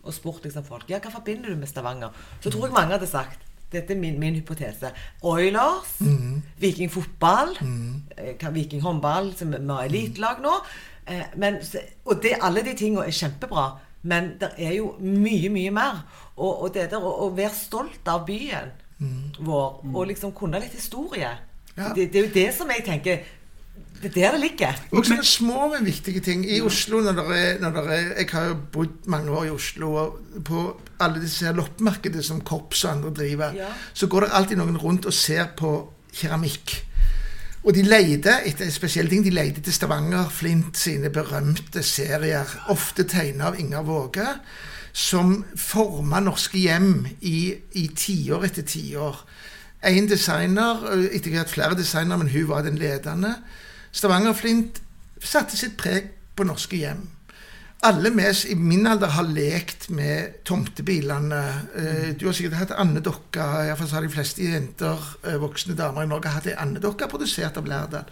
og 0.00 0.16
spurt 0.16 0.46
liksom 0.46 0.64
folk 0.64 0.88
ja, 0.88 0.96
hva 0.96 1.12
forbinder 1.12 1.52
du 1.52 1.60
med 1.60 1.68
Stavanger, 1.68 2.14
så 2.40 2.48
tror 2.48 2.66
jeg 2.66 2.76
mange 2.76 2.96
hadde 2.96 3.08
sagt 3.10 3.46
dette 3.70 3.94
er 3.94 4.00
min, 4.00 4.16
min 4.18 4.34
hypotese. 4.34 4.88
Oilers, 5.22 5.92
mm. 6.00 6.40
Viking 6.58 6.90
fotball, 6.90 7.52
mm. 7.60 8.48
Viking 8.56 8.82
håndball, 8.82 9.30
som 9.38 9.52
vi 9.52 9.60
har 9.68 9.84
elitelag 9.86 10.40
nå. 10.42 10.56
Eh, 11.06 11.28
men, 11.38 11.60
og 12.04 12.18
det, 12.24 12.32
alle 12.42 12.64
de 12.66 12.74
tingene 12.74 13.06
er 13.06 13.14
kjempebra. 13.14 13.68
Men 14.02 14.34
det 14.40 14.54
er 14.56 14.76
jo 14.78 14.94
mye, 15.00 15.50
mye 15.52 15.72
mer. 15.74 16.04
Og, 16.36 16.62
og 16.64 16.70
det 16.74 16.88
der 16.92 17.02
å, 17.02 17.12
å, 17.26 17.28
være 17.36 17.52
stolt 17.56 18.08
av 18.08 18.24
byen 18.28 18.72
mm. 18.98 19.42
vår, 19.44 19.82
og 19.92 20.06
liksom 20.08 20.32
kunne 20.36 20.60
litt 20.62 20.76
historie 20.78 21.28
ja. 21.76 21.92
det, 21.94 22.08
det, 22.12 22.16
er 22.16 22.26
jo 22.26 22.32
det 22.34 22.48
som 22.56 22.72
jeg 22.72 22.86
tenker 22.86 23.20
det 24.00 24.08
er 24.08 24.14
der 24.14 24.32
det 24.32 24.40
ligger. 24.40 24.78
Og 24.96 25.04
sånne 25.04 25.24
små, 25.28 25.66
men 25.74 25.84
viktige 25.84 26.22
ting. 26.24 26.46
I 26.48 26.62
Oslo, 26.64 27.02
når 27.04 27.18
det 27.18 27.24
er, 27.36 27.58
når 27.60 27.74
det 27.76 27.82
er, 27.84 28.06
Jeg 28.22 28.28
har 28.32 28.46
jo 28.48 28.54
bodd 28.72 29.08
mange 29.12 29.30
år 29.30 29.44
i 29.44 29.50
Oslo, 29.52 29.90
og 29.92 30.44
på 30.44 30.62
alle 31.04 31.20
disse 31.20 31.52
loppemarkedene 31.52 32.24
som 32.24 32.40
korps 32.40 32.86
og 32.86 32.94
andre 32.94 33.12
driver, 33.18 33.52
ja. 33.52 33.68
så 33.92 34.08
går 34.08 34.24
det 34.24 34.30
alltid 34.38 34.56
noen 34.56 34.78
rundt 34.80 35.04
og 35.06 35.12
ser 35.12 35.52
på 35.56 35.74
keramikk. 36.16 36.78
Og 37.60 37.74
de 37.76 37.82
leide 37.84 38.38
etter 38.48 38.70
spesielle 38.72 39.10
ting. 39.12 39.24
De 39.24 39.32
leide 39.34 39.60
til 39.60 39.74
Stavanger 39.74 40.30
Flint 40.32 40.78
sine 40.80 41.10
berømte 41.12 41.82
serier, 41.84 42.48
ofte 42.72 43.04
tegna 43.04 43.50
av 43.50 43.58
Inger 43.60 43.84
Våge, 43.84 44.26
som 44.96 45.42
forma 45.60 46.22
norske 46.24 46.58
hjem 46.58 47.04
i, 47.20 47.52
i 47.76 47.84
tiår 47.92 48.48
etter 48.48 48.64
tiår. 48.66 49.20
Én 49.90 50.08
designer, 50.08 50.82
etter 51.12 51.36
hvert 51.36 51.52
flere 51.52 51.76
designere, 51.76 52.22
men 52.24 52.32
hun 52.32 52.48
var 52.48 52.64
den 52.64 52.80
ledende. 52.80 53.36
Stavanger 53.92 54.36
Flint 54.36 54.80
satte 55.20 55.56
sitt 55.56 55.76
preg 55.80 56.10
på 56.36 56.48
norske 56.48 56.80
hjem 56.80 57.04
alle 57.82 58.10
vi 58.10 58.24
i 58.52 58.54
min 58.54 58.86
alder 58.86 59.08
har 59.14 59.28
lekt 59.28 59.88
med 59.88 60.42
tomtebilene. 60.44 61.40
Eh, 61.76 62.08
du 62.20 62.26
har 62.26 62.34
sikkert 62.36 62.58
hatt 62.58 62.74
andedokke. 62.76 63.40
Iallfall 63.40 63.94
har 63.94 64.04
de 64.04 64.12
fleste 64.12 64.44
jenter, 64.44 64.98
eh, 65.24 65.38
voksne 65.40 65.76
damer 65.76 66.04
i 66.04 66.10
Norge, 66.10 66.28
hatt 66.28 66.46
ei 66.46 66.56
andedokke 66.58 67.08
produsert 67.08 67.56
av 67.56 67.66
Lærdal. 67.66 68.04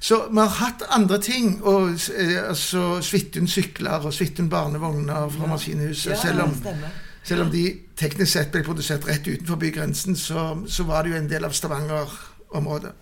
Så 0.00 0.28
vi 0.30 0.38
har 0.38 0.48
hatt 0.48 0.82
andre 0.90 1.18
ting. 1.18 1.62
Og, 1.62 1.98
eh, 2.14 2.48
altså 2.48 3.00
Svithun 3.02 3.48
sykler 3.48 4.04
og 4.04 4.12
Svithun 4.14 4.48
barnevogner 4.48 5.28
fra 5.28 5.46
maskinhuset. 5.46 6.10
Ja, 6.10 6.16
selv, 6.16 6.42
om, 6.42 6.54
selv 7.24 7.42
om 7.42 7.50
de 7.50 7.80
teknisk 7.96 8.32
sett 8.32 8.52
ble 8.52 8.62
produsert 8.62 9.08
rett 9.08 9.26
utenfor 9.26 9.56
bygrensen, 9.56 10.16
så, 10.16 10.62
så 10.68 10.84
var 10.84 11.02
det 11.02 11.10
jo 11.10 11.16
en 11.16 11.30
del 11.30 11.44
av 11.44 11.50
Stavanger-området. 11.50 12.92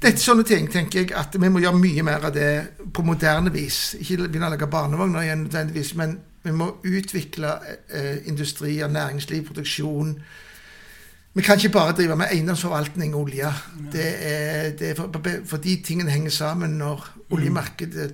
Dette 0.00 0.16
er 0.16 0.22
sånne 0.22 0.46
ting 0.48 0.68
tenker 0.72 1.02
jeg 1.02 1.10
at 1.12 1.34
vi 1.36 1.48
må 1.52 1.60
gjøre 1.60 1.76
mye 1.76 2.02
mer 2.06 2.22
av 2.24 2.32
det 2.32 2.50
på 2.96 3.04
moderne 3.04 3.52
vis. 3.52 3.98
Ikke 4.00 4.22
begynne 4.22 4.48
å 4.48 4.54
lage 4.54 4.68
barnevogner 4.72 5.26
igjen 5.26 5.42
nødvendigvis, 5.44 5.90
men 6.00 6.14
vi 6.40 6.54
må 6.56 6.70
utvikle 6.88 7.50
eh, 7.92 8.22
industrier, 8.30 8.88
næringsliv, 8.88 9.44
produksjon. 9.50 10.14
Vi 11.36 11.44
kan 11.44 11.60
ikke 11.60 11.74
bare 11.76 11.92
drive 11.98 12.16
med 12.16 12.32
eiendomsforvaltning 12.32 13.12
og 13.14 13.28
olje. 13.28 13.52
Det 13.92 14.08
er, 14.30 14.70
det 14.78 14.90
er 14.90 14.96
for, 14.98 15.20
for, 15.46 15.60
de 15.62 15.76
tingene 15.84 16.10
henger 16.10 16.32
sammen. 16.32 16.78
Når 16.80 17.04
oljemarkedet 17.36 18.08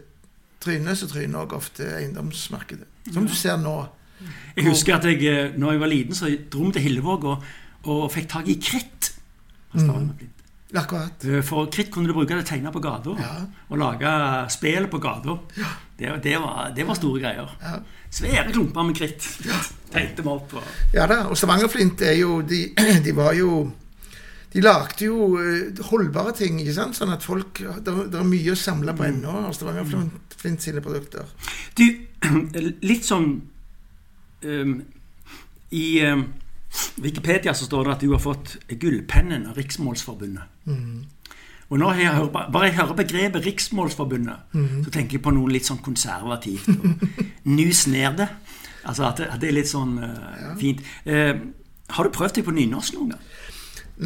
tryner, 0.61 0.99
så 0.99 1.07
tryner 1.09 1.45
også 1.45 1.57
ofte 1.63 1.91
eiendomsmarkedet. 2.01 2.91
Som 3.13 3.31
du 3.31 3.35
ser 3.35 3.63
nå. 3.63 3.79
Jeg 4.57 4.67
husker 4.67 4.99
at 4.99 5.07
jeg, 5.07 5.23
eh, 5.23 5.55
når 5.55 5.77
jeg 5.77 5.81
var 5.81 5.93
liten, 5.95 6.19
så 6.19 6.35
dro 6.53 6.67
vi 6.67 6.75
til 6.75 6.89
Hillevåg 6.91 7.31
og, 7.31 7.51
og 7.87 8.09
fikk 8.11 8.33
tak 8.35 8.51
i 8.51 8.59
kritt. 8.59 9.13
Mm. 9.77 10.11
Akkurat. 10.77 11.27
For 11.47 11.69
kritt 11.73 11.91
kunne 11.95 12.11
du 12.11 12.15
bruke 12.17 12.37
det 12.37 12.47
tegne 12.49 12.73
på 12.75 12.83
gata. 12.85 13.15
Ja. 13.21 13.33
Og 13.71 13.81
lage 13.81 14.13
spill 14.53 14.89
på 14.93 15.01
gata. 15.03 15.37
Ja. 15.57 15.73
Det, 15.97 16.13
det, 16.25 16.37
var, 16.43 16.73
det, 16.77 16.85
var, 16.87 16.99
store 16.99 17.23
greier. 17.23 17.57
Ja. 17.63 17.79
Svære 18.11 18.53
klumper 18.53 18.85
med 18.85 18.97
kritt. 18.99 19.25
Ja. 19.47 19.59
Tegnte 19.93 20.23
vi 20.23 20.33
opp. 20.33 20.55
Og... 20.59 20.71
Ja 20.95 21.07
da. 21.11 21.23
Og 21.31 21.39
Stavangerflint 21.39 22.05
er 22.05 22.19
jo 22.21 22.41
de, 22.45 22.67
de, 23.07 23.17
var 23.17 23.33
jo 23.39 23.67
De 24.53 24.63
lagde 24.65 25.05
jo 25.09 25.37
eh, 25.41 25.83
holdbare 25.91 26.33
ting, 26.37 26.61
ikke 26.63 26.77
sant? 26.77 26.97
sånn 26.97 27.13
at 27.13 27.25
folk 27.25 27.61
Det, 27.61 27.93
det 28.13 28.21
er 28.21 28.29
mye 28.29 28.55
å 28.55 28.61
samle 28.61 28.95
på 28.97 29.05
ennå 29.09 29.41
av 29.47 29.53
Stavangerflint 29.57 30.63
sine 30.63 30.85
produkter. 30.85 31.29
Du, 31.77 31.87
litt 32.91 33.09
sånn 33.09 33.31
um, 34.45 34.77
I 35.73 35.87
um, 36.13 36.29
Wikipedia 37.03 37.55
så 37.55 37.69
står 37.69 37.85
det 37.85 37.95
at 37.97 38.05
du 38.05 38.11
har 38.13 38.23
fått 38.23 38.57
gullpennen 38.81 39.47
av 39.51 39.59
Riksmålsforbundet. 39.59 40.45
Mm. 40.65 41.05
Og 41.69 41.79
når 41.83 41.99
jeg 41.99 42.15
hører, 42.15 42.51
bare 42.53 42.69
jeg 42.69 42.77
hører 42.77 42.99
begrepet 43.01 43.47
Riksmålsforbundet, 43.47 44.53
mm. 44.53 44.85
så 44.85 44.93
tenker 44.95 45.19
jeg 45.19 45.25
på 45.25 45.35
noe 45.35 45.51
litt 45.51 45.67
sånn 45.67 45.83
konservativt. 45.83 46.69
Nus 47.51 47.87
ned 47.95 48.21
det. 48.23 48.29
Altså 48.87 49.09
at 49.09 49.19
det, 49.19 49.29
at 49.35 49.43
det, 49.43 49.51
er 49.51 49.57
litt 49.57 49.71
sånn 49.71 49.97
uh, 49.99 50.13
ja. 50.41 50.53
fint. 50.61 50.85
Uh, 51.09 51.35
har 51.97 52.07
du 52.07 52.15
prøvd 52.15 52.39
deg 52.39 52.47
på 52.47 52.55
nynorsk 52.55 52.99
noen 52.99 53.17
gang? 53.17 53.27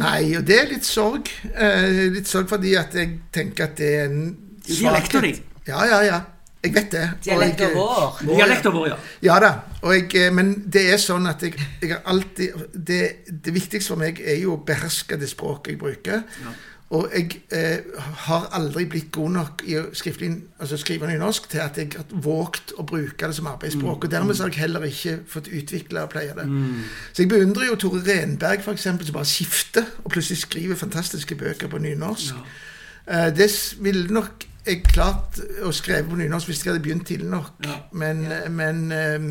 Nei, 0.01 0.31
og 0.39 0.47
det 0.49 0.57
er 0.57 0.71
litt 0.71 0.89
sorg. 0.89 1.29
Uh, 1.53 2.09
litt 2.17 2.31
sorg 2.31 2.49
fordi 2.49 2.77
at 2.81 2.97
jeg 2.97 3.19
tenker 3.35 3.69
at 3.69 3.77
det 3.81 3.91
er 3.99 4.09
en 4.09 4.23
svakhet. 4.65 4.81
Dialekta 4.81 5.25
di? 5.27 5.35
Ja, 5.69 5.85
ja, 5.85 6.01
ja. 6.07 6.21
Jeg 6.61 6.75
vet 6.75 6.91
det. 6.93 7.05
Dialekt 7.25 7.63
og 7.65 7.71
og 7.71 7.77
vår. 7.77 8.73
Vår, 8.77 8.89
ja. 8.91 8.97
Ja 9.25 9.37
da. 9.41 9.53
Og 9.81 9.95
jeg, 9.95 10.11
eh, 10.21 10.33
men 10.33 10.53
det 10.69 10.83
er 10.93 10.99
sånn 11.01 11.29
at 11.31 11.41
jeg, 11.43 11.55
jeg 11.81 11.95
har 11.95 12.03
alltid 12.13 12.67
det, 12.75 13.05
det 13.25 13.55
viktigste 13.55 13.95
for 13.95 14.01
meg 14.03 14.21
er 14.21 14.43
jo 14.43 14.59
å 14.59 14.65
beherske 14.67 15.17
det 15.17 15.31
språket 15.31 15.73
jeg 15.73 15.81
bruker. 15.81 16.27
Og 16.91 17.13
jeg 17.15 17.39
eh, 17.55 17.87
har 18.27 18.49
aldri 18.59 18.85
blitt 18.91 19.13
god 19.15 19.31
nok 19.37 19.63
i 19.71 19.77
å 19.79 19.87
altså 19.87 20.79
skrive 20.81 21.07
nynorsk 21.09 21.47
til 21.53 21.63
at 21.63 21.79
jeg 21.79 21.95
har 21.95 22.11
våget 22.11 22.75
å 22.77 22.85
bruke 22.85 23.31
det 23.31 23.39
som 23.39 23.47
arbeidsspråk. 23.47 24.05
Og 24.05 24.11
dermed 24.13 24.43
har 24.43 24.51
jeg 24.51 24.65
heller 24.65 24.85
ikke 24.89 25.21
fått 25.31 25.49
utvikle 25.55 26.03
og 26.03 26.11
pleie 26.13 26.35
det. 26.37 26.49
Så 27.15 27.23
jeg 27.23 27.31
beundrer 27.31 27.71
jo 27.71 27.79
Tore 27.79 28.03
Renberg, 28.05 28.67
for 28.67 28.75
eksempel, 28.75 29.07
som 29.07 29.17
bare 29.17 29.31
skifter 29.31 29.87
og 30.03 30.11
plutselig 30.11 30.43
skriver 30.43 30.77
fantastiske 30.77 31.39
bøker 31.39 31.71
på 31.71 31.79
nynorsk. 31.79 32.43
Eh, 33.07 33.31
det 33.39 33.49
vil 33.79 33.87
ville 33.87 34.19
nok 34.19 34.50
jeg 34.67 34.83
klart 34.85 35.41
å 35.65 35.73
skrive 35.73 36.09
på 36.11 36.19
nynorsk 36.21 36.51
hvis 36.51 36.65
jeg 36.65 36.73
hadde 36.73 36.85
begynt 36.85 37.07
tidlig 37.09 37.31
nok. 37.33 37.53
Ja. 37.65 37.77
Men, 37.93 38.25
men 38.55 38.83
um, 38.93 39.29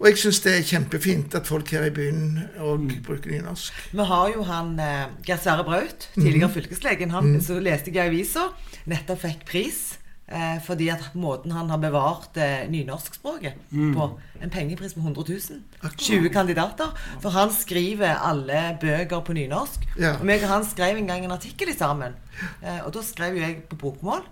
Og 0.00 0.08
jeg 0.10 0.18
syns 0.18 0.40
det 0.44 0.52
er 0.58 0.66
kjempefint 0.66 1.34
at 1.38 1.46
folk 1.46 1.70
her 1.70 1.86
i 1.86 1.92
byen 1.94 2.40
òg 2.58 2.80
Mm. 2.82 3.02
bruker 3.06 3.30
nynorsk. 3.30 3.72
Vi 3.92 4.04
har 4.10 4.28
jo 4.34 4.42
han 4.42 4.78
eh, 4.82 5.06
Geir 5.24 5.38
Sverre 5.38 5.64
Braut, 5.64 6.08
tidligere 6.14 6.48
mm. 6.50 6.54
fylkeslegen. 6.54 7.10
Han 7.14 7.40
så 7.40 7.60
leste 7.62 7.92
jeg 7.94 8.02
i 8.02 8.08
avisa, 8.10 8.48
nettopp 8.90 9.22
fikk 9.22 9.46
pris. 9.46 9.78
Eh, 10.24 10.56
fordi 10.64 10.86
at 10.88 11.10
måten 11.20 11.52
han 11.52 11.68
har 11.68 11.76
bevart 11.82 12.38
eh, 12.40 12.64
nynorskspråket 12.72 13.58
på. 13.68 14.06
En 14.40 14.50
pengepris 14.50 14.94
på 14.96 15.00
100 15.00 15.24
000. 15.28 15.60
20 15.98 16.30
kandidater. 16.32 16.94
For 17.20 17.34
han 17.34 17.52
skriver 17.52 18.16
alle 18.24 18.78
bøker 18.80 19.20
på 19.20 19.36
nynorsk. 19.36 19.84
Ja. 20.00 20.14
Og 20.16 20.24
meg 20.24 20.42
og 20.46 20.48
han 20.48 20.64
skrev 20.64 20.96
en 20.96 21.10
gang 21.10 21.26
en 21.26 21.36
artikkel 21.36 21.74
sammen. 21.76 22.16
Eh, 22.62 22.80
og 22.86 22.94
da 22.96 23.04
skrev 23.04 23.36
jo 23.36 23.44
jeg 23.44 23.62
på 23.68 23.76
bokmål. 23.76 24.24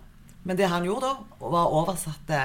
Men 0.48 0.58
det 0.58 0.72
han 0.72 0.88
gjorde 0.88 1.12
da, 1.12 1.46
var 1.52 1.76
oversatte 1.76 2.40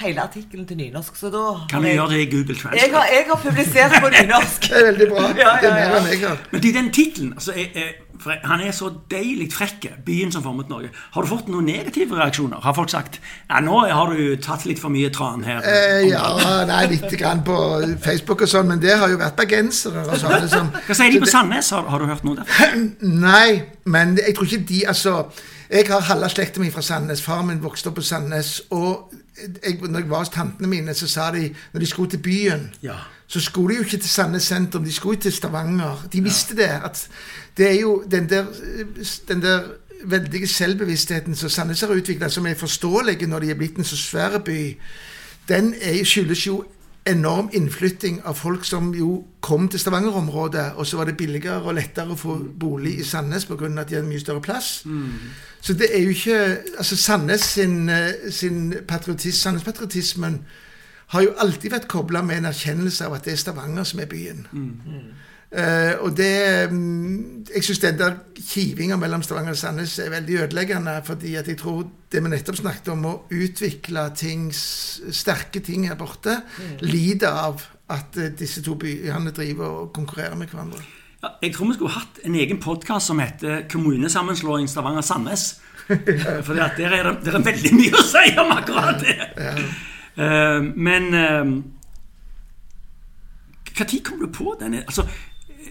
hele 0.00 0.22
artikkelen 0.24 0.66
til 0.66 0.76
nynorsk. 0.80 1.16
Så 1.16 1.30
da 1.32 1.44
Kan 1.70 1.82
du 1.82 1.88
jeg, 1.88 1.96
gjøre 2.00 2.10
det 2.16 2.20
i 2.20 2.28
Google 2.34 2.54
jeg 2.54 2.60
Translate? 2.62 2.92
har, 2.96 3.08
jeg 3.14 3.24
har 3.28 3.40
publisert 3.46 3.96
på 4.02 4.12
nynorsk. 4.16 4.60
Det 4.70 4.78
er 4.80 4.86
veldig 4.92 5.08
bra. 5.12 5.24
Ja, 5.28 5.34
ja, 5.40 5.56
Det 5.60 5.70
er 5.70 5.74
mer 5.78 5.98
enn 6.00 6.12
jeg 6.12 6.22
har. 6.28 6.38
Men 6.52 6.62
du, 6.64 6.68
den 6.76 6.90
tittelen 6.94 7.32
altså, 7.36 7.52
Han 8.44 8.60
er 8.60 8.72
så 8.76 8.90
deilig 9.10 9.46
frekk, 9.54 9.86
byen 10.04 10.32
som 10.32 10.42
formet 10.44 10.68
Norge. 10.68 10.90
Har 11.14 11.24
du 11.24 11.28
fått 11.30 11.48
noen 11.48 11.64
negative 11.70 12.18
reaksjoner? 12.18 12.60
Har 12.60 12.74
folk 12.76 12.90
sagt 12.92 13.16
ja, 13.48 13.60
nå 13.64 13.78
har 13.88 14.12
du 14.12 14.34
tatt 14.44 14.66
litt 14.68 14.80
for 14.82 14.92
mye 14.92 15.08
tran 15.14 15.44
her? 15.46 15.62
Eh, 15.64 16.08
ja, 16.10 16.26
nei, 16.68 16.82
litt 16.92 17.08
grann 17.20 17.40
på 17.46 17.56
Facebook 18.04 18.44
og 18.44 18.50
sånn, 18.52 18.68
men 18.68 18.82
det 18.82 18.98
har 19.00 19.08
jo 19.08 19.16
vært 19.20 19.38
bergensere 19.40 20.04
og 20.04 20.18
sånne 20.20 20.50
som 20.52 20.68
Hva 20.86 20.96
sier 20.98 21.14
de 21.16 21.22
på 21.24 21.30
Sandnes? 21.32 21.70
Har, 21.72 21.88
har 21.88 22.04
du 22.04 22.10
hørt 22.12 22.26
noe 22.28 22.42
der? 22.42 22.76
Nei, 23.30 23.62
men 23.88 24.16
jeg 24.20 24.36
tror 24.36 24.50
ikke 24.50 24.68
de 24.68 24.82
Altså, 24.92 25.16
jeg 25.70 25.86
har 25.88 26.04
halve 26.10 26.28
slekta 26.32 26.60
mi 26.60 26.68
fra 26.74 26.82
Sandnes. 26.82 27.22
Faren 27.22 27.46
min 27.46 27.60
vokste 27.62 27.88
opp 27.92 28.00
på 28.00 28.04
Sandnes. 28.04 28.56
Og 28.74 29.12
jeg, 29.64 29.78
når 29.80 29.98
jeg 29.98 30.10
var 30.10 30.18
hos 30.18 30.28
tantene 30.28 30.68
mine, 30.68 30.94
så 30.94 31.08
sa 31.08 31.30
de 31.34 31.54
når 31.72 31.80
de 31.80 31.86
skulle 31.86 32.10
til 32.10 32.18
byen 32.18 32.70
Ja. 32.82 32.94
så 33.26 33.40
skulle 33.40 33.74
de 33.74 33.78
jo 33.78 33.84
ikke 33.84 33.96
til 33.96 34.10
Sandnes 34.10 34.42
sentrum, 34.42 34.84
de 34.84 34.92
skulle 34.92 35.16
jo 35.16 35.22
til 35.22 35.32
Stavanger. 35.32 36.06
De 36.12 36.22
visste 36.22 36.56
det. 36.56 36.70
At 36.84 37.08
det 37.56 37.70
er 37.70 37.80
jo 37.80 38.04
den 38.10 38.28
der, 38.28 38.46
den 39.28 39.42
der 39.42 39.60
veldige 40.04 40.48
selvbevisstheten 40.48 41.34
som 41.34 41.48
Sandnes 41.48 41.80
har 41.80 41.88
utvikla, 41.88 42.28
som 42.28 42.46
er 42.46 42.54
forståelig 42.54 43.28
når 43.28 43.38
de 43.38 43.50
er 43.50 43.54
blitt 43.54 43.76
en 43.76 43.84
så 43.84 43.96
svær 43.96 44.38
by, 44.38 44.76
den 45.48 45.74
er, 45.82 46.04
skyldes 46.04 46.46
jo 46.46 46.64
enorm 47.06 47.48
innflytting 47.52 48.20
av 48.24 48.34
folk 48.34 48.64
som 48.64 48.94
jo 48.94 49.24
kom 49.40 49.68
til 49.68 49.80
Stavanger-området, 49.80 50.72
og 50.76 50.86
så 50.86 50.96
var 50.96 51.04
det 51.08 51.16
billigere 51.16 51.62
og 51.62 51.74
lettere 51.74 52.12
å 52.12 52.18
få 52.18 52.36
bolig 52.60 52.98
i 53.00 53.04
Sandnes 53.04 53.46
pga. 53.48 53.80
at 53.80 53.88
de 53.88 53.94
hadde 53.94 54.08
mye 54.08 54.20
større 54.20 54.40
plass. 54.40 54.84
Så 55.60 55.72
det 55.72 55.88
er 55.96 56.02
jo 56.02 56.08
ikke 56.08 56.58
Altså 56.78 56.96
Sandnes 56.96 57.40
sin, 57.40 57.88
eh, 57.88 58.30
sin 58.30 58.74
patriotisme, 58.88 59.32
Sandnes-patriotismen 59.32 60.40
har 61.06 61.22
jo 61.22 61.32
alltid 61.38 61.70
vært 61.70 61.88
kobla 61.88 62.22
med 62.22 62.36
en 62.36 62.44
erkjennelse 62.44 63.06
av 63.06 63.14
at 63.14 63.24
det 63.24 63.32
er 63.32 63.36
Stavanger 63.36 63.84
som 63.84 64.00
er 64.00 64.06
byen. 64.06 64.46
Eh, 65.50 65.98
og 65.98 66.14
det 66.14 66.70
mm, 66.70 67.46
Jeg 67.54 67.64
syns 67.64 67.80
den 67.82 67.96
der 67.98 68.12
kivinga 68.38 68.96
mellom 68.96 69.22
Stavanger 69.22 69.50
og 69.50 69.58
Sandnes 69.58 69.98
er 69.98 70.10
veldig 70.10 70.36
ødeleggende. 70.44 71.00
Fordi 71.04 71.34
at 71.34 71.48
jeg 71.48 71.58
tror 71.58 71.82
det 72.12 72.22
vi 72.22 72.30
nettopp 72.30 72.60
snakket 72.60 72.92
om, 72.94 73.06
å 73.06 73.22
utvikle 73.30 74.10
ting, 74.16 74.50
sterke 74.54 75.60
ting 75.60 75.88
her 75.88 75.98
borte, 75.98 76.40
lider 76.82 77.30
av 77.30 77.62
at 77.90 78.16
uh, 78.18 78.28
disse 78.38 78.62
to 78.62 78.76
byene 78.78 79.32
driver 79.34 79.66
og 79.82 79.92
konkurrerer 79.94 80.36
med 80.38 80.50
hverandre. 80.50 80.82
Ja, 81.22 81.32
jeg 81.42 81.54
tror 81.54 81.68
vi 81.68 81.74
skulle 81.76 81.94
hatt 81.94 82.20
en 82.24 82.34
egen 82.38 82.60
podkast 82.62 83.10
som 83.10 83.18
heter 83.18 83.66
'Kommunesammenslåing 83.68 84.68
Stavanger-Sandnes'. 84.70 85.58
For 86.46 86.54
der 86.54 86.70
der, 86.76 86.92
er 87.34 87.42
veldig 87.42 87.74
mye 87.74 87.98
å 87.98 88.04
si 88.06 88.38
om 88.38 88.52
akkurat 88.54 89.02
det. 89.02 89.16
Eh, 90.14 90.62
men 90.76 91.10
Når 93.80 94.00
kom 94.04 94.18
du 94.20 94.26
på 94.32 94.56
den? 94.60 94.74
altså, 94.74 95.06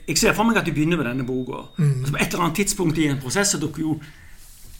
Jeg 0.10 0.18
ser 0.18 0.34
for 0.34 0.48
meg 0.48 0.58
at 0.58 0.66
du 0.66 0.74
begynner 0.74 0.98
med 0.98 1.06
denne 1.06 1.26
boka. 1.26 1.68
Altså, 1.78 2.12
på 2.12 2.18
et 2.18 2.32
eller 2.32 2.46
annet 2.48 2.62
tidspunkt 2.64 2.98
i 2.98 3.08
en 3.12 3.22
prosess 3.22 3.54
så 3.54 3.62
dukker 3.62 3.84
jo 3.84 3.96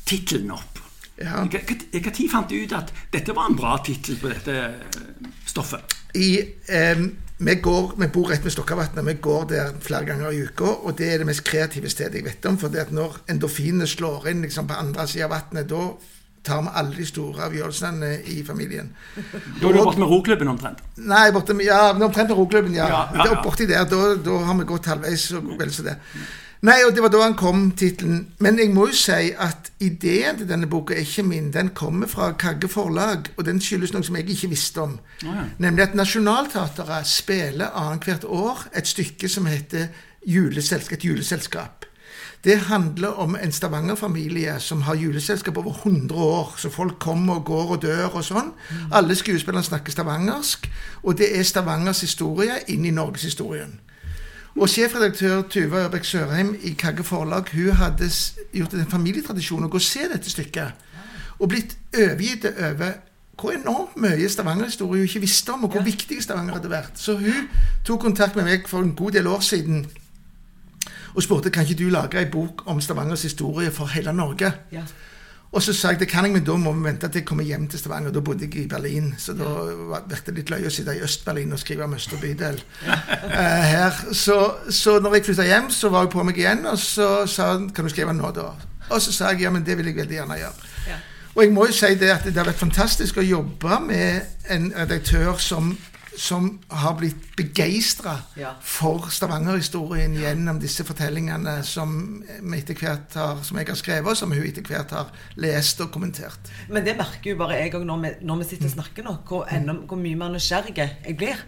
tittelen 0.10 0.52
opp. 0.56 0.80
Ja. 1.20 1.44
Når 1.44 2.30
fant 2.32 2.50
du 2.50 2.56
ut 2.64 2.74
at 2.74 2.94
dette 3.14 3.36
var 3.36 3.50
en 3.50 3.58
bra 3.60 3.76
tittel 3.86 4.18
på 4.18 4.32
dette 4.32 4.56
eh, 4.56 5.28
stoffet? 5.46 5.98
I, 6.16 6.40
eh, 6.72 7.02
vi, 7.38 7.56
går, 7.62 7.92
vi 8.00 8.08
bor 8.08 8.32
rett 8.32 8.46
ved 8.46 8.56
Stokkavatnet. 8.56 9.06
Vi 9.06 9.18
går 9.22 9.50
der 9.52 9.74
flere 9.84 10.08
ganger 10.08 10.32
i 10.34 10.46
uka. 10.48 10.72
Og 10.88 10.98
det 10.98 11.12
er 11.14 11.22
det 11.22 11.28
mest 11.30 11.44
kreative 11.46 11.92
stedet 11.92 12.22
jeg 12.22 12.26
vet 12.26 12.50
om. 12.50 12.58
For 12.58 12.74
når 12.74 13.22
endorfinene 13.30 13.88
slår 13.88 14.32
inn 14.32 14.48
liksom, 14.48 14.70
på 14.70 14.80
andre 14.80 15.06
sida 15.12 15.28
av 15.28 15.36
vannet, 15.36 15.70
da 15.70 15.92
tar 16.44 16.62
vi 16.66 16.74
alle 16.82 16.96
de 16.96 17.06
store 17.08 17.48
avgjørelsene 17.48 18.12
i 18.34 18.42
familien. 18.48 18.92
Da 19.16 19.70
er 19.70 19.78
du 19.78 19.82
borte 19.84 20.02
med 20.02 20.12
roklubben 20.12 20.52
omtrent. 20.52 20.84
Nei, 20.98 21.30
borte 21.36 21.56
med, 21.58 21.68
ja, 21.68 21.90
omtrent 21.94 22.30
med 22.30 22.38
roklubben, 22.38 22.76
ja. 22.76 22.88
Ja, 22.88 23.02
ja, 23.16 23.32
ja. 23.32 23.40
Borti 23.44 23.68
der, 23.70 23.88
da, 23.90 24.14
da 24.24 24.44
har 24.48 24.60
vi 24.60 24.70
gått 24.70 24.92
halvveis 24.92 25.30
og 25.40 25.56
vel 25.60 25.74
så 25.74 25.88
det. 25.90 25.98
Nei, 26.68 26.82
og 26.84 26.92
det 26.92 27.00
var 27.00 27.12
da 27.14 27.22
han 27.24 27.38
kom, 27.40 27.70
tittelen. 27.80 28.34
Men 28.44 28.58
jeg 28.60 28.74
må 28.76 28.90
jo 28.90 28.96
si 29.00 29.30
at 29.32 29.70
ideen 29.80 30.42
til 30.42 30.50
denne 30.50 30.68
boka 30.68 30.92
er 30.92 31.06
ikke 31.06 31.24
min. 31.24 31.54
Den 31.56 31.72
kommer 31.76 32.10
fra 32.12 32.34
Kagge 32.36 32.68
forlag, 32.68 33.30
og 33.38 33.46
den 33.48 33.62
skyldes 33.64 33.94
noe 33.96 34.04
som 34.04 34.18
jeg 34.20 34.28
ikke 34.34 34.52
visste 34.52 34.84
om. 34.84 34.98
Ja. 35.24 35.46
Nemlig 35.64 35.86
at 35.88 35.96
Nationaltheatret 35.96 37.08
spiller 37.08 37.72
annethvert 37.80 38.28
år 38.28 38.66
et 38.76 38.92
stykke 38.92 39.32
som 39.32 39.48
heter 39.48 39.88
juleselskap, 40.28 40.98
et 41.00 41.08
juleselskap. 41.08 41.79
Det 42.44 42.58
handler 42.58 43.08
om 43.08 43.36
en 43.36 43.52
Stavanger-familie 43.52 44.60
som 44.60 44.82
har 44.82 44.96
juleselskap 44.96 45.58
over 45.58 45.72
100 45.72 46.16
år. 46.16 46.54
Så 46.58 46.70
folk 46.70 47.00
kommer 47.00 47.34
og 47.34 47.46
går 47.46 47.72
og 47.76 47.82
dør 47.82 48.16
og 48.16 48.24
sånn. 48.24 48.54
Alle 48.96 49.16
skuespillerne 49.16 49.66
snakker 49.66 49.92
stavangersk. 49.92 50.70
Og 51.04 51.18
det 51.20 51.34
er 51.36 51.44
Stavangers 51.44 52.02
historie 52.02 52.62
inn 52.72 52.86
i 52.86 52.96
norgeshistorien. 52.96 53.80
Og 54.56 54.70
sjefredaktør 54.72 55.44
Tuva 55.52 55.84
Ørbekk 55.86 56.08
Sørheim 56.08 56.56
i 56.64 56.74
Kagge 56.80 57.04
Forlag 57.04 57.52
hun 57.52 57.76
hadde 57.76 58.08
gjort 58.56 58.74
en 58.74 58.90
familietradisjon 58.92 59.68
å 59.68 59.70
gå 59.72 59.78
og 59.78 59.84
se 59.84 60.08
dette 60.08 60.32
stykket. 60.32 60.88
Og 61.40 61.52
blitt 61.52 61.76
overgitt 61.92 62.48
over 62.56 62.98
hvor 63.40 63.56
enormt 63.56 64.00
mye 64.00 64.28
Stavanger-historie 64.30 65.04
hun 65.04 65.08
ikke 65.08 65.24
visste 65.24 65.54
om, 65.54 65.64
og 65.64 65.76
hvor 65.76 65.84
viktig 65.84 66.24
Stavanger 66.24 66.58
hadde 66.58 66.72
vært. 66.72 67.00
Så 67.00 67.16
hun 67.20 67.48
tok 67.88 68.02
kontakt 68.08 68.36
med 68.36 68.48
meg 68.48 68.68
for 68.68 68.84
en 68.84 68.96
god 68.96 69.16
del 69.16 69.28
år 69.28 69.44
siden 69.44 69.86
og 71.16 71.24
spurte 71.24 71.50
kan 71.52 71.64
ikke 71.68 71.84
du 71.84 71.90
lage 71.90 72.20
ei 72.20 72.26
bok 72.32 72.64
om 72.68 72.82
Stavangers 72.82 73.22
historie 73.24 73.72
for 73.72 73.86
hele 73.94 74.14
Norge. 74.14 74.52
Ja. 74.72 74.82
Og 75.52 75.64
så 75.66 75.74
sa 75.74 75.90
jeg 75.90 76.00
det 76.00 76.08
kan 76.12 76.26
jeg, 76.28 76.34
men 76.36 76.44
da 76.46 76.54
må 76.62 76.72
vi 76.78 76.84
vente 76.86 77.08
til 77.10 77.24
jeg 77.24 77.26
kommer 77.26 77.44
hjem 77.44 77.64
til 77.68 77.80
Stavanger. 77.80 78.12
Da 78.14 78.22
bodde 78.22 78.46
jeg 78.46 78.56
i 78.56 78.68
Berlin, 78.70 79.16
så 79.18 79.34
da 79.34 79.44
var- 79.90 80.04
virket 80.08 80.26
det 80.28 80.36
litt 80.36 80.50
løye 80.54 80.68
å 80.70 80.70
sitte 80.70 80.94
i 80.94 81.02
Øst-Berlin 81.02 81.54
og 81.54 81.60
skrive 81.60 81.84
om 81.84 81.94
Østre 81.98 82.18
bydel. 82.22 82.62
Eh, 83.30 83.64
her. 83.72 83.94
Så, 84.14 84.36
så 84.70 85.00
når 85.00 85.14
jeg 85.16 85.26
flytta 85.26 85.44
hjem, 85.46 85.70
så 85.70 85.90
var 85.90 86.02
jeg 86.06 86.10
på 86.14 86.24
meg 86.24 86.38
igjen, 86.38 86.66
og 86.66 86.78
så 86.80 87.26
sa 87.28 87.52
han 87.54 87.70
kan 87.70 87.86
du 87.86 87.90
skrive 87.90 88.14
nå, 88.14 88.30
da? 88.36 88.52
Og 88.90 89.02
så 89.02 89.12
sa 89.14 89.30
jeg 89.34 89.42
ja, 89.42 89.50
men 89.54 89.64
det 89.66 89.78
vil 89.78 89.86
jeg 89.90 89.96
veldig 89.96 90.16
gjerne 90.18 90.38
gjøre. 90.38 90.70
Ja. 90.88 90.96
Og 91.36 91.44
jeg 91.44 91.52
må 91.54 91.66
jo 91.70 91.74
si 91.78 91.94
det 91.96 92.10
at 92.14 92.24
det 92.26 92.36
har 92.38 92.46
vært 92.50 92.58
fantastisk 92.62 93.18
å 93.18 93.26
jobbe 93.26 93.80
med 93.86 94.22
en 94.50 94.72
redaktør 94.76 95.38
som, 95.42 95.70
som 96.20 96.50
har 96.70 96.98
blitt 97.00 97.22
begeistra 97.40 98.18
Ja. 98.38 98.50
for 98.62 99.08
Stavanger-historien 99.10 100.14
gjennom 100.20 100.60
disse 100.60 100.84
fortellingene 100.84 101.64
som, 101.64 102.24
har, 102.42 103.44
som 103.44 103.58
jeg 103.58 103.68
har 103.68 103.76
skrevet, 103.80 104.08
og 104.12 104.18
som 104.20 104.32
hun 104.36 104.44
etter 104.44 104.62
hvert 104.68 104.92
har 104.92 105.12
lest 105.40 105.80
og 105.82 105.92
kommentert. 105.96 106.52
Men 106.70 106.84
det 106.86 106.98
merker 107.00 107.32
jo 107.32 107.38
bare 107.40 107.62
jeg 107.62 107.74
òg 107.80 107.86
når, 107.88 108.02
vi- 108.04 108.26
når 108.28 108.42
vi 108.44 108.50
sitter 108.50 108.66
og 108.66 108.72
snakker 108.76 109.04
nå, 109.08 109.16
hvor, 109.28 109.48
enda, 109.52 109.74
hvor 109.88 109.98
mye 109.98 110.16
mer 110.20 110.30
nysgjerrig 110.36 110.76
jeg 110.78 111.18
blir. 111.18 111.40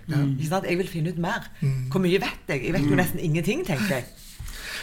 Sant? 0.49 0.65
Jeg 0.69 0.78
vil 0.78 0.88
finne 0.88 1.09
ut 1.11 1.17
mer. 1.19 1.43
Hvor 1.91 1.99
mye 1.99 2.19
vet 2.22 2.47
jeg? 2.47 2.63
Jeg 2.65 2.74
vet 2.74 2.89
jo 2.89 2.95
nesten 2.95 3.19
ingenting, 3.19 3.65
tenker 3.67 3.95
jeg. 3.99 4.05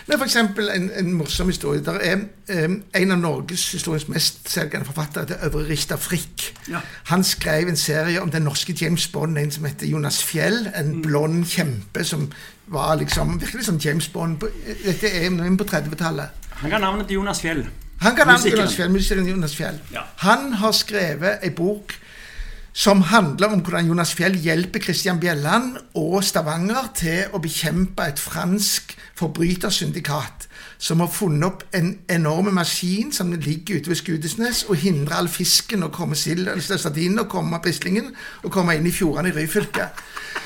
Det 0.06 0.14
f.eks. 0.14 0.18
for 0.18 0.24
eksempel 0.24 0.70
en, 0.74 0.90
en 0.96 1.12
morsom 1.14 1.46
historie. 1.48 1.82
Der 1.84 1.92
er 1.92 2.16
um, 2.64 2.82
en 2.94 3.12
av 3.12 3.18
norgeshistoriens 3.18 4.08
mest 4.08 4.50
selgende 4.50 4.86
forfattere, 4.86 5.24
det 5.26 5.36
Øvre 5.42 5.68
Richter 5.68 5.96
Frikk. 5.96 6.54
Ja. 6.68 6.80
Han 7.12 7.24
skrev 7.24 7.68
en 7.68 7.76
serie 7.76 8.22
om 8.22 8.30
den 8.30 8.42
norske 8.42 8.76
James 8.80 9.08
Bond, 9.08 9.38
en 9.38 9.50
som 9.50 9.64
heter 9.64 9.86
Jonas 9.86 10.22
Fjell. 10.24 10.68
En 10.76 11.02
blond 11.02 11.44
kjempe 11.46 12.04
som 12.04 12.32
var 12.66 12.94
liksom 13.00 13.40
virkelig 13.40 13.64
som 13.64 13.76
James 13.84 14.08
Bond. 14.08 14.38
på- 14.40 14.48
Dette 14.84 15.08
er 15.08 15.56
på 15.58 15.64
30-tallet. 15.64 16.28
Han 16.50 16.70
ga 16.70 16.78
navnet 16.78 17.06
til 17.06 17.14
Jonas 17.14 17.40
Fjell. 17.40 17.66
Han 18.00 18.16
kan 18.16 18.26
navnet 18.26 18.42
til 18.42 18.52
Jonas 18.52 18.76
Fjell, 18.76 18.90
musikeren 18.90 19.28
Jonas 19.28 19.56
Fjell. 19.56 19.80
Ja. 19.92 20.00
Han 20.16 20.52
har 20.52 20.72
skrevet 20.72 21.38
ei 21.42 21.50
bok 21.50 21.94
som 22.72 23.00
handler 23.02 23.54
om 23.54 23.62
hvordan 23.64 23.88
Jonas 23.90 24.14
Fjell 24.14 24.36
hjelper 24.38 24.82
Christian 24.82 25.20
Bjelland 25.20 25.76
og 25.98 26.20
Stavanger 26.24 26.92
til 26.94 27.34
å 27.34 27.40
bekjempe 27.42 28.06
et 28.06 28.20
fransk 28.22 28.94
forbrytersyndikat 29.18 30.46
som 30.78 31.00
har 31.02 31.10
funnet 31.10 31.46
opp 31.48 31.64
en 31.74 31.90
enorm 32.10 32.52
maskin 32.54 33.10
som 33.12 33.32
ligger 33.32 33.80
ute 33.80 33.90
ved 33.90 33.98
Skudesnes 33.98 34.62
og 34.68 34.78
hindrer 34.78 35.18
all 35.18 35.30
fisken 35.32 35.82
å 35.82 35.90
komme 35.94 36.16
sild, 36.18 36.50
sardinen 36.62 37.24
å 37.24 37.30
komme 37.30 37.58
brislingen 37.64 38.12
og 38.44 38.52
komme 38.54 38.76
inn 38.78 38.86
i 38.86 38.94
fjordene 38.94 39.32
i 39.32 39.36
Ryfylke. 39.40 39.88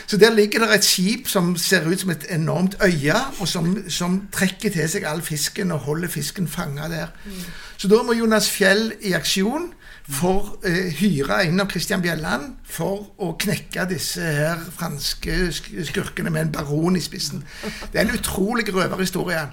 Så 0.07 0.16
der 0.16 0.33
ligger 0.35 0.64
det 0.64 0.75
et 0.75 0.87
skip 0.87 1.29
som 1.29 1.53
ser 1.57 1.85
ut 1.89 2.01
som 2.01 2.11
et 2.14 2.25
enormt 2.33 2.75
øye, 2.85 3.16
og 3.41 3.49
som, 3.49 3.75
som 3.89 4.18
trekker 4.33 4.73
til 4.73 4.89
seg 4.89 5.07
all 5.09 5.23
fisken 5.25 5.73
og 5.73 5.87
holder 5.87 6.11
fisken 6.12 6.49
fanga 6.49 6.89
der. 6.91 7.12
Mm. 7.25 7.45
Så 7.77 7.89
da 7.89 8.03
må 8.03 8.16
Jonas 8.16 8.51
Fjell 8.51 8.91
i 9.01 9.14
aksjon 9.16 9.70
for 10.12 10.58
eh, 10.64 10.90
hyre 10.98 11.38
en 11.46 11.60
av 11.60 11.70
Christian 11.70 12.02
Bjelland 12.02 12.56
for 12.68 13.06
å 13.22 13.32
knekke 13.40 13.86
disse 13.90 14.22
her 14.22 14.60
franske 14.76 15.36
skurkene 15.52 16.30
med 16.32 16.46
en 16.46 16.52
baron 16.52 16.96
i 16.98 17.02
spissen. 17.02 17.44
Det 17.92 18.00
er 18.00 18.04
en 18.06 18.16
utrolig 18.16 18.66
røverhistorie. 18.74 19.46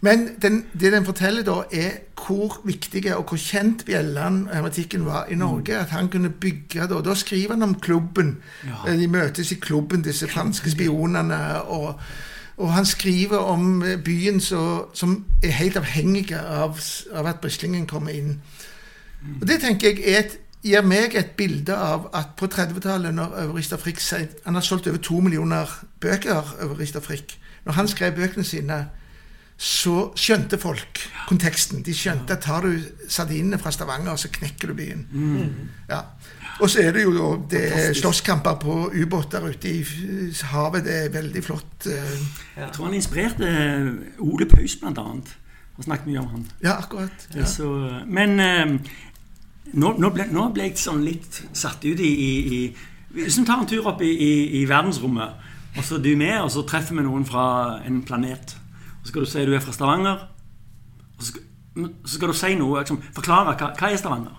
Men 0.00 0.28
den, 0.42 0.62
det 0.72 0.92
den 0.92 1.06
forteller, 1.06 1.42
da, 1.46 1.62
er 1.72 2.04
hvor 2.18 2.60
viktig 2.64 3.04
og 3.16 3.32
hvor 3.32 3.40
kjent 3.40 3.84
Bjelland-hermetikken 3.88 5.04
var 5.06 5.28
i 5.30 5.38
Norge. 5.38 5.76
At 5.78 5.92
han 5.94 6.08
kunne 6.08 6.30
bygge 6.30 6.88
da, 6.90 7.02
da 7.04 7.14
skriver 7.14 7.56
han 7.56 7.66
om 7.66 7.76
klubben. 7.80 8.38
Ja. 8.64 8.86
Eh, 8.88 8.98
de 8.98 9.10
møtes 9.10 9.52
i 9.52 9.60
klubben, 9.60 10.04
disse 10.06 10.28
franske 10.28 10.70
spionene. 10.70 11.62
og 11.62 12.00
og 12.58 12.72
han 12.72 12.86
skriver 12.86 13.38
om 13.38 13.84
byen 14.04 14.40
så, 14.40 14.84
som 14.94 15.24
er 15.42 15.52
helt 15.60 15.76
avhengig 15.76 16.32
av, 16.34 16.80
av 17.14 17.26
at 17.26 17.38
Brislingen 17.40 17.86
kommer 17.86 18.10
inn. 18.10 18.40
Og 19.40 19.48
Det 19.48 19.60
tenker 19.60 19.88
jeg 19.88 20.18
et, 20.18 20.38
gir 20.62 20.82
meg 20.86 21.14
et 21.18 21.34
bilde 21.38 21.74
av 21.74 22.08
at 22.14 22.36
på 22.38 22.46
30-tallet, 22.46 23.14
når 23.14 23.34
Øveristad 23.44 23.78
Frikk 23.78 24.00
Han 24.44 24.54
har 24.54 24.62
solgt 24.62 24.86
over 24.86 24.98
to 24.98 25.20
millioner 25.20 25.66
bøker, 26.00 26.56
Øveristad 26.62 27.00
Frikk. 27.00 27.38
Når 27.64 27.72
han 27.72 27.88
skrev 27.88 28.14
bøkene 28.16 28.44
sine, 28.44 28.88
så 29.58 30.12
skjønte 30.14 30.58
folk 30.58 31.00
konteksten. 31.26 31.82
De 31.82 31.94
skjønte 31.94 32.36
at 32.36 32.44
tar 32.46 32.62
du 32.62 32.78
sardinene 33.10 33.58
fra 33.58 33.72
Stavanger, 33.74 34.16
så 34.16 34.30
knekker 34.30 34.70
du 34.70 34.74
byen. 34.78 35.06
Mm. 35.10 35.68
Ja. 35.90 36.04
Og 36.60 36.70
så 36.70 36.82
er 36.82 36.94
det 36.94 37.02
jo 37.04 37.32
det 37.50 37.64
er 37.74 37.92
slåsskamper 37.94 38.54
på 38.62 38.76
ubåter 38.94 39.44
ute 39.50 39.70
i 39.70 39.82
havet. 40.52 40.84
Det 40.86 40.94
er 41.04 41.12
veldig 41.14 41.42
flott. 41.44 41.86
Eh. 41.86 42.14
Jeg 42.56 42.70
tror 42.74 42.88
han 42.88 42.94
inspirerte 42.94 43.50
Ole 44.18 44.46
Paus, 44.46 44.78
blant 44.80 44.98
annet. 44.98 45.34
Har 45.76 45.86
snakket 45.86 46.06
mye 46.06 46.22
om 46.22 46.30
han. 46.32 46.46
Ja, 46.62 46.78
akkurat. 46.78 47.28
Ja. 47.34 47.44
Så, 47.46 47.68
men 48.06 48.40
eh, 48.40 48.94
nå, 49.72 49.94
nå, 49.98 50.10
ble, 50.14 50.28
nå, 50.32 50.48
ble, 50.54 50.68
jeg 50.70 50.80
sånn 50.80 51.02
litt 51.04 51.42
satt 51.56 51.84
ut 51.84 52.00
i, 52.00 52.08
i, 52.08 52.30
i 52.56 53.18
Hvis 53.18 53.38
vi 53.40 53.44
tar 53.48 53.62
en 53.62 53.68
tur 53.68 53.86
opp 53.90 54.02
i, 54.04 54.12
i, 54.60 54.64
verdensrommet, 54.68 55.46
og 55.76 55.84
så 55.84 55.98
er 55.98 56.04
du 56.04 56.12
med, 56.18 56.36
og 56.42 56.50
så 56.52 56.64
treffer 56.68 56.98
vi 56.98 57.04
noen 57.06 57.24
fra 57.28 57.44
en 57.86 58.02
planet. 58.06 58.54
Og 58.98 59.06
så 59.06 59.12
skal 59.12 59.24
du 59.24 59.30
si 59.30 59.44
du 59.46 59.54
er 59.56 59.64
fra 59.64 59.74
Stavanger. 59.74 60.26
Og 61.16 61.22
så 61.22 61.32
skal, 61.32 61.44
så 62.04 62.14
skal 62.14 62.32
du 62.32 62.36
si 62.36 62.54
noe, 62.58 62.82
liksom, 62.82 63.00
forklare 63.16 63.54
hva, 63.54 63.72
hva 63.78 63.90
er 63.90 64.00
Stavanger. 64.00 64.36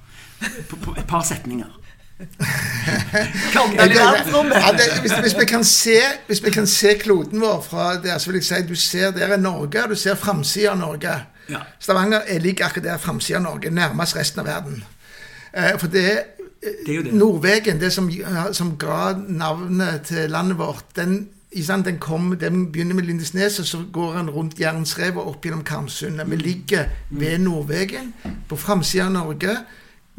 På, 0.70 0.80
på 0.84 0.96
et 0.98 1.08
par 1.08 1.26
setninger. 1.28 1.80
Kom 2.20 3.74
deg 3.78 3.94
i 3.94 3.96
verdensrommet! 3.96 4.70
Hvis, 5.02 5.16
hvis, 5.24 5.36
vi 5.40 5.48
kan 5.48 5.64
se, 5.64 5.98
hvis 6.28 6.44
vi 6.44 6.52
kan 6.52 6.68
se 6.68 6.94
kloden 7.00 7.42
vår 7.42 7.62
fra 7.64 7.90
der, 8.04 8.18
så 8.20 8.32
vil 8.32 8.42
jeg 8.42 8.48
si 8.50 8.62
du 8.68 8.76
ser 8.76 9.16
der 9.16 9.36
er 9.38 9.40
Norge, 9.40 9.88
du 9.90 9.96
ser 9.96 10.20
framsida 10.20 10.74
av 10.74 10.82
Norge. 10.82 11.16
Ja. 11.50 11.64
Stavanger 11.80 12.28
ligger 12.44 12.68
akkurat 12.68 12.92
der 12.92 13.02
framsida 13.02 13.40
av 13.40 13.48
Norge, 13.48 13.72
nærmest 13.72 14.20
resten 14.20 14.44
av 14.44 14.52
verden. 14.52 14.84
Eh, 15.54 15.76
for 15.80 15.88
det, 15.88 16.24
det, 16.86 17.06
det. 17.06 17.14
Nordvegen, 17.14 17.80
det 17.82 17.92
som, 17.94 18.10
som 18.54 18.76
ga 18.78 19.14
navnet 19.28 20.08
til 20.10 20.30
landet 20.30 20.58
vårt, 20.60 20.86
den, 20.96 21.30
den, 21.86 22.00
kom, 22.00 22.36
den 22.40 22.72
begynner 22.72 22.96
med 22.96 23.04
Lindesnes, 23.04 23.60
og 23.60 23.66
så 23.66 23.84
går 23.94 24.14
han 24.20 24.30
rundt 24.30 24.60
Jernsrevet 24.60 25.18
og 25.18 25.36
opp 25.36 25.46
gjennom 25.46 25.64
Karmsundet. 25.64 26.30
Vi 26.30 26.36
ligger 26.36 26.90
ved 27.10 27.38
Nordvegen, 27.40 28.14
på 28.50 28.56
framsida 28.56 29.06
av 29.06 29.12
Norge, 29.12 29.58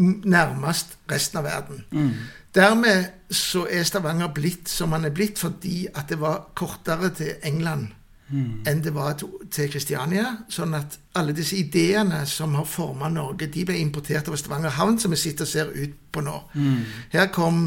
nærmest 0.01 0.97
resten 1.11 1.39
av 1.39 1.45
verden. 1.45 1.85
Mm. 1.91 2.13
Dermed 2.55 3.05
så 3.31 3.67
er 3.71 3.85
Stavanger 3.87 4.33
blitt 4.35 4.69
som 4.69 4.93
han 4.97 5.05
er 5.07 5.15
blitt 5.15 5.39
fordi 5.39 5.85
at 5.95 6.09
det 6.11 6.19
var 6.19 6.49
kortere 6.59 7.13
til 7.15 7.37
England 7.47 7.93
mm. 8.31 8.67
enn 8.71 8.83
det 8.85 8.93
var 8.95 9.17
til 9.19 9.71
Kristiania. 9.73 10.27
Sånn 10.53 10.75
at 10.79 10.99
alle 11.19 11.35
disse 11.37 11.59
ideene 11.59 12.23
som 12.31 12.55
har 12.59 12.69
forma 12.69 13.11
Norge, 13.13 13.51
de 13.51 13.65
ble 13.67 13.79
importert 13.81 14.29
over 14.31 14.41
Stavanger 14.41 14.77
havn, 14.79 14.99
som 14.99 15.15
vi 15.15 15.21
sitter 15.21 15.47
og 15.49 15.53
ser 15.53 15.73
ut 15.75 15.97
på 16.13 16.25
nå. 16.25 16.37
Mm. 16.55 16.83
Her 17.13 17.31
kom 17.35 17.63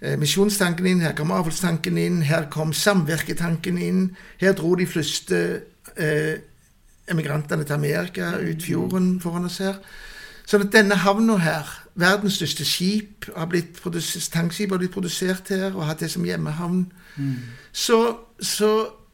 eh, 0.00 0.16
misjonstanken 0.20 0.88
inn, 0.90 1.04
her 1.04 1.16
kom 1.18 1.34
avholdstanken 1.34 1.98
inn, 2.00 2.20
her 2.26 2.50
kom 2.52 2.74
samvirketanken 2.76 3.78
inn. 3.82 4.02
Her 4.42 4.56
dro 4.58 4.74
de 4.78 4.88
fleste 4.90 5.40
eh, 5.96 6.36
emigrantene 7.10 7.64
til 7.64 7.78
Amerika 7.78 8.36
ut 8.40 8.62
fjorden 8.62 9.16
foran 9.22 9.48
oss 9.50 9.60
her. 9.62 9.80
Sånn 10.46 10.62
at 10.62 10.74
denne 10.74 10.94
havna 11.02 11.40
her, 11.42 11.70
verdens 11.98 12.36
største 12.38 12.64
skip, 12.66 13.26
har 13.34 13.48
blitt 13.50 13.80
tankskip 14.30 14.70
har 14.70 14.78
blitt 14.78 14.94
produsert 14.94 15.50
her 15.50 15.72
og 15.72 15.88
hatt 15.88 16.04
det 16.04 16.10
som 16.12 16.26
hjemmehavn. 16.26 16.84
Mm. 17.16 17.34
Så, 17.74 17.98
så 18.38 18.70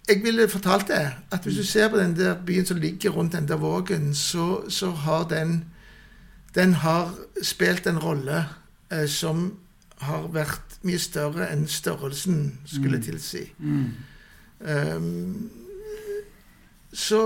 jeg 0.09 0.23
ville 0.23 0.49
fortalt 0.49 0.89
det. 0.89 1.13
At 1.31 1.45
hvis 1.45 1.57
du 1.57 1.65
ser 1.65 1.89
på 1.89 1.97
den 1.97 2.17
der 2.17 2.35
byen 2.47 2.67
som 2.67 2.77
ligger 2.77 3.11
rundt 3.11 3.33
den 3.33 3.49
der 3.49 3.57
vågen, 3.57 4.15
så, 4.15 4.69
så 4.69 4.91
har 4.91 5.29
den 5.29 5.65
Den 6.55 6.75
har 6.75 7.15
spilt 7.43 7.87
en 7.87 7.99
rolle 7.99 8.45
eh, 8.93 9.09
som 9.09 9.59
har 9.99 10.27
vært 10.29 10.75
mye 10.83 10.99
større 10.99 11.47
enn 11.49 11.63
størrelsen 11.69 12.59
skulle 12.69 12.99
mm. 12.99 13.03
tilsi. 13.03 13.53
Mm. 13.59 13.87
Um, 14.61 15.51
så 16.93 17.23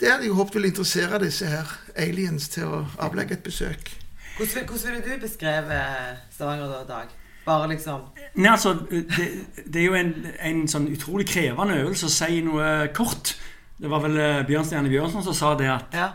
det 0.00 0.10
hadde 0.10 0.26
jeg 0.26 0.36
håpet 0.36 0.54
ville 0.54 0.68
interessere 0.68 1.22
disse 1.24 1.46
her 1.46 1.72
aliens 1.96 2.48
til 2.52 2.68
å 2.68 2.84
avlegge 3.00 3.38
et 3.38 3.46
besøk. 3.46 3.94
Hvordan, 4.36 4.68
hvordan 4.68 4.92
ville 4.92 5.16
du 5.16 5.24
beskrevet 5.24 6.20
Stavanger 6.34 6.68
da, 6.68 6.84
Dag? 6.88 7.16
Bare 7.44 7.68
liksom 7.72 8.00
Nei, 8.34 8.50
altså, 8.50 8.72
det, 8.90 9.28
det 9.66 9.80
er 9.80 9.84
jo 9.84 9.96
en, 9.98 10.12
en, 10.40 10.60
sånn 10.70 10.86
utrolig 10.92 11.26
krevende 11.28 11.80
øvelse 11.82 12.06
å 12.08 12.12
si 12.12 12.40
noe 12.46 12.88
kort. 12.96 13.34
Det 13.76 13.90
var 13.90 14.00
vel 14.04 14.14
Bjørn 14.14 14.46
Bjørnstjerne 14.48 14.92
Bjørnson 14.92 15.26
som 15.26 15.36
sa 15.36 15.50
det 15.58 15.68
at 15.68 15.96
ja. 15.98 16.06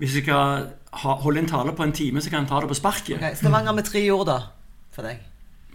hvis 0.00 0.16
du 0.16 0.22
skal 0.24 0.64
ha, 0.90 1.14
holde 1.22 1.44
en 1.44 1.50
tale 1.50 1.74
på 1.76 1.86
en 1.86 1.94
time, 1.94 2.22
så 2.22 2.32
kan 2.32 2.42
en 2.42 2.50
ta 2.50 2.58
det 2.64 2.70
på 2.72 2.78
sparket. 2.78 3.20
Okay. 3.20 3.36
Stavanger 3.38 3.76
med 3.76 3.86
tre 3.86 4.02
ord, 4.10 4.26
da? 4.26 4.40
For 4.96 5.06
deg? 5.06 5.22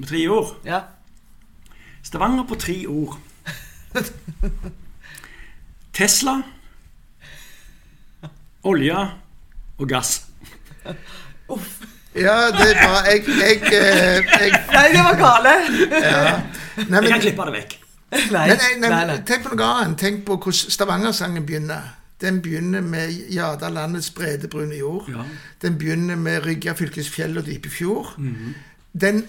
Med 0.01 0.09
tre 0.11 0.25
ord? 0.33 0.51
Ja. 0.67 0.81
Stavanger 2.03 2.43
på 2.49 2.59
tre 2.59 2.77
ord. 2.91 3.15
Tesla, 5.95 6.41
olje 8.67 9.09
og 9.77 9.87
gass. 9.89 10.17
Uff. 11.49 11.94
Ja, 12.15 12.35
det 12.51 12.69
var 12.79 13.09
jeg, 13.09 13.23
jeg, 13.27 13.61
jeg, 13.71 13.81
eh, 13.81 14.29
jeg 14.41 14.51
Nei, 14.71 14.87
det 14.93 15.03
var 15.03 15.17
gale. 15.19 15.55
Ja. 15.91 16.21
Nei, 16.77 16.85
men, 16.87 17.03
jeg 17.03 17.11
kan 17.11 17.21
klippe 17.21 17.47
det 17.49 17.53
vekk. 17.57 17.77
Nei, 18.31 18.47
nei, 18.47 18.71
nei, 18.79 18.89
nei, 19.09 19.17
Tenk 19.27 19.43
på 19.43 19.55
noe 19.55 19.69
annet. 19.81 19.97
Tenk 19.99 20.25
på 20.27 20.37
hvordan 20.39 20.75
Stavanger-sangen 20.75 21.45
begynner. 21.45 21.93
Den 22.21 22.41
begynner 22.41 22.81
med 22.81 23.11
'Jada 23.29 23.69
landets 23.69 24.09
brede, 24.15 24.47
brune 24.47 24.75
jord'. 24.75 25.11
Ja. 25.11 25.25
Den 25.61 25.77
begynner 25.77 26.15
med 26.15 26.45
'Rygga 26.45 26.73
fylkesfjell 26.73 27.37
og 27.37 27.45
dype 27.45 27.69
fjord'. 27.69 28.13
Mm 28.17 28.31
-hmm. 28.31 28.53
Den 29.01 29.23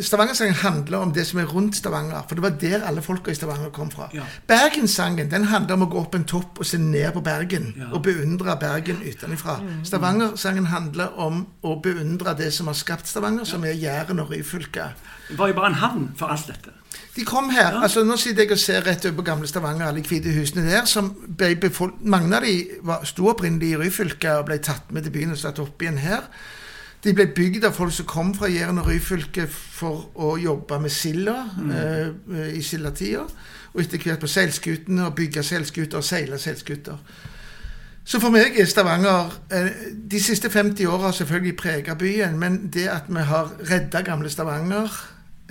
Stavanger-sangen 0.00 0.54
handler 0.54 0.98
om 0.98 1.12
det 1.12 1.26
som 1.26 1.40
er 1.40 1.50
rundt 1.50 1.76
Stavanger. 1.76 2.24
For 2.28 2.38
det 2.38 2.42
var 2.42 2.56
der 2.60 2.86
alle 2.88 3.02
folka 3.02 3.30
i 3.30 3.34
Stavanger 3.34 3.70
kom 3.74 3.90
fra. 3.90 4.08
Ja. 4.14 4.22
Bergenssangen 4.48 5.30
den 5.30 5.48
handler 5.50 5.74
om 5.74 5.86
å 5.86 5.90
gå 5.92 6.00
opp 6.00 6.14
en 6.18 6.26
topp 6.28 6.60
og 6.60 6.66
se 6.68 6.78
ned 6.78 7.12
på 7.14 7.22
Bergen. 7.24 7.72
Ja. 7.78 7.90
Og 7.92 8.02
beundre 8.06 8.56
Bergen 8.60 9.02
utenfra. 9.04 9.58
Mm. 9.62 9.84
Stavanger-sangen 9.88 10.70
handler 10.72 11.14
om 11.20 11.44
å 11.62 11.76
beundre 11.82 12.36
det 12.38 12.52
som 12.54 12.70
har 12.70 12.78
skapt 12.78 13.08
Stavanger, 13.10 13.44
ja. 13.46 13.52
som 13.52 13.64
er 13.64 13.78
Jæren 13.78 14.20
og 14.20 14.32
Ryfylke. 14.32 14.90
Det 15.28 15.38
var 15.38 15.52
jo 15.52 15.58
bare 15.60 15.72
en 15.74 15.80
havn 15.82 16.10
for 16.18 16.32
alt 16.32 16.50
dette. 16.50 16.76
De 17.16 17.24
kom 17.24 17.48
her. 17.50 17.72
Ja. 17.72 17.82
altså 17.82 18.04
Nå 18.04 18.16
sitter 18.20 18.44
jeg 18.44 18.52
og 18.52 18.60
ser 18.60 18.84
rett 18.84 19.04
over 19.08 19.16
på 19.20 19.26
gamle 19.30 19.48
Stavanger, 19.48 19.88
alle 19.88 20.04
hvite 20.04 20.32
husene 20.36 20.66
der. 20.68 20.84
som 20.84 21.14
ble 21.38 21.56
Mange 22.00 22.36
av 22.36 22.42
de 22.44 22.68
var, 22.82 23.04
sto 23.04 23.30
opprinnelig 23.32 23.72
i 23.72 23.76
Ryfylke 23.76 24.38
og 24.38 24.46
ble 24.50 24.58
tatt 24.58 24.92
med 24.92 25.02
til 25.02 25.12
byen 25.12 25.32
og 25.32 25.38
satt 25.40 25.58
opp 25.58 25.82
igjen 25.82 25.98
her. 25.98 26.28
De 27.04 27.12
ble 27.14 27.26
bygd 27.36 27.64
av 27.68 27.76
folk 27.76 27.92
som 27.94 28.08
kom 28.08 28.32
fra 28.34 28.48
Jæren 28.50 28.80
og 28.80 28.88
Ryfylke 28.88 29.46
for 29.50 30.08
å 30.14 30.34
jobbe 30.40 30.80
med 30.82 30.92
silda 30.92 31.36
mm. 31.56 31.70
eh, 31.76 32.50
i 32.56 32.62
sildatida. 32.64 33.26
Og 33.74 33.82
etter 33.82 34.02
hvert 34.02 34.22
på 34.22 34.30
seilskutene 34.30 35.06
og 35.06 35.16
bygge 35.18 35.44
seilskuter 35.44 36.00
og 36.00 36.06
seile 36.06 36.38
seilskuter. 36.40 36.98
Så 38.06 38.20
for 38.22 38.30
meg 38.30 38.54
er 38.54 38.68
Stavanger 38.70 39.32
eh, 39.50 39.68
De 40.10 40.20
siste 40.22 40.50
50 40.50 40.86
åra 40.86 41.08
har 41.08 41.16
selvfølgelig 41.18 41.56
prega 41.58 41.96
byen, 41.98 42.38
men 42.38 42.60
det 42.72 42.86
at 42.92 43.10
vi 43.10 43.24
har 43.28 43.50
redda 43.70 44.02
gamle 44.06 44.30
Stavanger, 44.30 44.92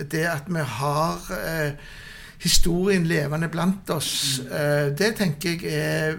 det 0.00 0.24
at 0.28 0.48
vi 0.48 0.64
har 0.64 1.28
eh, 1.36 1.76
historien 2.42 3.04
levende 3.06 3.48
blant 3.52 3.90
oss, 3.90 4.40
mm. 4.40 4.56
eh, 4.56 4.86
det 4.98 5.14
tenker 5.20 5.50
jeg 5.50 5.76
er 5.76 6.16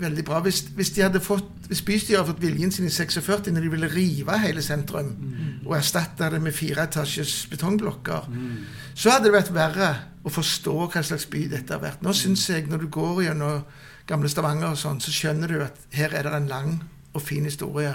veldig 0.00 0.24
bra. 0.26 0.40
Hvis, 0.44 0.60
hvis, 0.76 0.90
de 0.96 1.04
hadde 1.04 1.22
fått, 1.24 1.48
hvis 1.70 1.82
bystyret 1.86 2.20
hadde 2.20 2.32
fått 2.32 2.42
viljen 2.44 2.72
sin 2.74 2.88
i 2.88 2.92
46, 2.92 3.50
når 3.52 3.66
de 3.66 3.72
ville 3.72 3.90
rive 3.92 4.38
hele 4.42 4.64
sentrum, 4.64 5.12
mm. 5.16 5.66
og 5.66 5.76
erstatte 5.78 6.30
det 6.32 6.42
med 6.42 6.54
fireetasjes 6.56 7.34
betongblokker, 7.52 8.28
så 8.94 9.14
hadde 9.14 9.28
det 9.28 9.36
vært 9.36 9.54
verre 9.56 9.90
å 10.26 10.32
forstå 10.32 10.76
hva 10.84 11.04
slags 11.06 11.28
by 11.32 11.46
dette 11.52 11.74
har 11.74 11.82
vært. 11.82 12.04
Nå 12.04 12.14
syns 12.16 12.48
jeg, 12.50 12.66
når 12.70 12.84
du 12.84 12.90
går 12.92 13.24
gjennom 13.28 13.64
gamle 14.06 14.30
Stavanger 14.30 14.74
og 14.74 14.80
sånn, 14.80 15.00
så 15.02 15.14
skjønner 15.14 15.50
du 15.50 15.64
at 15.64 15.80
her 15.96 16.14
er 16.14 16.28
det 16.28 16.36
en 16.36 16.50
lang 16.50 16.76
og 17.16 17.22
fin 17.24 17.46
historie. 17.48 17.94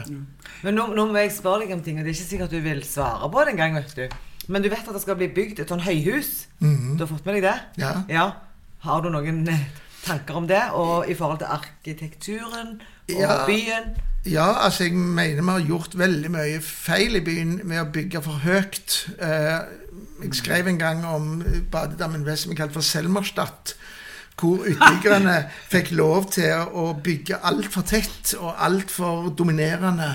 Men 0.66 0.76
nå, 0.78 0.88
nå 0.98 1.06
må 1.12 1.22
jeg 1.22 1.36
spørre 1.36 1.66
deg 1.66 1.76
om 1.76 1.84
ting, 1.86 2.00
og 2.00 2.06
det 2.06 2.14
er 2.14 2.18
ikke 2.18 2.30
sikkert 2.30 2.56
du 2.56 2.62
vil 2.64 2.84
svare 2.88 3.30
på 3.32 3.46
det 3.46 3.56
engang, 3.56 3.78
vet 3.80 3.96
du. 3.98 4.20
Men 4.52 4.64
du 4.64 4.72
vet 4.72 4.88
at 4.88 4.96
det 4.96 5.04
skal 5.04 5.20
bli 5.20 5.30
bygd 5.32 5.62
et 5.62 5.72
sånn 5.72 5.84
høyhus? 5.86 6.32
Du 6.60 7.04
har 7.04 7.10
fått 7.12 7.28
med 7.28 7.38
deg 7.38 7.46
det? 7.46 7.58
Ja. 7.84 7.94
ja. 8.10 8.26
Har 8.82 9.04
du 9.04 9.12
noen 9.14 9.44
eh, 9.52 9.68
tanker 10.06 10.34
om 10.40 10.48
det? 10.48 10.62
Og 10.74 11.10
i 11.10 11.14
forhold 11.18 11.38
til 11.42 11.48
arkitekturen 11.50 12.82
og 13.10 13.20
Ja. 13.22 13.46
byen? 13.46 13.96
Ja, 14.26 14.64
altså 14.66 14.84
jeg 14.84 14.94
mener 14.94 15.42
vi 15.42 15.50
har 15.50 15.68
gjort 15.68 15.98
veldig 15.98 16.32
mye 16.32 16.62
feil 16.62 17.16
i 17.16 17.24
byen 17.26 17.62
med 17.64 17.80
å 17.82 17.88
bygge 17.92 18.22
for 18.22 18.32
høyt. 18.44 19.10
Eh, 19.20 19.60
jeg 20.24 20.34
skrev 20.38 20.68
en 20.68 20.78
gang 20.78 21.06
om 21.06 21.44
badedammen 21.72 22.26
Vest 22.26 22.44
som 22.44 22.52
jeg 22.52 22.58
kalte 22.58 22.74
for 22.74 22.82
Selmerstadt. 22.86 23.76
Hvor 24.42 24.64
utbyggerne 24.66 25.36
fikk 25.70 25.92
lov 25.94 26.32
til 26.34 26.72
å 26.74 26.88
bygge 27.04 27.38
altfor 27.46 27.84
tett 27.86 28.32
og 28.40 28.56
altfor 28.58 29.30
dominerende. 29.38 30.08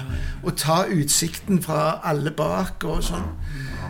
Og 0.43 0.57
ta 0.59 0.81
utsikten 0.91 1.61
fra 1.63 2.01
alle 2.03 2.33
bak 2.35 2.83
og 2.91 3.05
sånn. 3.07 3.29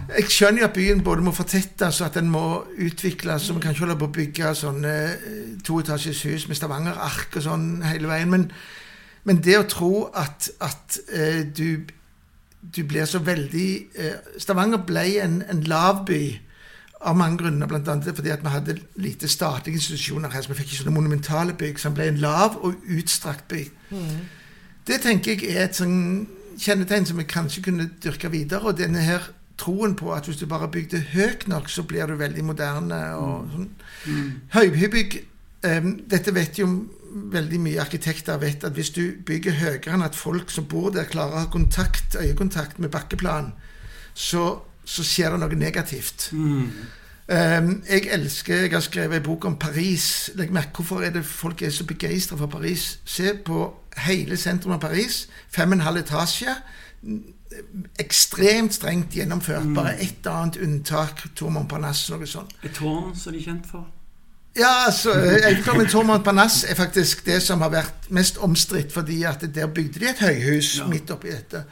Jeg 0.06 0.28
skjønner 0.30 0.62
jo 0.62 0.68
at 0.68 0.76
byen 0.76 1.02
både 1.02 1.24
må 1.24 1.32
fortettes 1.34 2.02
og 2.02 2.10
at 2.10 2.18
den 2.20 2.28
må 2.30 2.44
utvikles. 2.76 3.48
Så 3.48 3.56
Vi 3.56 3.64
kan 3.64 3.72
ikke 3.72 3.86
holde 3.86 3.98
på 4.02 4.10
å 4.10 4.16
bygge 4.18 4.54
sånne 4.60 4.94
eh, 5.14 5.52
toetasjes 5.64 6.22
hus 6.28 6.48
med 6.50 6.60
Stavanger-ark 6.60 7.40
og 7.40 7.46
sånn 7.48 7.68
hele 7.86 8.12
veien. 8.12 8.30
Men, 8.30 8.50
men 9.24 9.40
det 9.42 9.56
å 9.58 9.68
tro 9.70 9.92
at, 10.14 10.50
at 10.60 11.00
eh, 11.08 11.42
du, 11.48 11.88
du 12.60 12.84
blir 12.84 13.08
så 13.08 13.24
veldig 13.24 13.70
eh, 13.96 14.36
Stavanger 14.38 14.84
ble 14.84 15.08
en, 15.24 15.40
en 15.48 15.64
lav 15.64 16.04
by 16.06 16.22
av 17.00 17.16
mange 17.16 17.38
grunner. 17.38 17.74
Annet 17.76 18.16
fordi 18.16 18.32
at 18.32 18.44
vi 18.44 18.54
hadde 18.54 18.78
lite 18.96 19.28
statlige 19.28 19.76
institusjoner 19.76 20.32
her, 20.32 20.42
så 20.42 20.52
vi 20.52 20.58
fikk 20.60 20.72
ikke 20.72 20.82
sånne 20.82 20.94
monumentale 20.94 21.52
bygg. 21.52 21.78
som 21.78 21.94
ble 21.94 22.08
en 22.08 22.22
lav 22.22 22.58
og 22.62 22.74
utstrakt 22.98 23.48
by. 23.48 23.68
Det 24.86 25.00
tenker 25.02 25.34
jeg 25.34 25.56
er 25.56 25.64
et 25.64 25.76
sånn 25.76 26.26
kjennetegn 26.58 27.06
som 27.06 27.18
vi 27.18 27.24
kanskje 27.24 27.62
kunne 27.62 27.90
dyrke 28.02 28.30
videre. 28.30 28.70
Og 28.70 28.78
denne 28.78 29.02
her 29.02 29.30
troen 29.58 29.96
på 29.96 30.12
at 30.14 30.26
hvis 30.28 30.36
du 30.36 30.46
bare 30.46 30.68
bygde 30.68 31.00
høyt 31.12 31.48
nok, 31.48 31.70
så 31.70 31.82
blir 31.82 32.06
du 32.06 32.16
veldig 32.16 32.44
moderne. 32.44 33.00
og 33.16 33.48
sånn. 33.52 33.70
Mm. 34.06 34.30
Høyhybygg 34.52 35.18
um, 35.64 35.90
Dette 36.10 36.34
vet 36.34 36.58
jo 36.58 36.68
veldig 37.16 37.60
mye 37.60 37.80
arkitekter 37.80 38.38
vet 38.38 38.64
at 38.64 38.74
hvis 38.76 38.90
du 38.92 39.02
bygger 39.26 39.56
høyere 39.56 39.94
enn 39.94 40.04
at 40.04 40.18
folk 40.18 40.50
som 40.52 40.66
bor 40.68 40.90
der, 40.92 41.08
klarer 41.08 41.32
å 41.32 41.44
ha 41.46 41.50
kontakt, 41.52 42.16
øyekontakt 42.18 42.78
med 42.82 42.92
bakkeplan, 42.92 43.52
så, 44.14 44.60
så 44.86 45.02
skjer 45.04 45.34
det 45.34 45.40
noe 45.42 45.58
negativt. 45.58 46.28
Um, 46.32 47.70
jeg 47.90 48.04
elsker 48.14 48.54
Jeg 48.54 48.70
har 48.70 48.80
skrevet 48.86 49.16
en 49.18 49.22
bok 49.26 49.44
om 49.48 49.56
Paris. 49.58 50.30
Legg 50.38 50.52
merke 50.54 50.78
hvorfor 50.78 51.02
er 51.02 51.10
det 51.10 51.24
folk 51.26 51.62
er 51.66 51.70
så 51.74 51.84
begeistra 51.88 52.36
for 52.38 52.46
Paris. 52.46 52.98
Se 53.04 53.32
på 53.44 53.64
hele 54.06 54.36
sentrum 54.38 54.76
av 54.76 54.80
Paris. 54.84 55.24
Fem 55.50 55.72
og 55.74 55.80
en 55.80 55.86
halv 55.88 56.04
etasje. 56.04 56.54
Ekstremt 57.98 58.74
strengt 58.74 59.14
gjennomført. 59.16 59.66
Bare 59.74 59.96
ett 60.02 60.26
annet 60.26 60.56
unntak. 60.62 61.22
Tour 61.34 61.50
Montparnasse, 61.54 62.12
noe 62.14 62.26
sånt. 62.30 62.54
Et 62.62 62.74
tårn 62.74 63.12
som 63.16 63.32
de 63.34 63.40
er 63.40 63.46
kjent 63.50 63.66
for. 63.70 63.86
Ja, 64.56 64.70
altså, 64.86 65.12
Eiffeltårnet 65.12 65.90
Tour 65.92 66.06
Montparnasse 66.08 66.68
er 66.72 66.78
faktisk 66.78 67.26
det 67.26 67.42
som 67.44 67.60
har 67.60 67.74
vært 67.74 68.06
mest 68.16 68.38
omstridt, 68.40 68.92
fordi 68.94 69.18
at 69.28 69.42
der 69.54 69.66
bygde 69.68 70.00
de 70.00 70.08
et 70.14 70.22
høyhus 70.24 70.78
Ja. 70.78 70.86
midt 70.88 71.10
oppi 71.12 71.28
dette. 71.34 71.64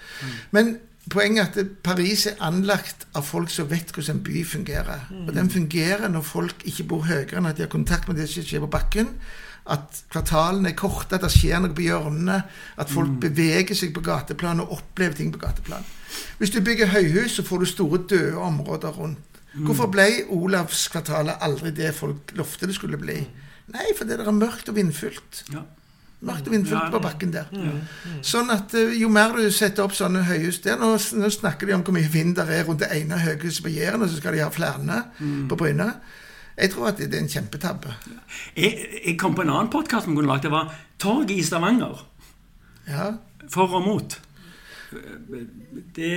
Men 0.52 0.74
poenget 1.11 1.57
er 1.57 1.64
at 1.64 1.72
Paris 1.84 2.26
er 2.26 2.40
anlagt 2.44 3.07
av 3.14 3.26
folk 3.26 3.50
som 3.52 3.68
vet 3.70 3.90
hvordan 3.92 4.18
en 4.18 4.22
by 4.24 4.44
fungerer. 4.48 5.09
Og 5.26 5.32
den 5.36 5.50
fungerer 5.50 6.09
når 6.09 6.24
folk 6.26 6.64
ikke 6.64 6.86
bor 6.92 7.05
høyere 7.09 7.40
enn 7.40 7.50
at 7.50 7.59
de 7.59 7.66
har 7.66 7.72
kontakt 7.72 8.09
med 8.09 8.20
det 8.20 8.28
som 8.30 8.46
skjer 8.46 8.64
på 8.64 8.72
bakken. 8.72 9.12
At 9.64 10.02
kvartalene 10.12 10.72
er 10.72 10.76
korte, 10.76 11.16
at 11.16 11.24
det 11.24 11.32
skjer 11.32 11.62
noe 11.64 11.76
på 11.76 11.86
hjørnene. 11.86 12.40
At 12.80 12.92
folk 12.92 13.16
beveger 13.20 13.76
seg 13.76 13.94
på 13.96 14.05
gateplan 14.05 14.61
og 14.64 14.74
opplever 14.78 15.16
ting 15.20 15.32
på 15.32 15.40
gateplan. 15.44 15.86
Hvis 16.38 16.52
du 16.55 16.61
bygger 16.64 16.92
høyhus, 16.92 17.36
så 17.36 17.44
får 17.46 17.64
du 17.64 17.70
store 17.70 18.02
døde 18.09 18.36
områder 18.40 18.92
rundt. 18.96 19.40
Hvorfor 19.55 19.86
ble 19.86 20.09
Olavskvartalet 20.34 21.42
aldri 21.46 21.70
det 21.74 21.92
folk 21.94 22.32
lovte 22.34 22.66
det 22.66 22.74
skulle 22.74 22.98
bli? 22.98 23.20
Nei, 23.72 23.86
fordi 23.96 24.16
det 24.18 24.26
er 24.26 24.36
mørkt 24.36 24.68
og 24.68 24.76
vindfullt. 24.76 25.44
Ja. 25.52 25.62
Mørkt 26.24 26.48
og 26.48 26.54
vindfullt 26.54 26.90
på 26.94 27.00
bakken 27.04 27.32
der. 27.34 27.50
Sånn 28.24 28.50
at 28.54 28.74
eh, 28.78 28.94
jo 28.96 29.10
mer 29.12 29.34
du 29.36 29.50
setter 29.52 29.84
opp 29.84 29.92
sånne 29.96 30.22
høyhus 30.24 30.62
der 30.64 30.78
Nå, 30.80 30.94
nå 31.20 31.30
snakker 31.32 31.68
de 31.68 31.76
om 31.76 31.84
hvor 31.84 31.96
mye 31.96 32.08
vind 32.10 32.36
det 32.38 32.46
er 32.48 32.64
rundt 32.64 32.80
det 32.80 32.90
ene 32.96 33.18
høyhuset 33.20 33.64
på 33.64 33.72
Jæren, 33.74 34.02
og 34.02 34.08
så 34.08 34.20
skal 34.20 34.36
de 34.36 34.44
ha 34.44 34.50
flere 34.54 35.02
på 35.48 35.58
Bryne. 35.60 35.90
Jeg 36.54 36.70
tror 36.70 36.88
at 36.88 36.98
det, 36.98 37.10
det 37.10 37.18
er 37.18 37.24
en 37.24 37.32
kjempetabbe. 37.32 37.94
Jeg, 38.56 38.86
jeg 39.06 39.16
kom 39.18 39.34
på 39.34 39.42
en 39.42 39.50
annen 39.50 39.72
podkast 39.72 40.06
vi 40.06 40.14
kunne 40.14 40.30
lagt. 40.30 40.46
Det 40.46 40.52
var 40.54 40.70
Torget 41.02 41.34
i 41.34 41.42
Stavanger. 41.42 42.04
Ja. 42.88 43.10
For 43.50 43.74
og 43.74 43.82
mot. 43.82 44.20
Det 45.95 46.11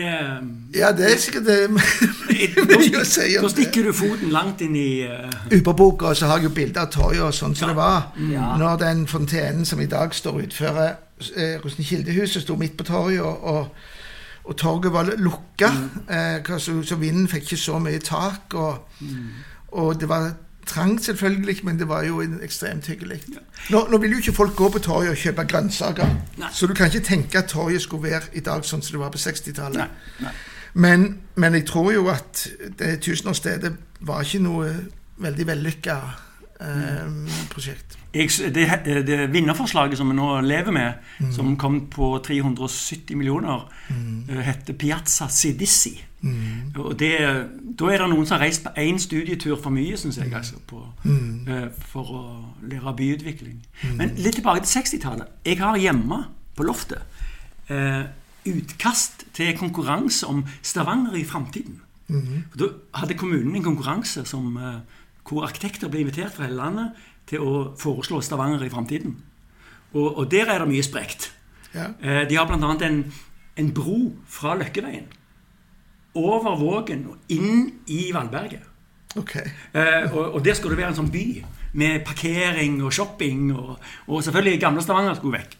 ja, 0.75 0.91
det 0.91 1.05
er 1.05 1.17
sikkert 1.17 1.45
det 1.45 1.57
mye 1.71 3.01
å 3.01 3.05
si 3.07 3.35
Da 3.37 3.49
stikker 3.51 3.87
du 3.87 3.93
foten 3.95 4.31
langt 4.33 4.61
inn 4.65 4.75
i 4.77 5.01
eh, 5.05 5.57
og 5.57 6.15
så 6.17 6.29
har 6.29 6.37
jeg 6.37 6.49
jo 6.49 6.53
bilder 6.55 6.85
av 6.85 6.91
torget 6.93 7.35
sånn 7.35 7.55
som 7.57 7.71
det 7.71 7.77
var. 7.77 8.11
Ja. 8.31 8.53
Når 8.59 8.79
den 8.81 9.05
fontenen 9.07 9.65
som 9.65 9.81
i 9.81 9.89
dag 9.89 10.13
står 10.15 10.41
utenfor 10.43 10.81
eh, 10.83 11.57
Rosenkildehuset, 11.63 12.43
sto 12.43 12.55
midt 12.59 12.77
på 12.77 12.85
torget, 12.87 13.21
og, 13.21 13.43
og, 13.43 13.67
og 14.43 14.57
torget 14.57 14.93
var 14.93 15.13
lukka, 15.17 15.71
eh, 16.09 16.57
så, 16.59 16.81
så 16.83 16.99
vinden 17.01 17.27
fikk 17.31 17.51
ikke 17.51 17.63
så 17.63 17.79
mye 17.81 17.99
tak. 18.03 18.53
Og, 18.53 19.01
og 19.71 19.99
det 19.99 20.09
var 20.09 20.31
trangt, 20.67 21.03
selvfølgelig, 21.05 21.59
men 21.63 21.79
det 21.79 21.87
var 21.87 22.03
jo 22.03 22.21
en- 22.21 22.39
ekstremt 22.43 22.87
hyggelig. 22.87 23.21
Nå, 23.69 23.87
nå 23.91 23.97
vil 23.97 24.11
jo 24.11 24.17
ikke 24.17 24.33
folk 24.33 24.55
gå 24.55 24.69
på 24.69 24.79
torget 24.79 25.09
og 25.11 25.17
kjøpe 25.17 25.43
grønnsaker, 25.47 26.07
Nei. 26.37 26.49
så 26.53 26.67
du 26.67 26.73
kan 26.73 26.85
ikke 26.91 26.99
tenke 27.07 27.37
at 27.37 27.47
torget 27.51 27.81
skulle 27.81 28.03
være 28.11 28.21
i 28.33 28.39
dag 28.39 28.61
sånn 28.65 28.81
som 28.83 28.91
det 28.97 28.99
var 28.99 29.09
på 29.15 29.17
60-tallet. 29.17 29.77
Nei. 29.77 29.87
nei. 30.27 30.31
Men, 30.73 31.07
men 31.35 31.53
jeg 31.53 31.65
tror 31.65 31.91
jo 31.93 32.07
at 32.13 32.47
det 32.79 32.99
tusenårsstedet 33.01 33.73
var 34.01 34.21
ikke 34.21 34.39
noe 34.43 34.75
veldig 35.17 35.47
vellykka 35.47 35.95
prosjekt. 37.51 37.97
Jeg, 38.13 38.31
det, 38.55 38.65
det 39.05 39.17
vinnerforslaget 39.33 39.99
som 39.99 40.09
vi 40.09 40.15
nå 40.17 40.29
lever 40.41 40.73
med, 40.73 41.07
som 41.35 41.51
kom 41.59 41.83
på 41.93 42.15
370 42.25 43.17
millioner, 43.19 43.67
mm. 43.89 44.39
heter 44.47 44.73
Piazza 44.73 45.27
Sidissi. 45.29 45.93
Og 46.75 46.99
det, 46.99 47.11
da 47.79 47.89
er 47.93 48.01
det 48.01 48.09
noen 48.09 48.25
som 48.25 48.37
har 48.37 48.47
reist 48.47 48.65
på 48.65 48.73
én 48.81 48.97
studietur 49.01 49.57
for 49.61 49.73
mye, 49.73 49.97
syns 49.99 50.17
jeg, 50.17 50.31
altså, 50.33 50.57
på, 50.67 50.81
eh, 51.05 51.67
for 51.91 52.13
å 52.13 52.21
lære 52.65 52.95
byutvikling. 52.97 53.59
Men 53.99 54.15
litt 54.17 54.39
tilbake 54.39 54.65
til 54.65 54.79
60-tallet. 54.79 55.29
Jeg 55.45 55.61
har 55.61 55.77
hjemme 55.77 56.23
på 56.57 56.65
loftet 56.65 57.03
eh, 57.69 58.07
utkast 58.49 59.27
til 59.37 59.53
konkurranse 59.59 60.27
om 60.27 60.41
Stavanger 60.61 61.19
i 61.19 61.25
framtiden. 61.27 61.83
Da 62.07 62.71
hadde 62.95 63.17
kommunen 63.19 63.55
en 63.55 63.65
konkurranse 63.65 64.25
som, 64.25 64.57
eh, 64.57 64.79
hvor 65.27 65.45
arkitekter 65.47 65.91
ble 65.91 66.05
invitert 66.05 66.33
fra 66.35 66.47
hele 66.47 66.59
landet 66.59 67.05
til 67.27 67.43
å 67.43 67.53
foreslå 67.79 68.21
Stavanger 68.23 68.63
i 68.63 68.71
framtiden. 68.71 69.17
Og, 69.93 70.17
og 70.17 70.25
der 70.31 70.47
er 70.51 70.63
det 70.63 70.69
mye 70.71 70.85
sprekt. 70.85 71.31
Ja. 71.73 71.89
Eh, 72.01 72.23
De 72.29 72.37
har 72.39 72.47
bl.a. 72.47 72.73
En, 72.87 73.01
en 73.57 73.71
bro 73.75 73.99
fra 74.27 74.55
Løkkeveien 74.59 75.07
over 76.17 76.55
Vågen 76.57 77.03
og 77.11 77.29
inn 77.29 77.67
i 77.93 78.07
Valberget. 78.15 78.63
Okay. 79.17 79.45
Eh, 79.73 80.07
og, 80.13 80.33
og 80.37 80.43
der 80.45 80.55
skulle 80.57 80.75
det 80.75 80.81
være 80.83 80.93
en 80.95 80.99
sånn 81.03 81.11
by 81.13 81.25
med 81.77 82.03
parkering 82.07 82.79
og 82.85 82.93
shopping. 82.95 83.51
Og, 83.53 83.75
og 84.07 84.23
selvfølgelig 84.25 84.61
gamle 84.63 84.81
Stavanger 84.85 85.17
skulle 85.19 85.39
vekk. 85.41 85.57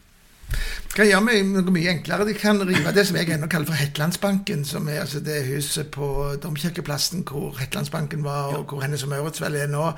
Kan 0.95 1.09
gjøre 1.09 1.23
meg 1.25 1.43
noe 1.51 1.73
mye 1.73 1.91
enklere. 1.91 2.25
De 2.25 2.33
kan 2.37 2.61
rive 2.65 2.93
det 2.95 3.03
som 3.09 3.17
jeg 3.19 3.29
ennå 3.33 3.49
kaller 3.51 3.69
for 3.69 3.77
Hetlandsbanken, 3.77 4.63
som 4.65 4.87
er 4.89 5.03
altså 5.03 5.19
det 5.23 5.43
huset 5.49 5.91
på 5.93 6.07
Domkirkeplassen 6.43 7.25
hvor 7.27 7.57
Hetlandsbanken 7.59 8.23
var, 8.25 8.55
og 8.57 8.71
hvor 8.71 8.81
Hennes 8.85 9.03
og 9.05 9.11
Maurits 9.13 9.43
vel 9.43 9.59
er 9.59 9.69
nå. 9.71 9.91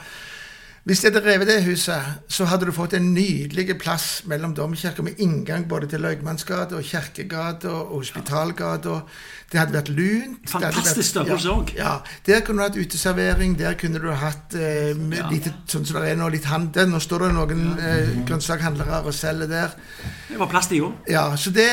Hvis 0.89 1.03
de 1.03 1.11
hadde 1.11 1.21
revet 1.21 1.45
det 1.47 1.59
huset, 1.67 2.01
så 2.33 2.45
hadde 2.49 2.65
du 2.65 2.71
fått 2.73 2.95
en 2.97 3.11
nydelig 3.13 3.75
plass 3.77 4.23
mellom 4.25 4.55
domkirker 4.57 5.05
med 5.05 5.19
inngang 5.21 5.67
både 5.69 5.85
til 5.91 6.01
Løgmannsgata 6.01 6.79
og 6.79 6.87
Kjerkegata 6.87 7.69
og 7.69 7.91
Hospitalgata. 7.99 8.95
Det 9.51 9.59
hadde 9.61 9.75
vært 9.77 9.91
lunt. 9.93 10.49
Fantastisk 10.49 11.11
størrelse 11.11 11.53
òg. 11.53 11.75
ja. 11.77 11.83
Ja. 11.85 11.93
Der 12.25 12.41
kunne 12.41 12.63
du 12.63 12.67
hatt 12.71 12.77
uteservering, 12.81 13.53
der 13.59 13.77
kunne 13.77 14.01
du 14.01 14.09
hatt 14.11 14.55
eh, 14.57 14.89
Ja. 15.13 15.29
lite, 15.29 15.53
sånn 15.69 15.85
som 15.85 16.01
det 16.01 16.09
er 16.11 16.17
nå, 16.17 16.29
litt 16.33 16.45
handel. 16.49 16.89
Nå 16.89 16.99
står 17.05 17.27
det 17.27 17.33
noen 17.37 17.63
eh, 17.79 18.09
grønnsakhandlere 18.25 19.03
og 19.05 19.13
selger 19.13 19.47
der. 19.47 19.77
Det 20.29 20.39
var 20.41 20.49
plass 20.49 20.67
til 20.73 20.77
jo. 20.83 20.93
Ja, 21.07 21.35
så 21.37 21.53
det, 21.53 21.69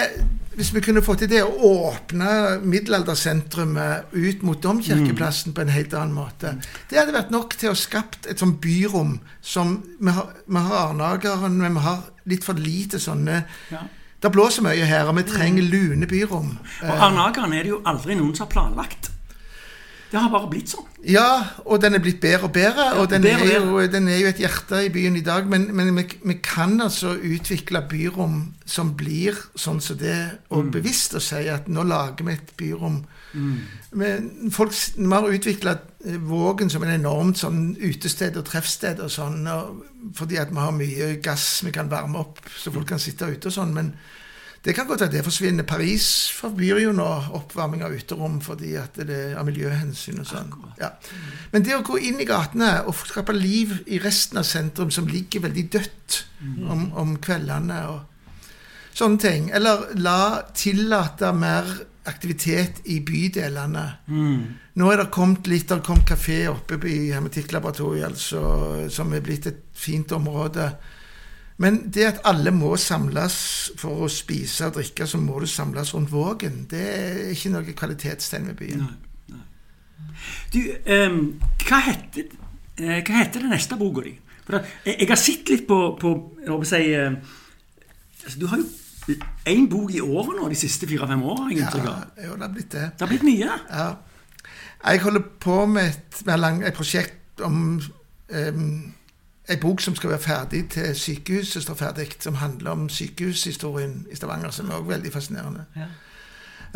Hvis 0.57 0.71
vi 0.73 0.81
kunne 0.81 1.03
fått 1.05 1.21
til 1.21 1.29
det 1.29 1.43
å 1.45 1.69
åpne 1.69 2.29
middelaldersentrumet 2.65 4.15
ut 4.17 4.45
mot 4.47 4.63
Domkirkeplassen 4.63 5.53
på 5.53 5.61
en 5.67 5.73
helt 5.75 5.93
annen 5.93 6.17
måte 6.17 6.55
Det 6.89 6.97
hadde 6.97 7.13
vært 7.13 7.35
nok 7.35 7.59
til 7.61 7.75
å 7.75 7.77
skapt 7.77 8.29
et 8.31 8.41
sånt 8.41 8.57
byrom 8.65 9.19
som 9.45 9.77
Vi 10.01 10.15
har, 10.17 10.31
vi 10.47 10.63
har 10.69 10.79
Arnageren, 10.87 11.59
men 11.61 11.77
vi 11.77 11.85
har 11.85 12.07
litt 12.25 12.47
for 12.47 12.57
lite 12.57 13.01
sånne 13.03 13.43
Ja. 13.73 13.85
Det 14.17 14.31
blåser 14.33 14.65
mye 14.65 14.87
her, 14.89 15.05
og 15.11 15.19
vi 15.19 15.27
trenger 15.29 15.63
lune 15.63 16.07
byrom. 16.09 16.55
Og 16.83 17.03
Arnageren 17.05 17.53
er 17.53 17.67
det 17.67 17.75
jo 17.75 17.83
aldri 17.85 18.17
noen 18.17 18.33
som 18.35 18.47
har 18.47 18.55
planlagt. 18.55 19.11
Det 20.17 20.23
har 20.25 20.31
bare 20.33 20.49
blitt 20.49 20.71
sånn. 20.73 20.85
Ja, 21.05 21.31
og 21.69 21.83
den 21.83 21.99
er 21.99 22.01
blitt 22.01 22.23
bedre 22.23 22.49
og 22.49 22.55
bedre. 22.55 22.87
og 22.97 23.11
den, 23.13 23.27
bedre 23.27 23.51
er 23.53 23.59
jo, 23.61 23.83
den 23.93 24.07
er 24.09 24.23
jo 24.23 24.31
et 24.31 24.41
hjerte 24.41 24.79
i 24.87 24.89
byen 24.95 25.19
i 25.21 25.25
dag. 25.27 25.45
Men, 25.53 25.67
men 25.77 25.91
vi, 25.99 26.07
vi 26.25 26.37
kan 26.41 26.79
altså 26.81 27.13
utvikle 27.21 27.83
byrom 27.91 28.39
som 28.65 28.95
blir 28.97 29.37
sånn 29.61 29.83
som 29.85 30.01
det, 30.01 30.17
og 30.57 30.73
bevisst 30.73 31.19
å 31.19 31.21
si 31.21 31.45
at 31.53 31.69
nå 31.69 31.85
lager 31.85 32.25
vi 32.25 32.33
et 32.33 32.57
byrom. 32.57 32.97
Men 34.01 34.51
folk, 34.55 34.73
vi 34.97 35.13
har 35.13 35.29
utvikla 35.37 35.77
Vågen 36.23 36.71
som 36.71 36.85
en 36.87 36.95
enormt 36.95 37.41
sånn 37.41 37.63
utested 37.77 38.37
og 38.39 38.47
treffsted 38.47 39.01
og 39.03 39.11
sånn, 39.13 39.41
og, 39.51 39.81
fordi 40.17 40.39
at 40.39 40.53
vi 40.53 40.63
har 40.63 40.77
mye 40.77 41.09
gass 41.21 41.65
vi 41.67 41.73
kan 41.75 41.91
varme 41.91 42.23
opp, 42.23 42.41
så 42.57 42.73
folk 42.73 42.89
kan 42.93 43.03
sitte 43.03 43.27
ute 43.27 43.51
og 43.51 43.57
sånn. 43.57 43.75
men 43.75 43.91
det 44.67 44.75
kan 44.75 44.89
godt 44.89 45.05
være 45.05 45.13
det 45.13 45.23
forsvinner. 45.23 45.63
Paris 45.63 46.07
forbyr 46.35 46.81
jo 46.83 46.93
nå 46.97 47.07
oppvarming 47.39 47.85
av 47.87 47.95
uterom 47.95 48.41
fordi 48.43 48.73
at 48.81 48.99
det 48.99 49.19
er 49.29 49.37
av 49.39 49.47
miljøhensyn 49.47 50.19
og 50.19 50.27
sånn. 50.27 50.51
Ja. 50.81 50.91
Men 51.53 51.63
det 51.67 51.77
å 51.77 51.85
gå 51.87 52.01
inn 52.03 52.19
i 52.19 52.27
gatene 52.27 52.73
og 52.83 52.99
skape 52.99 53.37
liv 53.37 53.77
i 53.87 54.01
resten 54.03 54.43
av 54.43 54.49
sentrum, 54.49 54.91
som 54.91 55.07
ligger 55.07 55.47
veldig 55.47 55.67
dødt 55.77 56.19
om, 56.67 56.89
om 56.99 57.15
kveldene 57.23 57.79
og 57.93 58.01
sånne 58.97 59.23
ting, 59.23 59.51
eller 59.55 59.87
la 60.03 60.43
tillate 60.57 61.31
mer 61.37 61.71
aktivitet 62.07 62.83
i 62.91 62.99
bydelene. 63.07 63.87
Nå 64.77 64.91
er 64.91 65.01
det 65.01 65.09
kommet 65.15 65.47
litt, 65.51 65.69
det 65.69 65.79
har 65.79 65.87
kommet 65.87 66.11
kafé 66.11 66.43
oppe 66.51 66.79
i 66.91 67.13
Hermetikklaboratoriet, 67.15 68.07
altså, 68.11 68.43
som 68.91 69.15
er 69.15 69.25
blitt 69.27 69.47
et 69.51 69.63
fint 69.77 70.13
område. 70.17 70.71
Men 71.63 71.79
det 71.93 72.05
at 72.05 72.19
alle 72.29 72.53
må 72.53 72.75
samles 72.77 73.37
for 73.81 74.05
å 74.05 74.11
spise 74.13 74.69
og 74.69 74.77
drikke, 74.77 75.07
så 75.09 75.17
må 75.21 75.39
du 75.41 75.47
samles 75.49 75.95
rundt 75.97 76.13
Vågen. 76.13 76.67
Det 76.69 76.83
er 76.85 77.21
ikke 77.33 77.53
noe 77.55 77.77
kvalitetstegn 77.79 78.51
ved 78.51 78.59
byen. 78.61 78.87
Du, 80.53 80.61
um, 80.93 81.21
hva 81.65 81.81
heter 81.89 82.29
uh, 82.29 82.99
hva 83.01 83.23
heter 83.23 83.45
den 83.45 83.53
neste 83.55 83.79
boka 83.81 84.05
di? 84.05 84.13
For 84.47 84.59
da, 84.59 84.61
jeg, 84.85 84.99
jeg 85.01 85.09
har 85.11 85.21
sett 85.21 85.53
litt 85.53 85.65
på, 85.69 85.79
på 86.01 86.13
si, 86.69 86.83
uh, 86.93 87.17
altså, 88.25 88.37
Du 88.41 88.47
har 88.53 88.61
jo 88.61 89.17
én 89.47 89.69
bok 89.71 89.95
i 89.95 90.03
året 90.03 90.37
nå 90.37 90.49
de 90.51 90.59
siste 90.59 90.89
fire-fem 90.91 91.23
åra. 91.25 91.49
Ja, 91.55 91.71
Ja. 91.79 91.97
jo, 92.27 92.37
det 92.37 92.43
har 92.43 92.53
blitt 92.53 92.73
det. 92.75 92.85
Det 92.93 93.07
har 93.07 93.13
blitt 93.13 93.27
mye. 93.27 93.59
Ja. 93.71 93.89
Jeg 94.87 95.03
holder 95.03 95.25
på 95.41 95.61
med 95.67 95.89
et, 95.89 96.23
med 96.27 96.39
lang, 96.43 96.61
et 96.67 96.77
prosjekt 96.77 97.41
om 97.43 97.81
um, 97.81 98.95
en 99.49 99.61
bok 99.61 99.81
som 99.81 99.95
skal 99.97 100.11
være 100.11 100.19
ferdig 100.19 100.69
til 100.71 100.95
sykehuset 100.97 101.63
står 101.63 101.75
ferdig, 101.75 102.09
som 102.21 102.35
handler 102.35 102.71
om 102.71 102.89
sykehushistorien 102.89 104.07
i 104.13 104.17
Stavanger, 104.17 104.51
som 104.51 104.71
er 104.71 104.75
også 104.75 104.89
veldig 104.91 105.13
fascinerende. 105.13 105.65
Ja. 105.77 105.87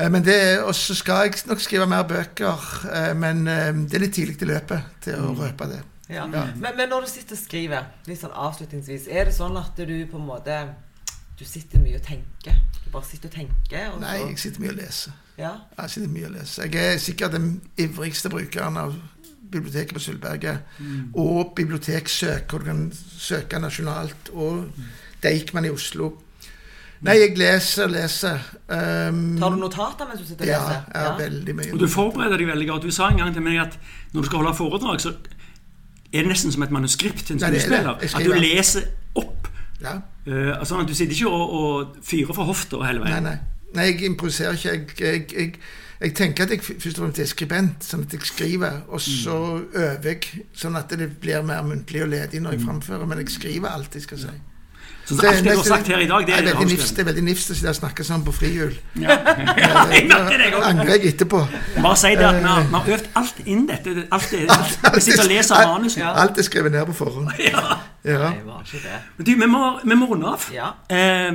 Eh, 0.05 0.11
Men 0.11 0.25
det, 0.25 0.63
Og 0.63 0.75
så 0.75 0.95
skal 0.95 1.15
jeg 1.15 1.35
nok 1.47 1.61
skrive 1.61 1.87
mer 1.87 2.03
bøker, 2.03 2.87
eh, 2.95 3.17
men 3.17 3.49
eh, 3.49 3.75
det 3.75 3.95
er 3.95 3.99
litt 4.05 4.15
tidlig 4.15 4.43
i 4.43 4.45
løpet 4.45 4.81
til 5.03 5.15
å 5.15 5.35
røpe 5.35 5.65
det. 5.67 5.81
Ja. 6.09 6.27
Ja. 6.33 6.45
Men, 6.57 6.77
men 6.77 6.89
når 6.89 7.01
du 7.01 7.07
sitter 7.11 7.37
og 7.37 7.43
skriver, 7.43 7.85
litt 8.07 8.21
sånn 8.21 8.33
avslutningsvis, 8.35 9.05
er 9.11 9.25
det 9.25 9.35
sånn 9.35 9.57
at 9.57 9.77
du 9.77 10.07
på 10.11 10.17
en 10.19 10.27
måte 10.27 10.61
Du 11.39 11.45
sitter 11.45 11.79
mye 11.81 11.97
og 11.97 12.03
tenker? 12.05 12.53
Du 12.85 12.91
bare 12.93 13.05
sitter 13.09 13.29
og 13.29 13.35
tenker? 13.35 13.87
Og 13.95 14.01
Nei, 14.03 14.17
jeg 14.29 14.39
sitter 14.39 14.61
mye 14.61 14.71
og 14.75 14.77
leser. 14.77 15.13
ja. 15.39 15.53
Jeg 15.79 15.91
sitter 15.91 16.09
mye 16.09 16.27
og 16.27 16.33
leser. 16.35 16.63
Jeg 16.69 16.95
er 16.95 16.99
sikkert 16.99 17.33
den 17.33 17.61
ivrigste 17.79 18.29
brukeren 18.29 18.77
av 18.77 18.95
biblioteket 19.53 19.95
på 19.97 20.01
Sølvberget. 20.01 20.59
Og 21.15 21.53
biblioteksøk, 21.57 22.51
hvor 22.51 22.63
du 22.63 22.65
kan 22.71 22.83
søke 23.19 23.59
nasjonalt. 23.63 24.31
Og 24.33 24.67
Deichman 25.23 25.65
i 25.69 25.73
Oslo. 25.75 26.13
Nei, 27.01 27.15
jeg 27.17 27.33
leser 27.41 27.87
og 27.87 27.95
leser. 27.95 28.43
Um, 28.69 29.21
Tar 29.41 29.55
du 29.55 29.57
notater 29.57 30.09
mens 30.09 30.21
du 30.21 30.27
sitter 30.29 30.45
og 30.45 30.51
ja, 30.51 30.59
leser? 30.61 30.89
ja, 30.95 31.13
veldig 31.17 31.55
mye. 31.57 31.71
Og 31.73 31.81
du 31.81 31.87
forbereder 31.89 32.37
deg 32.43 32.51
veldig 32.51 32.67
godt. 32.69 32.89
Du 32.89 32.93
sa 32.93 33.09
en 33.09 33.17
gang 33.23 33.31
til 33.33 33.45
meg 33.45 33.57
at 33.63 33.79
når 34.13 34.21
du 34.21 34.29
skal 34.29 34.43
holde 34.43 34.53
foredrag, 34.59 35.01
så 35.01 35.15
er 36.13 36.27
det 36.27 36.29
nesten 36.29 36.53
som 36.53 36.67
et 36.67 36.75
manuskript 36.77 37.25
til 37.25 37.39
en 37.39 37.41
Nei, 37.41 37.55
er 37.57 37.65
skuespiller. 37.65 37.95
At 38.05 38.27
du 38.27 38.35
leser 38.37 38.91
opp. 39.17 39.49
Ja. 39.81 39.97
Uh, 40.27 40.61
sånn 40.69 40.83
at 40.85 40.91
du 40.91 40.95
sitter 40.99 41.17
ikke 41.17 41.33
og, 41.33 41.55
og 41.61 42.03
fyrer 42.05 42.37
fra 42.37 42.45
hofta 42.51 42.83
hele 42.85 43.01
Nei, 43.01 43.15
veien. 43.15 43.31
nei. 43.31 43.39
Nei, 43.79 43.87
jeg 43.89 44.11
improviserer 44.11 44.59
ikke. 44.59 44.75
Jeg, 44.75 44.99
jeg, 45.01 45.33
jeg, 45.33 45.55
jeg 46.01 46.15
tenker 46.17 46.47
at 46.47 46.51
jeg 46.55 46.63
først 46.65 46.99
og 46.99 47.03
fremst 47.05 47.19
er 47.21 47.27
skribent, 47.29 47.85
sånn 47.85 48.07
at 48.07 48.15
jeg 48.17 48.23
skriver. 48.25 48.79
Og 48.89 49.03
så 49.05 49.35
øver 49.61 50.07
jeg, 50.09 50.45
sånn 50.57 50.79
at 50.81 50.93
det 50.97 51.11
blir 51.21 51.43
mer 51.45 51.61
muntlig 51.67 52.01
og 52.07 52.09
ledig 52.15 52.41
når 52.41 52.57
jeg 52.57 52.63
framfører. 52.65 53.09
Men 53.09 53.21
jeg 53.21 53.35
skriver 53.35 53.69
alt 53.69 53.99
jeg 53.99 54.07
skal 54.07 54.23
si. 54.23 54.33
Så 55.11 55.19
alt 55.27 55.43
det 55.43 55.51
du 55.51 55.59
har 55.59 55.67
sagt 55.67 55.89
her 55.91 55.99
i 55.99 56.07
dag, 56.07 56.25
det 56.27 56.35
er 56.35 56.39
er 56.39 56.47
veldig 56.55 56.67
nifst, 56.71 56.95
det 56.97 57.03
er 57.03 57.09
veldig 57.11 57.25
nifst 57.27 57.51
å 57.51 57.55
sitte 57.59 57.73
og 57.73 57.77
snakke 57.81 58.05
sånn 58.07 58.23
på 58.25 58.33
frihjul. 58.33 58.77
Ja. 59.03 59.17
ja, 59.63 59.83
jeg 59.91 60.07
merker 60.09 60.39
det 60.39 60.51
angrer 60.71 60.93
jeg 60.95 61.13
etterpå. 61.15 61.41
Bare 61.77 61.97
si 61.99 62.13
det 62.15 62.29
at 62.29 62.39
vi 62.39 62.47
har, 62.47 62.63
vi 62.69 62.77
har 62.77 62.93
øvd 62.97 63.11
alt 63.21 63.43
inn 63.45 63.67
dette. 63.69 63.97
Alt 64.15 64.31
det, 64.31 64.41
alt, 64.47 64.79
alt, 64.87 65.11
alt, 65.11 65.59
alt. 65.59 65.99
Alt 66.25 66.39
er 66.39 66.47
skrevet 66.47 66.73
ned 66.77 66.87
på 66.93 66.97
forhånd. 67.03 67.35
Ja. 67.51 67.81
Ja. 68.05 68.31
Nei, 68.31 68.41
var 68.47 68.63
ikke 68.65 68.81
det. 68.87 69.03
Men 69.19 69.27
Du, 69.27 69.33
vi 69.43 69.51
må, 69.51 69.65
vi 69.85 69.97
må 69.99 70.07
runde 70.15 70.31
av. 70.31 70.47
Ja. 70.55 70.71
Eh, 70.89 71.35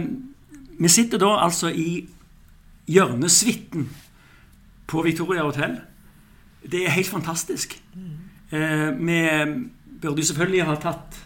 vi 0.79 0.89
sitter 0.89 1.21
da 1.21 1.35
altså 1.43 1.69
i 1.69 2.07
hjørnesuiten 2.89 3.89
på 4.87 5.01
Victoria 5.05 5.43
hotell. 5.47 5.77
Det 6.71 6.83
er 6.85 6.89
helt 6.95 7.07
fantastisk. 7.09 7.75
Eh, 8.51 8.91
vi 8.97 9.19
burde 10.01 10.21
jo 10.21 10.27
selvfølgelig 10.29 10.63
ha 10.67 10.75
tatt 10.81 11.21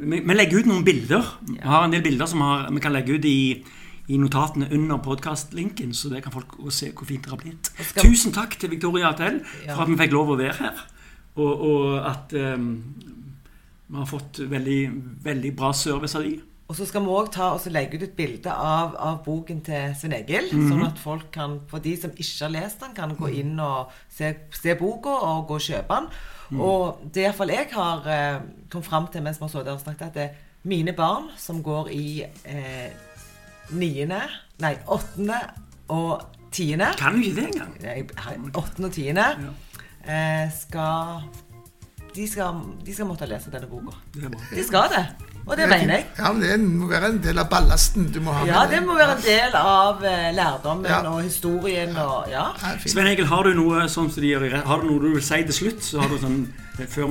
vi, 0.00 0.20
vi 0.24 0.34
legger 0.34 0.60
ut 0.62 0.66
noen 0.70 0.84
bilder. 0.84 1.26
Vi 1.46 1.58
har 1.62 1.84
en 1.84 1.92
del 1.92 2.02
bilder 2.04 2.26
som 2.30 2.40
har, 2.44 2.68
vi 2.72 2.80
kan 2.80 2.92
legge 2.94 3.16
ut 3.18 3.24
i, 3.28 3.62
i 4.10 4.16
notatene 4.18 4.68
under 4.72 4.98
podkastlinken, 5.04 5.92
så 5.94 6.08
det 6.12 6.22
kan 6.24 6.32
folk 6.32 6.54
se 6.72 6.90
hvor 6.96 7.06
fint 7.08 7.24
det 7.26 7.30
har 7.34 7.38
blitt. 7.42 7.70
skal- 7.78 8.06
Tusen 8.08 8.32
takk 8.32 8.56
til 8.58 8.70
Victoria 8.70 9.10
hotell 9.12 9.40
Ja. 9.66 9.74
for 9.74 9.82
at 9.84 9.88
vi 9.92 9.96
fikk 10.00 10.12
lov 10.16 10.30
å 10.34 10.38
være 10.40 10.56
her. 10.58 10.80
Og, 11.36 11.60
og 11.60 12.06
at 12.10 12.32
um, 12.56 12.70
vi 13.90 13.96
har 13.96 14.06
fått 14.06 14.40
veldig, 14.50 14.80
veldig 15.24 15.52
bra 15.56 15.72
service 15.72 16.14
av 16.18 16.22
de. 16.26 16.40
Og 16.70 16.76
så 16.78 16.86
skal 16.86 17.02
vi 17.02 17.10
òg 17.10 17.32
ta 17.34 17.48
og 17.50 17.58
så 17.58 17.72
legge 17.74 17.98
ut 17.98 18.04
et 18.06 18.12
bilde 18.14 18.52
av, 18.54 18.92
av 18.94 19.16
boken 19.24 19.58
til 19.66 19.94
Svein 19.98 20.14
Egil. 20.20 20.52
Sånn 20.54 20.84
at 20.86 21.00
folk 21.02 21.26
kan, 21.34 21.56
for 21.70 21.82
de 21.82 21.96
som 21.98 22.12
ikke 22.14 22.44
har 22.44 22.52
lest 22.54 22.84
den, 22.84 22.92
kan 22.94 23.16
gå 23.18 23.30
inn 23.40 23.56
og 23.58 23.90
se, 24.06 24.28
se 24.54 24.76
boka 24.78 25.10
og 25.10 25.48
gå 25.48 25.56
og 25.58 25.64
kjøpe 25.64 25.96
den. 25.98 26.06
Og 26.62 27.00
det 27.10 27.24
iallfall 27.24 27.50
jeg 27.56 27.66
har 27.72 28.06
eh, 28.06 28.38
kommet 28.70 28.86
fram 28.86 29.08
til 29.10 29.24
mens 29.26 29.40
vi 29.40 29.48
har 29.48 29.52
sittet 29.52 29.72
og 29.74 29.82
snakket, 29.82 30.12
at 30.12 30.14
det 30.14 30.28
er 30.28 30.70
mine 30.70 30.94
barn 30.94 31.26
som 31.40 31.58
går 31.66 31.90
i 31.94 32.22
eh, 32.22 32.90
niende, 33.74 34.20
nei, 34.62 34.74
åttende 34.86 35.40
og 35.90 36.22
tiende 36.54 36.92
Kan 36.98 37.18
du 37.18 37.24
ikke 37.24 37.40
det 37.40 37.48
engang. 37.48 37.74
Nei, 37.82 37.98
åttende 38.54 38.90
og 38.90 38.94
tiende 38.94 39.26
eh, 40.06 40.46
skal 40.54 41.26
de, 42.14 42.26
skal 42.30 42.62
de 42.86 42.94
skal 42.94 43.10
måtte 43.10 43.26
lese 43.30 43.50
denne 43.50 43.70
boka. 43.70 43.98
De 44.54 44.66
skal 44.66 44.90
det. 44.94 45.04
Og 45.46 45.56
det 45.56 45.66
mener 45.68 45.94
jeg. 45.94 46.06
Ja, 46.18 46.32
men 46.32 46.42
Det 46.42 46.58
må 46.60 46.86
være 46.90 47.08
en 47.10 47.22
del 47.24 47.38
av 47.42 47.48
ballasten 47.50 48.10
du 48.12 48.20
må 48.20 48.32
ha 48.32 48.44
med 48.44 48.52
Ja, 48.52 48.66
det 48.70 48.82
må 48.86 48.94
være 48.98 49.16
en 49.16 49.22
del 49.24 49.54
av 49.58 50.04
eh, 50.04 50.28
lærdommen 50.36 50.86
Ja. 50.90 51.00
og 51.10 51.22
historien 51.22 51.96
og 51.96 52.28
Ja. 52.30 52.44
Ja. 52.62 52.74
Svein 52.86 53.06
Egil, 53.06 53.26
har 53.26 53.42
du 53.48 53.54
noe 53.54 53.86
sånn 53.88 54.10
som 54.12 54.20
de 54.22 54.28
gjør 54.34 54.62
Har 54.64 54.80
du 54.80 54.86
noe 54.90 55.00
du 55.00 55.08
vil 55.14 55.22
si 55.22 55.42
til 55.48 55.52
slutt? 55.56 55.82
Så 55.82 56.00
har 56.00 56.08
du 56.08 56.18
sånn 56.18 56.52
eh, 56.78 56.86
Før 56.86 57.10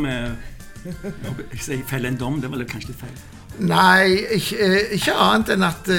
vi 1.51 1.57
sier 1.59 1.83
feller 1.89 2.09
en 2.13 2.17
dom, 2.17 2.39
det 2.41 2.49
var 2.51 2.63
kanskje 2.63 2.93
litt 2.93 3.01
feil. 3.01 3.17
Nei, 3.59 4.15
ikke, 4.37 4.59
eh, 4.63 4.93
ikke 4.95 5.15
annet 5.19 5.49
enn 5.57 5.63
at 5.67 5.89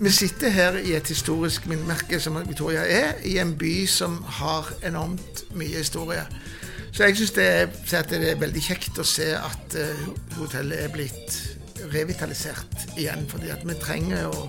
vi 0.00 0.10
sitter 0.14 0.50
her 0.54 0.76
i 0.78 0.92
et 0.94 1.08
historisk 1.10 1.64
minnemerke 1.66 2.20
som 2.22 2.36
Victoria 2.46 2.84
er, 2.86 3.16
i 3.26 3.38
en 3.42 3.56
by 3.58 3.86
som 3.90 4.20
har 4.38 4.68
enormt 4.86 5.42
mye 5.58 5.80
historie. 5.80 6.22
Så 6.92 7.04
jeg 7.04 7.16
syns 7.18 7.34
det, 7.36 7.48
det 8.10 8.18
er 8.32 8.40
veldig 8.40 8.62
kjekt 8.64 8.98
å 8.98 9.06
se 9.06 9.28
at 9.36 9.76
eh, 9.78 10.04
hotellet 10.38 10.86
er 10.86 10.92
blitt 10.92 11.38
revitalisert 11.92 12.98
igjen. 12.98 13.26
Fordi 13.30 13.52
at 13.54 13.64
vi 13.66 13.78
trenger 13.78 14.28
å 14.30 14.48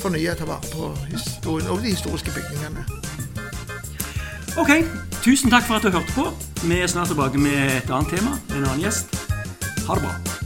fornye 0.00 0.32
og 0.32 0.40
ta 0.40 0.48
vare 0.48 0.72
på 0.72 0.90
historien 1.10 1.70
og 1.70 1.82
de 1.84 1.94
historiske 1.94 2.34
bygningene. 2.36 2.86
Ok, 4.58 4.72
tusen 5.22 5.52
takk 5.52 5.68
for 5.68 5.78
at 5.78 5.86
du 5.86 5.92
hørte 5.94 6.16
på. 6.16 6.28
Vi 6.64 6.80
er 6.80 6.90
snart 6.90 7.12
tilbake 7.12 7.40
med 7.40 7.76
et 7.78 7.90
annet 7.90 8.16
tema, 8.16 8.36
en 8.50 8.64
annen 8.64 8.84
gjest. 8.86 9.16
Ha 9.86 9.96
det 9.96 10.06
bra. 10.06 10.39